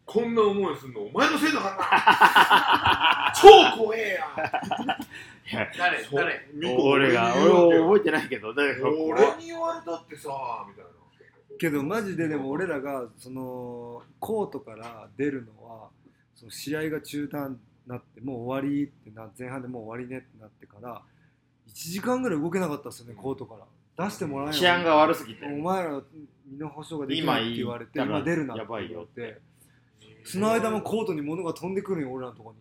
[0.06, 4.98] こんな思いすんの、お前のせいだからな超怖えや
[5.52, 6.50] 誰誰？
[6.78, 7.34] 俺が。
[7.36, 8.74] 俺覚えてないけど俺
[9.38, 10.90] に言われたってさみたいな。
[11.58, 15.90] けどマジででも俺らがそのコートから出るのは
[16.36, 17.58] その試合が中断に
[17.88, 21.02] なってもう終わりってな前半でもう終わりねってなってから
[21.68, 23.66] 1時間ぐらい動けなかったっすよねコートから。
[24.06, 25.46] 出してもらえない治安が悪すぎて。
[25.46, 26.02] お前ら
[26.46, 29.40] 身の保証ができないって言われて今今出るなやばいよって。
[30.24, 32.58] その間もコートに物が飛んでくるんよ俺らのとこに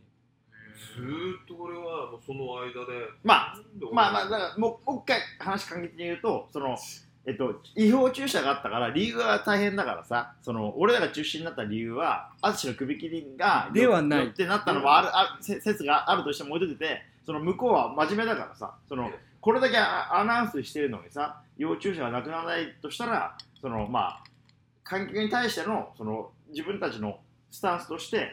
[0.76, 2.92] ずーっと俺はもうその間で
[3.24, 3.56] まあ
[3.92, 6.76] まあまあだからもうもう一回話簡潔に言うとその
[7.24, 14.24] えっと違法駐車があったから理由は大変だからさその俺らが中心になった理由は淳の首切りがではない。
[14.26, 24.24] よってなったのもあるあせ説があるとしても置いといててその向こうは真面目だからさそのこれだけアアナウンスしてるのにさ違法駐車がなくならないとしたらそのまあ
[24.84, 27.18] 観客に対してのその自分たちの
[27.50, 28.28] スタンスとして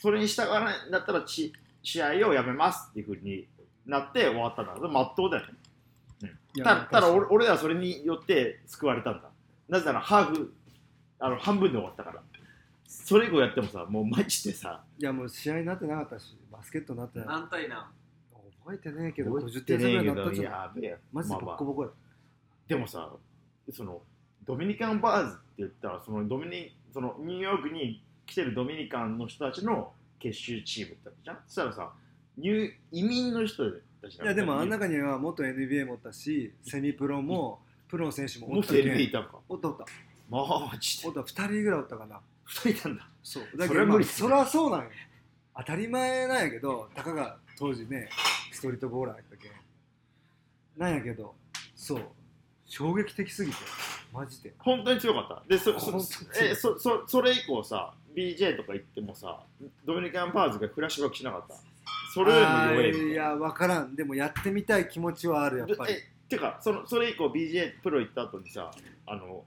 [0.00, 1.52] それに従わないんだったらち
[1.82, 3.46] 試合をやめますっていうふうに
[3.86, 5.52] なって終わったんだからまっとうだよね。
[6.54, 9.30] いやたただ俺俺らはそれによって救われたんだ。
[9.68, 10.52] なぜならハーフ
[11.18, 12.22] あの半分で終わったから。
[12.86, 14.82] それ以降やってもさもうマジでさ。
[14.98, 17.28] いやもう試合になってなかったしバスケットになってない。
[17.28, 17.84] 何対何？
[18.64, 20.96] 覚えてねえけど覚え50て点差ぐらいねえけどになったじゃんやべえ。
[21.12, 21.90] マジでボッコボコや。
[22.68, 23.10] でもさ
[23.72, 24.02] その
[24.44, 31.36] ドミニカンバーズって言ったらそのドミニそのニューヨークに来てるドミニカンの人たちの結集チームだったじゃん？
[31.46, 31.90] そしたらさ
[32.38, 33.64] ニュー移民の人
[34.00, 37.58] たちいやでもあんな中には元 NBA もおったしセミプロも
[37.88, 38.86] プロの選手もおもったけん。
[38.86, 39.38] NBA いたんか？
[39.48, 39.84] おったおった。
[40.30, 41.08] マジで？
[41.08, 42.20] おった2人ぐらいおったかな。
[42.48, 43.08] 2人いたんだ。
[43.22, 43.42] そう。
[43.50, 44.86] そだけどまあれはそうなんよ。
[45.58, 48.08] 当たり前なんやけどたかが当時ね
[48.52, 49.52] ストリートボーラーやったけん。
[50.78, 51.34] なんやけど
[51.74, 52.02] そう。
[52.66, 53.58] 衝撃的すぎて
[54.12, 54.54] マジで。
[54.60, 55.42] 本当に強かった。
[55.48, 55.98] でそそ
[56.40, 59.40] えそそそれ以降さ BJ とか行ってもさ
[59.84, 61.54] ドミニカンパーズがフラッシュバックしなかった。
[62.12, 63.94] それよりも弱いいや分からん。
[63.94, 65.92] でもやってみたい気持ちはあるやっぱり。
[65.94, 65.96] え
[66.28, 68.70] てかそのそれ以降 BJ プロ行った後にさ
[69.06, 69.44] あの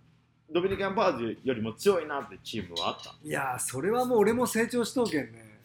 [0.52, 3.16] ドミニカンパーズよりも強いなってチームはあった？
[3.24, 5.60] いやーそれはもう俺も成長しとうけんね。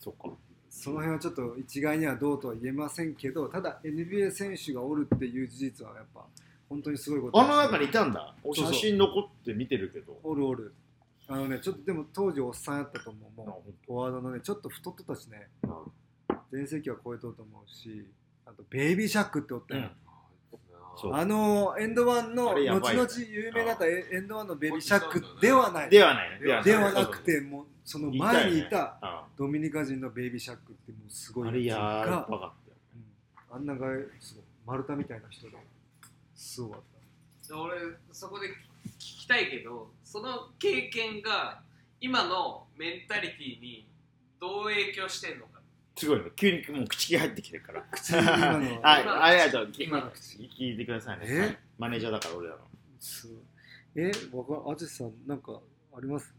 [0.00, 0.30] そっか。
[0.70, 6.24] その辺はちょっと一概にはどうとは言えませんけどただ NBA 選手がおるっていう事実はやっぱ
[6.68, 8.34] 本当にすごいことあの中にいたんだ。
[8.54, 10.18] 写真残って見てるけど。
[10.24, 10.72] おるおる
[11.28, 13.72] あのねちょっとでも当時おっさんやったと思うあもう。
[13.86, 15.48] フォワードのねちょっと太っとったしね。
[16.52, 18.06] 全盛期は超えとうと思うし
[18.44, 19.90] あとベイビーシャックっておったよ、
[20.96, 21.14] そう。
[21.14, 23.08] あのエンドワンのあれや後ばいよね。
[23.10, 25.90] 々有名になったエエンドワンのベイビーシャックではない。
[25.90, 26.38] ではないね。
[26.40, 32.50] ではではなくてもうその前にいいたドミニカ人のベイビーシャックってもうすごいあれやがばかったよ
[33.52, 33.56] うん。
[33.56, 33.86] あんなが
[34.20, 35.56] すごい丸太みたいな人で
[36.34, 36.80] すごかっ
[37.54, 37.76] 俺
[38.12, 38.48] そこで
[38.98, 41.60] 聞きたいけどその経験が
[42.00, 43.86] 今のメンタリティに
[44.40, 45.60] どう影響してんのか。
[45.96, 46.24] すごいね。
[46.34, 47.82] 急にもう口切入ってきてるから。
[47.82, 49.00] た口今のは
[49.32, 50.38] いありがとう今の口。
[50.58, 51.26] 聞いてくださいね。
[51.28, 51.58] え？
[51.78, 52.60] マネージャーだから俺らの
[53.94, 54.10] え？
[54.32, 55.60] わかんあじさんなんか
[55.94, 56.34] あります？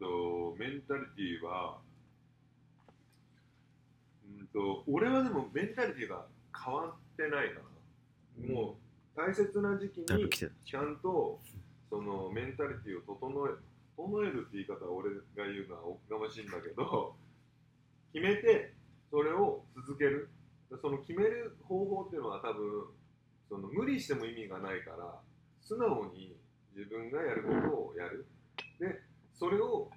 [0.00, 1.78] とメンタリティは
[4.40, 6.24] うんと俺はでもメンタリティが
[6.64, 7.60] 変わってないか
[8.48, 8.74] な、もう
[9.18, 11.40] 大切な時期にちゃんと
[11.90, 13.50] そのメンタリティを整え
[13.96, 17.16] 整えるって言い方は俺が言うのはおこがましいんだけど
[18.14, 18.74] 決めて
[19.10, 20.30] それを続ける。
[20.82, 22.88] その決める方法っていうのは多分
[23.48, 25.18] その無理しても意味がないから
[25.62, 26.36] 素直に
[26.76, 28.26] 自分がやることをやる。
[28.78, 29.00] で
[29.32, 29.90] それを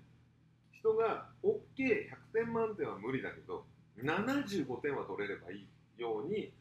[0.71, 3.65] 人が OK100 点満点は無理だけど
[3.97, 5.67] 75点は取れればいい
[6.01, 6.53] ように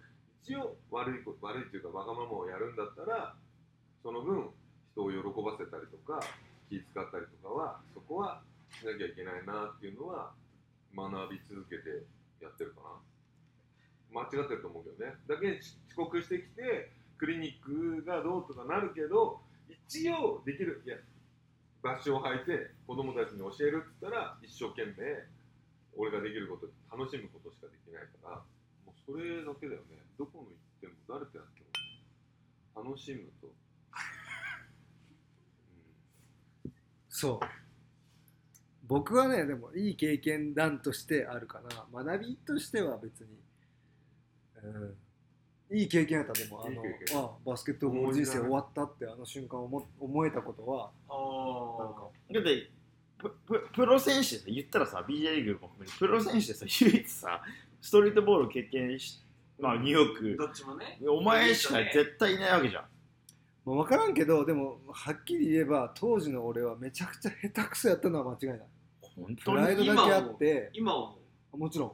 [0.42, 3.34] 一応悪いこ悪いっていうかわがままをやるんだったら
[4.02, 4.50] その分
[4.92, 6.20] 人を喜ばせたりとか
[6.68, 10.32] 気使ったりとかはそこはしなきゃいけないなっていうのは
[10.96, 12.04] 学び続けて
[12.40, 14.22] やってるかな。
[14.22, 15.14] 間違ってると思うけどね。
[15.28, 19.38] だけ遅刻してきてクリニックがどうとかなるけど
[19.68, 20.82] 一応できる。
[20.86, 20.96] いや
[21.82, 25.24] バッシュを履いて子供たちに教えるって言ったら一生懸命
[25.96, 28.42] 俺ができること楽しむことしかできないから
[28.84, 30.09] もうそれだけだよね。
[30.20, 31.62] どこの行っても誰とやって
[32.74, 33.48] も楽しむと、
[37.08, 37.46] そう。
[38.86, 41.62] 僕はねでもいい経験談としてあるか
[41.94, 43.28] な学びとしては別に、
[45.70, 46.82] うん、いい経験やったでもあの
[47.14, 50.90] あバスケットボール人生終わったってあの瞬間思思えたことは
[51.78, 52.08] なんか。
[52.30, 52.70] だって
[53.16, 57.42] プププロ選手で言ったらさ BJ リーグも含めてプロ選手でさ唯一さ
[57.80, 59.22] ストリートボールを経験し
[59.60, 60.98] まあニューヨークどっちもね。
[61.08, 62.84] お前しか絶対いないわけじゃん。
[63.66, 68.68] まあ、分からんけどでもはっきり言えば当時の俺はめちゃくちゃ下手くそやったのは間違いない。
[69.02, 69.56] プ本当に？
[69.58, 70.70] ライドだけあって。
[70.72, 71.18] 今思
[71.52, 71.56] う。
[71.58, 71.92] もちろん。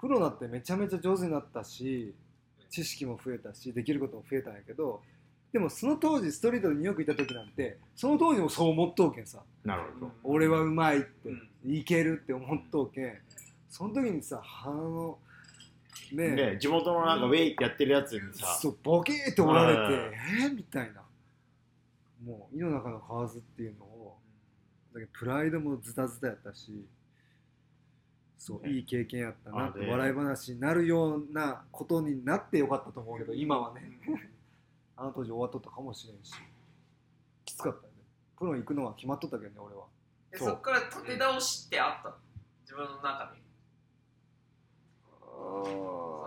[0.00, 2.14] プロになってめちゃめちゃ上手になったし
[2.70, 5.02] 知識も増えたしできることも増えたんやけど
[5.52, 9.42] でもその当時ストリートでニューヨーク行った時なんてその当時もそう思っとうけんさ。
[9.64, 10.12] なるほど。
[10.22, 11.48] 俺はうまいって、うん。
[11.74, 13.18] いけるって思っとうけん。
[13.68, 15.18] その時にさ鼻の
[16.12, 18.58] ねで地元のなんかウェイってやってるやつにさ。
[18.60, 20.44] そうボケーっておられてうん。
[20.44, 21.02] えー、みたいな。
[22.24, 24.18] もう井の中の蛙っていうのを
[24.92, 26.84] だけどプライドもズタズタやったし
[28.36, 28.72] そう、ね。
[28.72, 33.98] いい経験やったな笑い話になるようなことになってよかったと思うけど今はね。
[34.96, 36.32] あの当時終わっとったかもしれんし。
[37.44, 38.02] きつかったよね。
[38.36, 39.84] プロに行くのは決まっとったけどね俺は。
[40.34, 42.16] そうでそっから立て直しってあったの？
[42.62, 43.38] 自分の中で。
[43.38, 43.42] う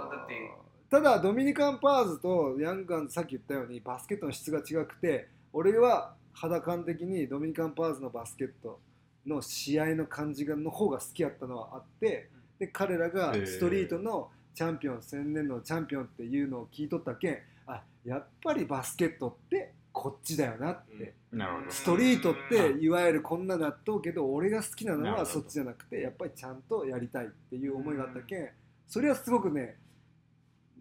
[0.09, 0.51] だって
[0.89, 8.79] ただドミニカンパーズとヤングガンズさっき言ったようにバスケットの質が違くて俺は肌感的にドミニカンパーズのバスケット
[9.25, 12.29] の試合の感じがの方が好きやったのはあって
[12.59, 28.49] で彼らがストリートのチャンピオン千年のチャンピオンっていうのを聞いとったけんあやっぱりバスケットってこっちだよなって、なストリートっていわゆるこんな納豆けど俺が好きなのはそっちじゃなくてやっぱりちゃんとやりたいっていう思いがあったけん
[28.91, 29.77] それはすごくね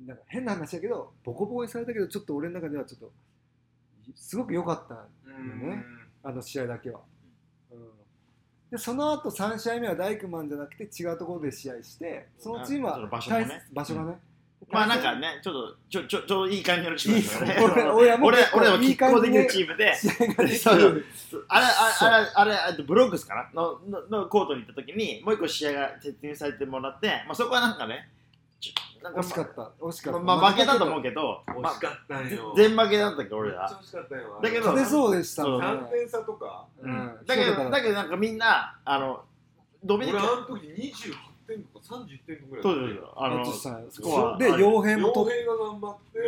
[0.05, 3.13] なんか変な話やけどボコボコにされたけどちょっと俺の中ではちょっと
[4.17, 5.61] すごく良かったうん。
[5.61, 5.85] ね
[6.25, 7.01] あの試合だけは、
[7.71, 7.79] うん、
[8.69, 13.47] でその後3試合目はダイクマンじゃなくて違うところで試合してそのチームは場所が
[14.05, 14.21] ね、
[14.71, 17.57] まあなんかねちょっとちょちょちょうどいい感じのチームですよね。
[17.61, 19.93] 俺俺俺も拮抗できるチームで。
[21.49, 21.67] あれあれ
[22.01, 23.51] あれあれあれブロックスかな？
[23.53, 28.09] のののコートに行った時にもう一個試合が設定されてもらって、まあ、そこはなんかね
[28.61, 28.73] ちょ
[29.03, 29.71] なんか惜しかった。
[29.81, 32.53] 惜しかった、まあ、まあ負けたと思うけど、ま惜しかったんよ。
[32.53, 33.69] あ、全負けだったっけ俺ら。
[33.83, 35.49] 惜しかったよだけど勝てそうでしたね。
[35.51, 36.67] 3点差とか。
[36.83, 37.19] うん。
[37.27, 39.25] だけどだけどなんかみんなあの
[39.83, 40.19] ドミニカ。
[40.19, 41.15] 俺あの時28
[41.51, 42.63] 点とか31点ぐらい。
[42.63, 43.13] そうそうそう。
[43.17, 45.25] あのスコアで傭兵もと。
[45.25, 46.19] 傭兵が頑張って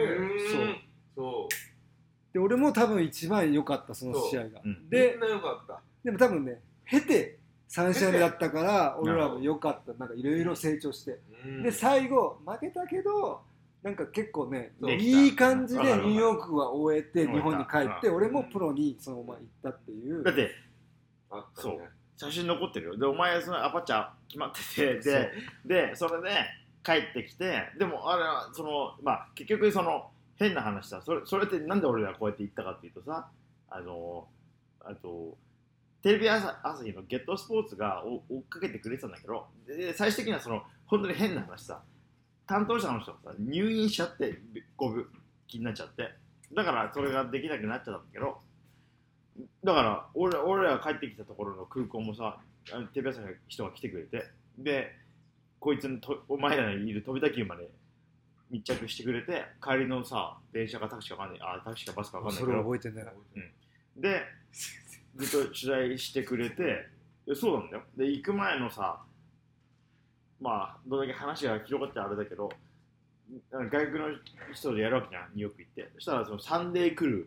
[1.15, 1.49] そう。
[1.49, 1.49] そ
[2.33, 4.61] で俺も多分一番良かったその試合が。
[4.65, 4.69] う。
[4.69, 4.73] ん。
[4.73, 5.81] うでみんな良かった。
[6.05, 7.39] でも多分ね経て
[7.71, 9.93] 3試合目だったから俺らも良かった。
[9.95, 11.19] なんかいろいろ成長して。
[11.45, 11.63] うん。
[11.63, 13.41] で最後負けたけど
[13.83, 18.15] なんか結構ねそういい感じでニューヨークは終えて日本に帰ってうん。
[18.17, 20.23] 俺もプロにそのまま行ったっていう。
[20.23, 20.51] だって
[21.31, 21.71] あったね。
[21.71, 22.97] そう写真残ってるよ。
[22.97, 25.01] でお前そのアパチャ決まってて
[25.65, 26.31] ででそれで
[26.85, 33.29] 帰ってきてでもあれはそのまあ結局その変な話さそれそれってなんで俺らこうやって言ったかっていうとさ
[33.69, 34.29] あの
[34.81, 35.37] あと
[36.03, 41.83] テレビ朝朝日のゲットスポーツが追追っかけてくれてたんだけどで最終的にはその本当に変な話さ
[42.47, 44.41] 担当者の人がさ入院しちゃって
[44.77, 45.05] ご病
[45.47, 46.23] 気になっちゃって。
[46.55, 48.39] だからそれができなくなっちゃったんだけど
[49.65, 52.39] だから俺俺らが帰ってきたところの空港もさ
[52.93, 54.25] テレビ朝日の人が来てくれて
[54.59, 54.93] で
[55.59, 57.69] こいつのとお前らのいる飛び田急まで
[58.51, 63.13] 密着してくれて帰りのさ電車かタクシーかわかんないあタクシーかバスかわかんないそれけど覚えてんだよ。
[63.97, 64.23] で
[65.17, 66.87] ずっと取材してくれて
[67.27, 67.83] でそうなんだよ。
[67.97, 69.01] で行く前のさ
[70.41, 72.51] まあどれだけ話が広がってあれだけど
[73.51, 74.09] 外国の
[74.53, 75.91] 人でやるわけじゃんニューヨーク行って。
[75.95, 77.27] そしたらそのサンデークルー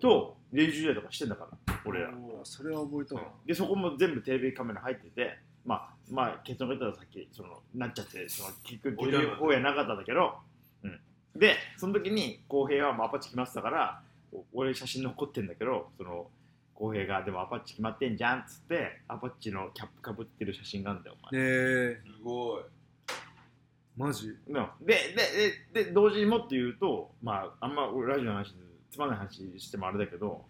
[0.00, 2.08] と練習試合とかしてんだから俺ら。
[2.08, 2.12] あ
[2.44, 3.22] それは覚えとる。
[3.22, 10.34] なでそこも全部テレビカメラ入っててまあまあ結論言ったらさっきそのなっちゃってその結局方やなかったんだけど、
[10.82, 11.00] うん、
[11.36, 14.02] でその時に浩平はもうアパッチ決まってたから
[14.32, 16.28] お俺写真残ってんだけどその
[16.74, 22.62] 浩平がでもアパッチ決まってんじゃんっつってアパッチのキャップかぶってる写真があるんだよお前、えすごい。
[22.62, 22.64] ー、
[23.96, 24.28] マジ？
[24.28, 24.66] うん。
[24.80, 24.94] で
[25.74, 30.44] ででで同時にもって言うとまああんま俺ラジオの話でつまんない話してもあれだけど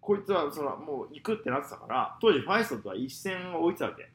[0.00, 4.08] こいつはそのもう行くってなってたから当時ファイストとは一線を置いてたわけ。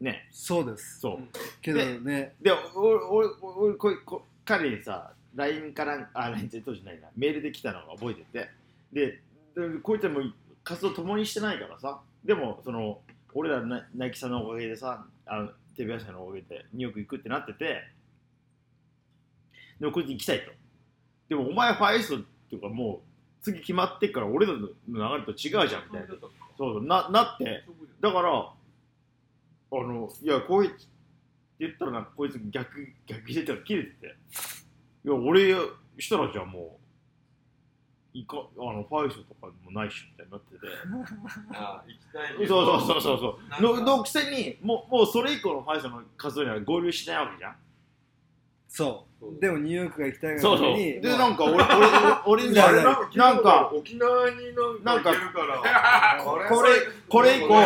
[0.00, 0.28] ね。
[0.30, 1.00] そうです。
[1.00, 1.18] そう、
[1.60, 2.34] けどね。
[2.40, 8.50] で、俺、俺、俺、こいこ彼にさ、LINE から、あ、LINE って当時ないな、メールで来たのが覚えてて、
[8.92, 9.06] で、
[9.54, 10.34] でこいつはもう
[10.64, 13.00] 活動共にしてないからさ、でも、その、
[13.34, 17.84] 俺らナナイキさんのおかげでさ、あのテレビ朝日のおかげでニューヨーク行くってなってて、
[19.78, 20.52] でもこいつ行きたいと。
[21.28, 26.06] でも、お前ファイストっていうか、もう、次決まってっから俺らの流れと違うじゃんみたいな。
[26.08, 27.64] そうそう、ななって、
[28.00, 28.30] だから、
[29.70, 30.84] あの、いや、こういうって
[31.58, 34.16] 言ったら、なんかこいつ逆、逆切れて切れてて、
[35.04, 35.54] いや、俺
[35.98, 36.78] したらじゃあも
[38.14, 40.66] う、いか、あの、ファイストとかもないし、みたいになってて、
[41.54, 43.62] あ行きたいそうそうそうそうそう。
[43.62, 47.56] ののくせに、もう、もうそれ以降のファイストの活動には合流しないわけじゃん。
[48.68, 50.42] そうでもニューヨークが行きたいが。
[50.42, 52.84] ためにで、まあなんか俺、俺、俺にはいやいや
[53.16, 54.36] なんか、沖縄に
[54.84, 56.70] なんか行けるから これ、
[57.08, 57.60] これ以降、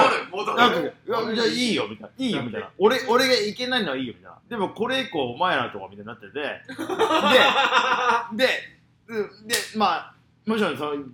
[0.56, 2.24] なんか、いや、じゃあいいよ、みたいな。
[2.24, 2.70] いいよ、みたいな。
[2.78, 4.38] 俺、俺がいけないのはいいよ、みたいな。
[4.48, 6.32] でも、これ以降、お前らとか、みたいになってて。
[6.32, 6.46] で、
[8.36, 8.46] で、
[9.08, 9.28] で、で
[9.76, 10.14] まあ、
[10.46, 11.04] もちろん、その、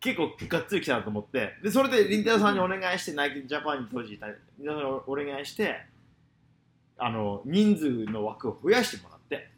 [0.00, 4.26] 結構がっつり来たなと思って、で、それで、りんたろーさんにお願いして、ナイキジャパンに当時いた、
[5.06, 5.86] お願いして、
[7.00, 9.50] あの、人数の枠を増やしてもらって、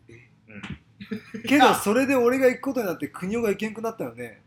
[1.48, 4.40] けどそれで俺が行くことになって国尾が行けんくなったよね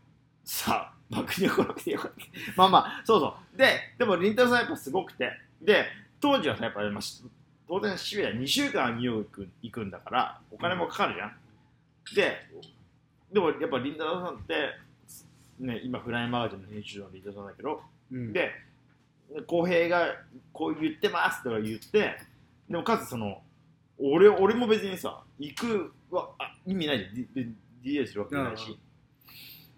[0.44, 2.16] さあ、まあ、国を来なくてよかった。
[2.56, 3.58] まあまあ、そうそう。
[3.58, 5.84] で、でも、りんたろーさんやっぱすごくて、で、
[6.20, 7.22] 当時はさ、やっぱり、まあ、し
[7.68, 11.36] 当然、シビア2週間ニューヨーク行くんだから、お金もかかるじゃん。
[12.14, 12.36] で、
[13.32, 14.54] でも、やっぱりんたろーさんって、
[15.58, 17.82] ね、今、フライマガジンの編集長のりんたろーさんだけど、
[18.12, 18.52] うんで、
[19.48, 20.14] 浩平が
[20.52, 22.16] こう言ってますとか言って、
[22.70, 23.42] でもかつその、
[23.98, 27.54] 俺俺も別にさ、行くはあ意味ないじゃん、D- D-
[28.00, 28.78] DA するわけじゃないし。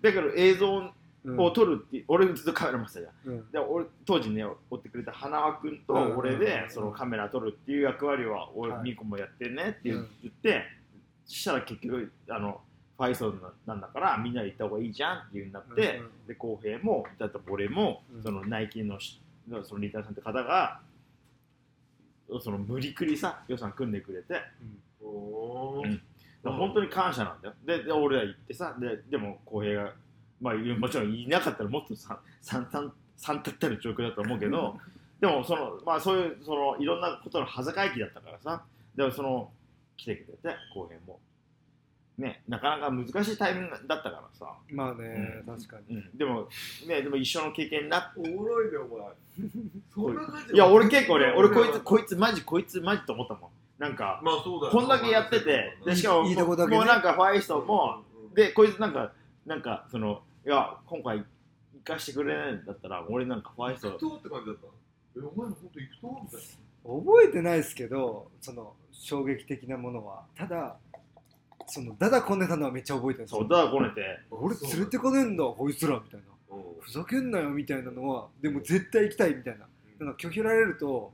[0.01, 0.93] だけど映像
[1.25, 1.41] うん。
[1.41, 3.35] を撮るって、俺ずっとカメラ回してたじゃん。
[3.35, 3.51] うん。
[3.51, 6.17] で俺当時ね、追ってくれた花輪君とうん。
[6.17, 8.83] 俺でそのカメラ撮るっていう役割は、俺、はい。
[8.85, 10.09] ミコもやってねって言うん。
[10.23, 10.63] 言って、
[11.27, 12.61] そしたら結局、あの、
[12.97, 16.05] ファイソンなんだからみんなで行った方がいいじゃんっていうになって、うん。
[16.05, 18.23] うんで浩平もだって俺も、うん。
[18.23, 20.81] そのナイキのしのそのリーダーさんって方が
[22.41, 24.41] その無理くりさ予算組んでくれて。
[25.03, 26.01] うん。
[26.43, 27.55] ら本当に感謝なんだよ。
[27.65, 29.93] でで俺ら行ってさででも浩平が
[30.41, 34.79] まあもちろんいなかったらもっとさ三三三たったる状況だと思うけど
[35.21, 38.65] でもそのまあそういうそのいろんなことの恥ずかい気だったからさ
[38.95, 39.51] でもその
[39.97, 41.19] 来てくれて浩平も
[42.19, 44.53] ねなかなか難しいタイミングだったからさ。
[44.71, 45.57] まあね、うん。
[45.57, 45.97] 確かに。
[45.97, 46.49] うん、でも、
[46.87, 49.09] ね、でも一緒の経験になって、おもろいねお前。
[49.95, 53.51] そんな感じいや、俺結構ね、俺こいつ、こいつマジ、こいつマジと思ったもん。
[53.79, 54.73] なんか、まあそうだよ。
[54.73, 56.77] こんだけやってて、で、しかも、いいとこだけね。
[56.77, 59.13] もうなんかファイストも、うんで、こいつなんか、
[59.47, 61.25] なんか、その、いや、今回、行
[61.85, 64.67] かしてくれないんだったら、俺なんかファイスト、行くとって感じだった
[65.17, 66.21] えお前ら本当行くと？
[66.25, 66.41] みたい
[66.85, 70.25] 覚えてないですけどその衝撃的なものは。
[70.37, 70.77] ただ
[71.69, 73.41] そのダダこねたのはめっちゃ覚えてるんですよ。
[73.41, 76.27] そう、だからこねて、俺連れてこねえんだこいつらみたいな。
[76.57, 79.67] なふざけんなよみたいなのはでも絶対行きたいみたいな。
[79.99, 81.13] なんか拒否られると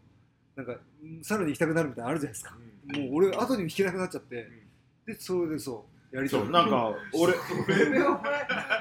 [0.54, 2.56] なんかうんさらに行きたくなるみたいなのあるじゃないですか。
[2.86, 4.48] もう俺後にも引けなくなっちゃって。
[5.06, 6.40] でそれでそうやりたい。
[6.40, 7.34] そう、なんか、俺、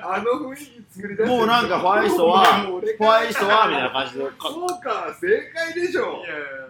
[0.03, 4.35] あの雰囲気作り出してもうなんかファイストは、もう俺ファイストは、みたいな感じで、か。
[4.39, 6.01] そうか正解でしょ。
[6.01, 6.29] いやい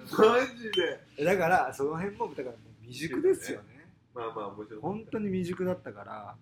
[0.09, 0.71] やマジ
[1.17, 1.25] で。
[1.25, 3.72] だからその辺もだからもう未熟ですよね
[4.13, 6.35] まあまあもちろん本当に未熟だったから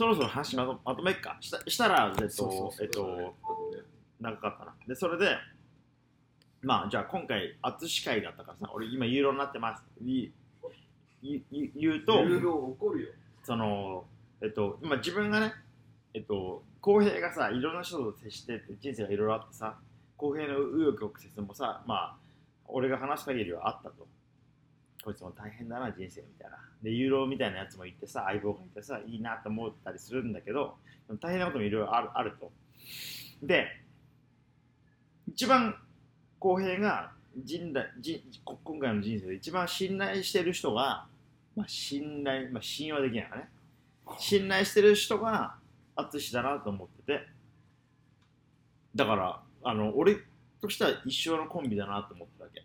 [0.00, 1.36] そろそろ話まとまとめっか。
[1.40, 3.34] したしたら、えっとそうそう、そうえっと、
[4.18, 4.74] 長かったな。
[4.88, 5.36] で、それで、
[6.62, 9.84] まあ、じゃあ今回、淳会だったからさ、俺今ユーロになってます。
[10.02, 10.30] い
[11.22, 13.08] いい言うと、有料起こるよ
[13.42, 14.06] その、
[14.40, 15.52] えっと、今自分がね、
[16.14, 19.76] えっと、浩平がさ、いろんな人と接してって人生がいろいろあってさ、
[20.16, 22.16] 浩平の紆余曲折もさ、まあ、
[22.64, 24.08] 俺が話す限りはあったと。
[25.02, 26.58] こいつも大変だな、人生みたいな。
[26.82, 30.76] で、ユーロみたいなやつもいてさ、相棒がいてさ、いいなと思ったりするんだけど、
[31.20, 32.52] 大変なこともいろいろあるあると。
[33.42, 33.66] で、
[35.28, 35.74] 一番
[36.38, 38.20] 浩平が人だ人
[38.64, 41.06] 今回の人生で一番信頼してる人が、
[41.56, 43.48] まあ、信頼、まあ、信用できないからね。
[44.18, 45.54] 信頼してる人が
[45.96, 47.26] 淳だなと思ってて
[48.94, 50.16] だからあの俺
[50.60, 52.64] としては一生のコンビだなと思ってるわけ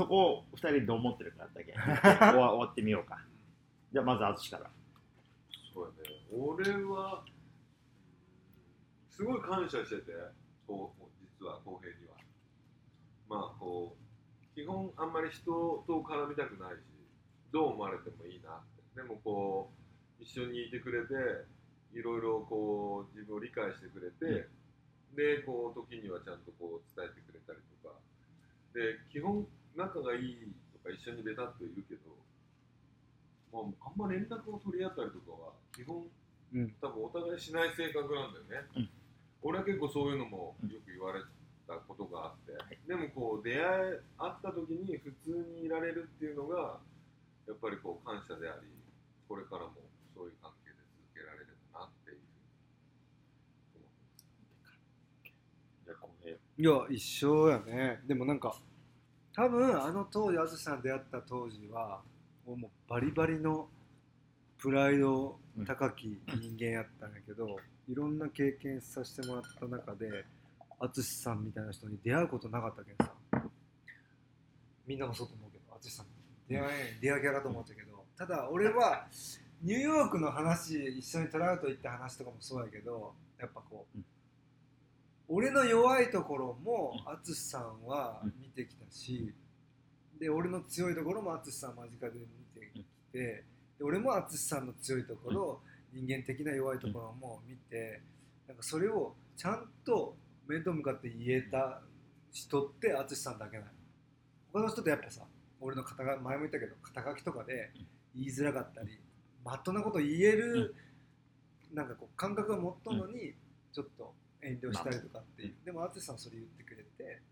[0.00, 1.74] そこを2人どう思ってるかだけ。
[1.76, 3.20] 終わ終わってみようか。
[3.92, 4.70] じゃあまず淳から。
[5.74, 6.16] そうやね。
[6.32, 7.22] 俺は
[9.10, 10.12] すごい感謝してて。
[10.66, 12.16] こう実は浩平には。
[13.28, 15.44] まあこう基本あんまり人
[15.86, 16.80] と絡みたくないし
[17.52, 18.62] どう思われてもいいなっ
[18.94, 19.02] て。
[19.02, 19.70] でもこ
[20.18, 21.12] う一緒にいてくれて
[21.92, 24.48] いろいろこう自分を理解してくれて、
[25.14, 27.94] でこう時にはちゃんとこう伝えてくれたりとか。
[28.72, 29.46] で基本
[29.80, 32.12] 仲がいいとか一緒にベタっといるけど、
[33.48, 36.04] まあ、あんま連絡を取り合ったりとかは基本
[36.52, 36.74] うん。
[36.80, 38.90] 多分お互いしない性格なんだよね、うん。
[39.42, 41.20] 俺は結構そういうのもよく言われ
[41.66, 42.52] たことがあって、
[42.86, 43.62] でもこう出会い
[44.18, 46.78] 会った時に普通にいられるっていうのが
[47.46, 48.66] やっぱりこう感謝であり
[49.28, 49.72] これからも
[50.14, 52.18] そういう関係で続けられればなっていう
[56.58, 58.00] いや一緒やね。
[58.06, 58.56] でもなんか
[59.34, 62.00] 多分あの当時淳さん出会った当時は
[62.46, 63.68] もうバリバリの
[64.58, 67.56] プライド高き人間やったんやけど、
[67.88, 70.24] いろんな経験させてもらった中で
[70.78, 73.12] 淳さんみたいな人に出会うことなかったけどさ。
[74.86, 76.06] みんなもそうと思うけど淳さん
[76.48, 78.04] 出会えん出会いキャラと思っちゃうけど。
[78.18, 79.06] ただ俺は
[79.62, 84.04] ニューヨークの話一緒にトラウト行った話とかもそうやけどやっぱこう、うん
[85.32, 89.32] 俺の弱いところも淳さんは見てきたし、
[90.18, 93.44] で俺の強いところも淳さん間近で見てきて、
[93.78, 95.60] で俺も淳さんの強いところ、
[95.92, 98.00] 人間的な弱いところも見て、
[98.48, 100.16] なんかそれをちゃんと
[100.48, 101.80] 面と向かって言えた
[102.32, 103.70] 人って淳さんだけなの。
[104.52, 105.22] 他の人ってやっぱさ
[105.60, 107.70] 俺の肩が前も言ったけど肩書きとかで
[108.16, 108.98] 言いづらかったり
[109.44, 110.74] まっとうなこと言える、
[111.72, 113.32] なんかこう感覚が持っとんのに
[113.72, 117.22] ちょっと遠慮したりとかっていう、でも淳さんそれ言ってくれて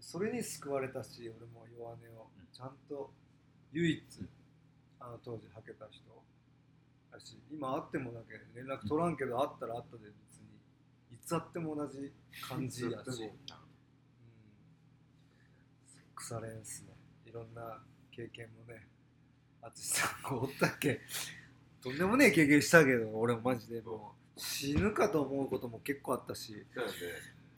[0.00, 3.10] それに救われたし俺も弱音をちゃんと
[3.72, 4.02] 唯一
[5.00, 6.04] あの当時はけた人
[7.10, 12.12] だし今会ってもだけ連絡取らんけど会ったら会ったで別にいつ会っても同じ
[12.46, 13.34] 感じやし、うん、
[16.14, 16.94] 腐れんっすね。
[17.26, 17.82] いろんな
[18.14, 18.86] 経験もね
[19.62, 21.00] 淳さんがおったっけ。
[21.82, 26.64] とんでもねえ経験したけど俺もマジでもう死ぬかと思うことも結構あったし。
[26.74, 26.94] だよね。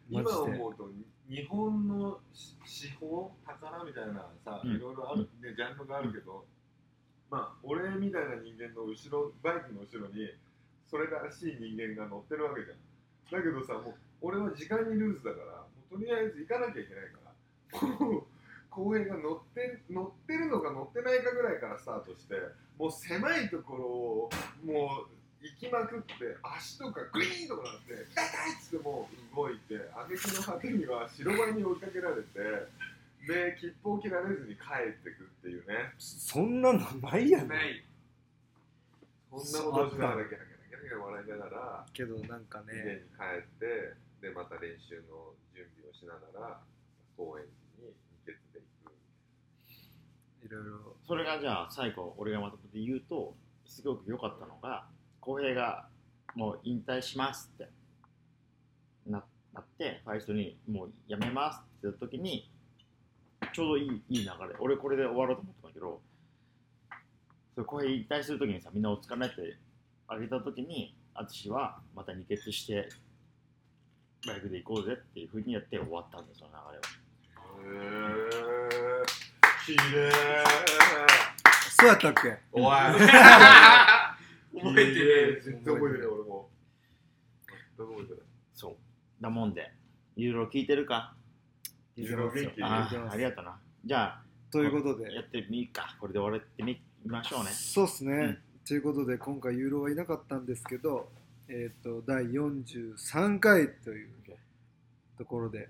[0.09, 0.89] 今思うと
[1.29, 2.21] 日本の
[2.65, 4.77] 司法宝みたいなさ、うん。
[4.77, 6.45] いろいろある、ね、ジャンルがあるけど、
[7.31, 10.31] まあ俺みたいな人間の後ろバイクの後ろに
[10.89, 12.79] それらしい人間が乗ってるわけじゃん。
[13.31, 18.27] だけどさもう俺は時間にルーズだからもうとりあえず行かなきゃいけないから。
[18.77, 22.35] 公園が乗って乗ってるのか乗ってないかぐらいからスタートして
[22.79, 24.31] もう狭いところを
[24.63, 25.16] もう
[25.47, 32.39] 行きまくって足とかグリーンとかなって痛いっつってもう動いて挙句の果てには白バイに追いかけられて
[33.27, 35.95] で切符を切られずに帰ってくっていうね。
[35.99, 37.83] そんなのないやんない。
[39.31, 46.61] そんなことをしながらギャラギャラギャラギャラ笑いながらけどなんか家にね帰ってでまた練習の準備をしながら
[47.17, 47.45] 公園
[47.79, 47.93] に
[48.27, 48.95] 二血で行く。
[50.47, 50.97] いろいろ。
[51.07, 53.35] それがじゃあ最後俺がまとめて言うと
[53.67, 54.87] すごく良かったのが
[55.27, 55.89] 浩平が
[56.37, 57.69] もう引退しますって。
[59.07, 59.23] な
[59.53, 62.51] なってファイストにもう辞めますって言った時に
[63.53, 64.31] ちょうどいいいい流れ。
[64.61, 66.01] 俺これで終わろうと思ったんだけど
[67.55, 69.57] それ浩平引退する時にさみんなお疲れって
[70.09, 72.89] あげた時に淳はまた二血して
[74.27, 77.83] バイクで行こうぜっていうふうにやって終わったんですよ流れは。
[77.83, 79.07] へえ
[79.65, 80.13] きれい
[81.71, 82.37] そうやったっけ？
[82.53, 82.65] おい
[84.61, 86.51] 覚えてる絶対覚えてる俺も
[87.79, 88.21] 全く覚えてない
[88.55, 88.77] そう。
[89.21, 89.73] だもんで、
[90.17, 91.15] ユーロ聞いてるか？
[91.97, 93.59] ユーロ元気あ聞いてますあありがとうな。
[93.85, 95.97] じゃあ、ということでやってみるか。
[96.01, 97.51] これで終わってみましょうね。
[97.51, 101.09] そうっすね、うんということで今回ユーロはいなかったんですけど
[101.49, 104.09] えっ、と第43回という
[105.17, 105.69] ところで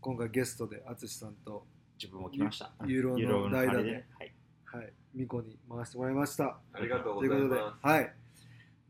[0.00, 1.66] 今回ゲストで淳さんと
[2.02, 2.72] 自分も来ました。
[2.86, 4.06] ユーロの代打で。
[4.18, 4.32] はい。
[4.64, 6.58] はいミコに回してもらいました。
[6.72, 8.12] ありがとうごということでざいますはい。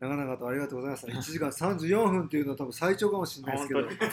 [0.00, 1.12] 長々とありがとうございました。
[1.12, 3.80] 1時間34分っていうのは多分最長かもしれないですけど。
[3.80, 4.10] 本当に。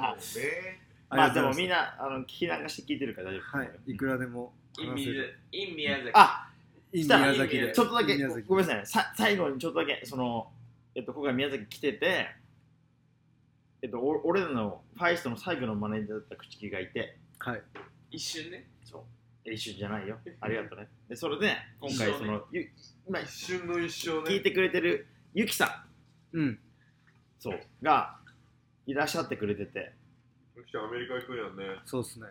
[0.00, 0.80] もうね
[1.10, 3.58] まあでもみんななあの聞き流して聞いてるから大丈夫。
[3.58, 3.70] はい。
[3.86, 4.84] いくらでもる。
[5.52, 6.10] in 宮崎。
[6.14, 6.48] あ
[6.92, 7.18] いいした。
[7.18, 7.56] ら宮崎。
[7.56, 8.16] でちょっとだけ
[8.46, 8.78] ごめんなさい。
[8.78, 8.86] ね。
[8.86, 10.48] さ最後にちょっとだけその
[10.94, 12.36] えっと今回宮崎来てて。
[13.84, 17.62] えっと、お俺らのファイストの最後のマネージャーだった口木がいて、はい。
[18.12, 18.68] 一瞬ね。
[18.84, 19.02] そう
[19.44, 20.18] 一瞬じゃないよ。
[20.40, 20.88] ありがとうね。
[21.08, 22.70] でそれで今回その、ゆ
[23.06, 24.30] 今一瞬の一生ね。
[24.30, 25.84] 聞いてくれてるゆきさ
[26.32, 26.38] ん。
[26.38, 26.58] うん。
[27.38, 27.60] そう。
[27.82, 28.16] が
[28.86, 29.92] いらっしゃってくれてて。
[30.56, 31.64] ゆきちゃんアメリカ行くんやんね。
[31.84, 32.26] そうっすね。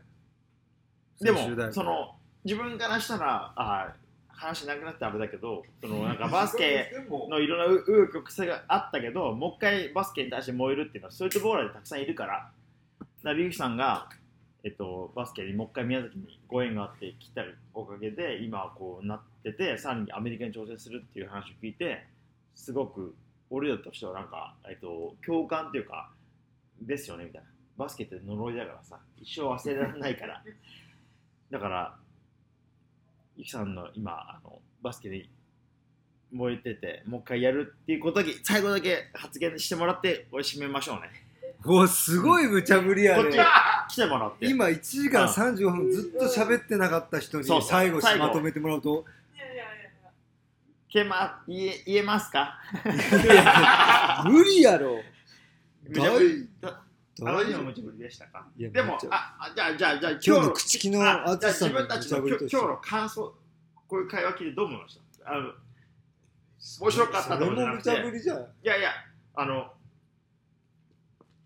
[1.20, 1.40] でも
[1.72, 3.94] その自分からしたらあ
[4.28, 6.92] 話なくなってあれだけどそのなんか バスケ
[7.30, 12.52] のいろんな紆余曲折があったけどもう一回バスケに対して燃えるっていうのはストリートボーラーでたくさんいるから。
[13.24, 14.10] だからゆきさんが、
[14.64, 17.44] えっと、バスケにもう一回宮崎にご縁があって来た
[17.74, 22.06] おかげで今こうなっててさらにアメリカに挑戦するっていう話を聞いて
[22.54, 23.16] すごく
[23.50, 26.12] 俺らとしてはなんか、えっと、共感っていうか
[26.82, 27.48] ですよねみたいな。
[27.78, 30.44] バスケって呪いだからさ一生忘れられないから。
[31.50, 31.98] だから
[33.36, 35.26] ゆきさんの今あのバスケで
[36.32, 41.31] 燃えててもう一回やるっていうことだけ最後だけ発言してもらって俺締めましょうね。
[41.64, 43.46] おすごい無茶ぶりやこっちね
[43.90, 44.48] 来てもらって。
[44.48, 47.70] 今1時間35分ずっと喋ってなかった人にそうそう。
[47.70, 48.28] 最後最後。
[48.28, 49.06] まとめてもらうと。
[49.36, 49.68] いやいやいやい
[50.04, 50.12] や。
[50.90, 52.58] けま言え言えますか？
[54.26, 54.98] 無理やろ。
[55.88, 56.50] 無茶ぶり。
[57.20, 58.48] 無茶ぶりでしたか？
[58.58, 62.58] いやでもああじゃあじゃあじゃあ今日の口木のあじゃあ淳さんの自分たちの無茶ぶりとして。
[62.58, 63.34] 今日の感想
[63.88, 65.32] こういう会話聞いてどう思いました？
[65.32, 65.52] あの
[66.80, 67.90] 面白かったそれとかじゃなくて。
[67.92, 68.38] も無茶ぶりじゃん。
[68.38, 68.90] いやいや
[69.36, 69.68] あの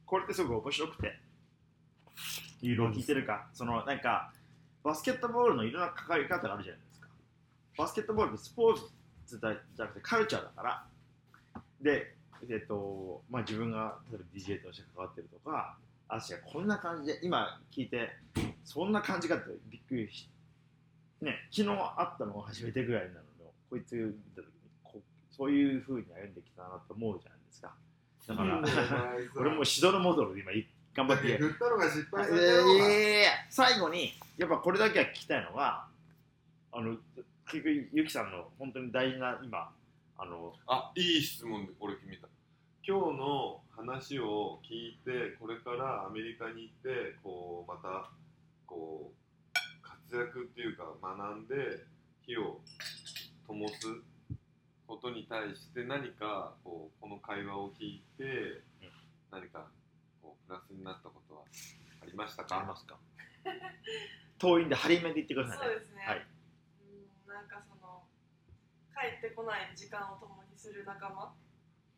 [0.06, 1.20] これってすごく面白くて。
[2.62, 3.48] いろいろ聞いてるか。
[3.54, 4.32] そのなんか
[4.84, 7.08] バスケットボールのいろんな関わり方があるじゃないですか。
[7.78, 8.76] バスケットボールってスポー
[9.26, 9.50] ツじゃ
[9.86, 10.86] なくてカルチャーだから。
[11.82, 12.16] で
[12.50, 15.78] えっとまあ自分が例えば DJ として関わってるとか
[16.08, 18.10] あしがこんな感じで今聞いて
[18.64, 20.30] そんな感じかってびっくりし
[21.22, 23.22] ね昨日会ったのが初めてぐらいなので
[23.70, 24.52] こいつ見た時に
[24.84, 25.02] こ
[25.32, 27.74] そういうふうに歩んできたなと思うじゃないですか。
[28.28, 28.62] だから
[29.36, 31.30] 俺もしどろもどろで今い頑張って。
[31.30, 35.88] やる振ったのが失敗いされたよやいやいや最後にやっぱこれだけは聞きたいのが
[36.72, 36.98] あの
[37.46, 39.72] 結局ゆきさんの本当に大事な今
[40.18, 42.28] あのあいい質問でこれ決めた。
[42.88, 48.10] 今日の話を聞いてこれからアメリカに行ってこうまた
[48.66, 51.84] こう活躍っていうか学んで
[52.26, 52.62] 火を
[53.48, 53.88] 灯す
[54.88, 58.62] ことに対して何かこうこの会話を聞いて
[59.32, 59.68] 何か
[60.22, 61.42] こうプラスになったことは
[62.02, 62.60] ありましたか？
[62.60, 62.98] ありますか？
[64.38, 65.66] 遠いんで張り目で言ってくださいね。
[65.66, 66.28] そうですね、はい。
[66.82, 68.08] うんなんかその
[68.94, 71.36] 帰ってこない時間を共にする仲間？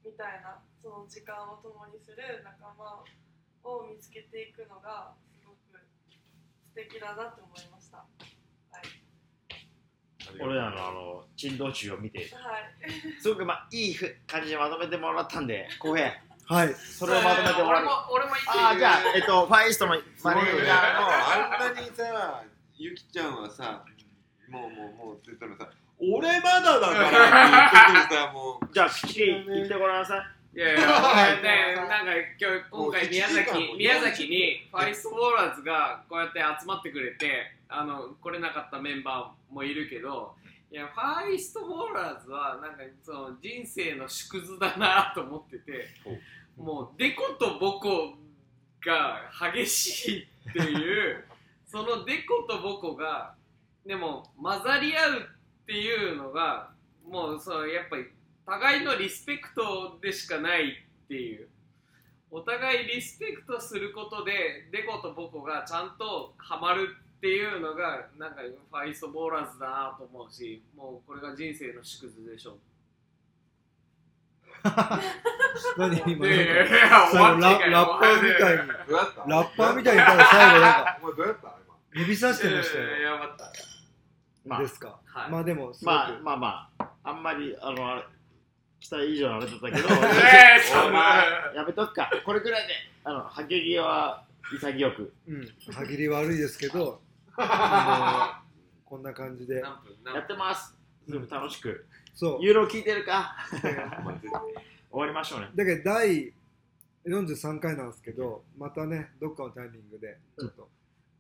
[0.06, 3.04] みたいなその時間を共にする仲間
[3.64, 5.78] を見つけていくのがすごく
[6.70, 7.77] 素敵だなと思いましたはい、
[10.40, 12.20] 俺らのあの珍道中を見て。
[12.20, 16.14] はい、すごくまあいいふ感じでまとめてもらったんで 浩平
[16.49, 16.74] はい。
[16.74, 19.91] それをまとめてもらう俺もああじゃあえっとファイストの
[20.24, 22.44] マネージャーのあんなにさ
[22.78, 23.84] ゆきちゃんはさ
[24.49, 28.74] もうもうもうって言ったらさ俺まだだからって言っててさもう。
[28.74, 30.58] じゃあきり言ってごらんなさい。
[30.58, 31.44] いやいや、はい。
[31.44, 40.35] ね、なんか今日今回宮崎も宮崎にファイストボーラーズがこうやって集まってくれてあの来れなかったメンバーもいるけど
[40.72, 45.88] いやファイストボーラーズはなんかその人生の縮図だなと思ってて
[46.57, 48.18] もうデコとボコ
[48.85, 49.22] が
[49.53, 51.26] 激しいっていう
[51.65, 53.35] そのデコとボコが
[53.85, 56.72] でも混ざり合うっていうのが
[57.06, 58.06] もうそのやっぱり
[58.45, 60.69] 互いのリスペクトでしかない
[61.06, 61.49] っていう。
[62.30, 72.57] お互いリスペクトすることでデコとボコがちゃんとハマるっていうのがなんかファイストボーラーズだなと思うしもうこれが人生の縮図でしょう。
[75.77, 79.23] 何今いやいやいや最後ラッパーみたいにどうやった？
[79.30, 81.56] ラッパーみたいに言ったら最後なんかお前どうやった？
[81.94, 83.60] 今指さしてましたよいやばかったで
[84.45, 88.03] まあすかはいまあでもまあまあまああんまりあのあれ
[88.80, 89.88] 期待以上のあれだったけど
[91.56, 92.73] やめとくかこれぐらいで
[93.03, 94.23] あのはけ際は
[94.53, 96.99] 潔くうん歯切り悪いですけど
[98.86, 99.56] こんな感じで。
[99.60, 99.80] や
[100.22, 100.76] ってます。
[101.08, 101.86] すごく楽しく。
[102.16, 102.44] そう。
[102.44, 103.36] ユーロ聞いてるか？
[104.90, 105.50] 終わりましょうね。
[105.56, 106.34] だけど第
[107.06, 110.70] 43回なんですけどまたねどっかのタイミングでちょっと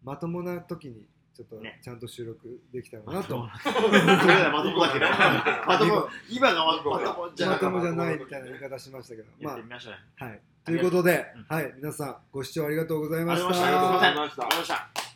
[0.03, 1.79] まともな時にちょっとね。
[1.83, 3.89] ちゃんと収録できたらなと、まとも
[4.81, 5.05] だけど。
[5.67, 6.09] まとも。
[6.29, 9.27] 今がままともじゃなかったまともじゃないみたいな言い方しましたけど。
[9.39, 10.41] まあはい。
[10.65, 11.39] ということでう。
[11.53, 11.73] ん、はい。
[11.77, 13.49] 皆さんご視聴ありがとうございました。
[13.49, 15.06] ありがとうございました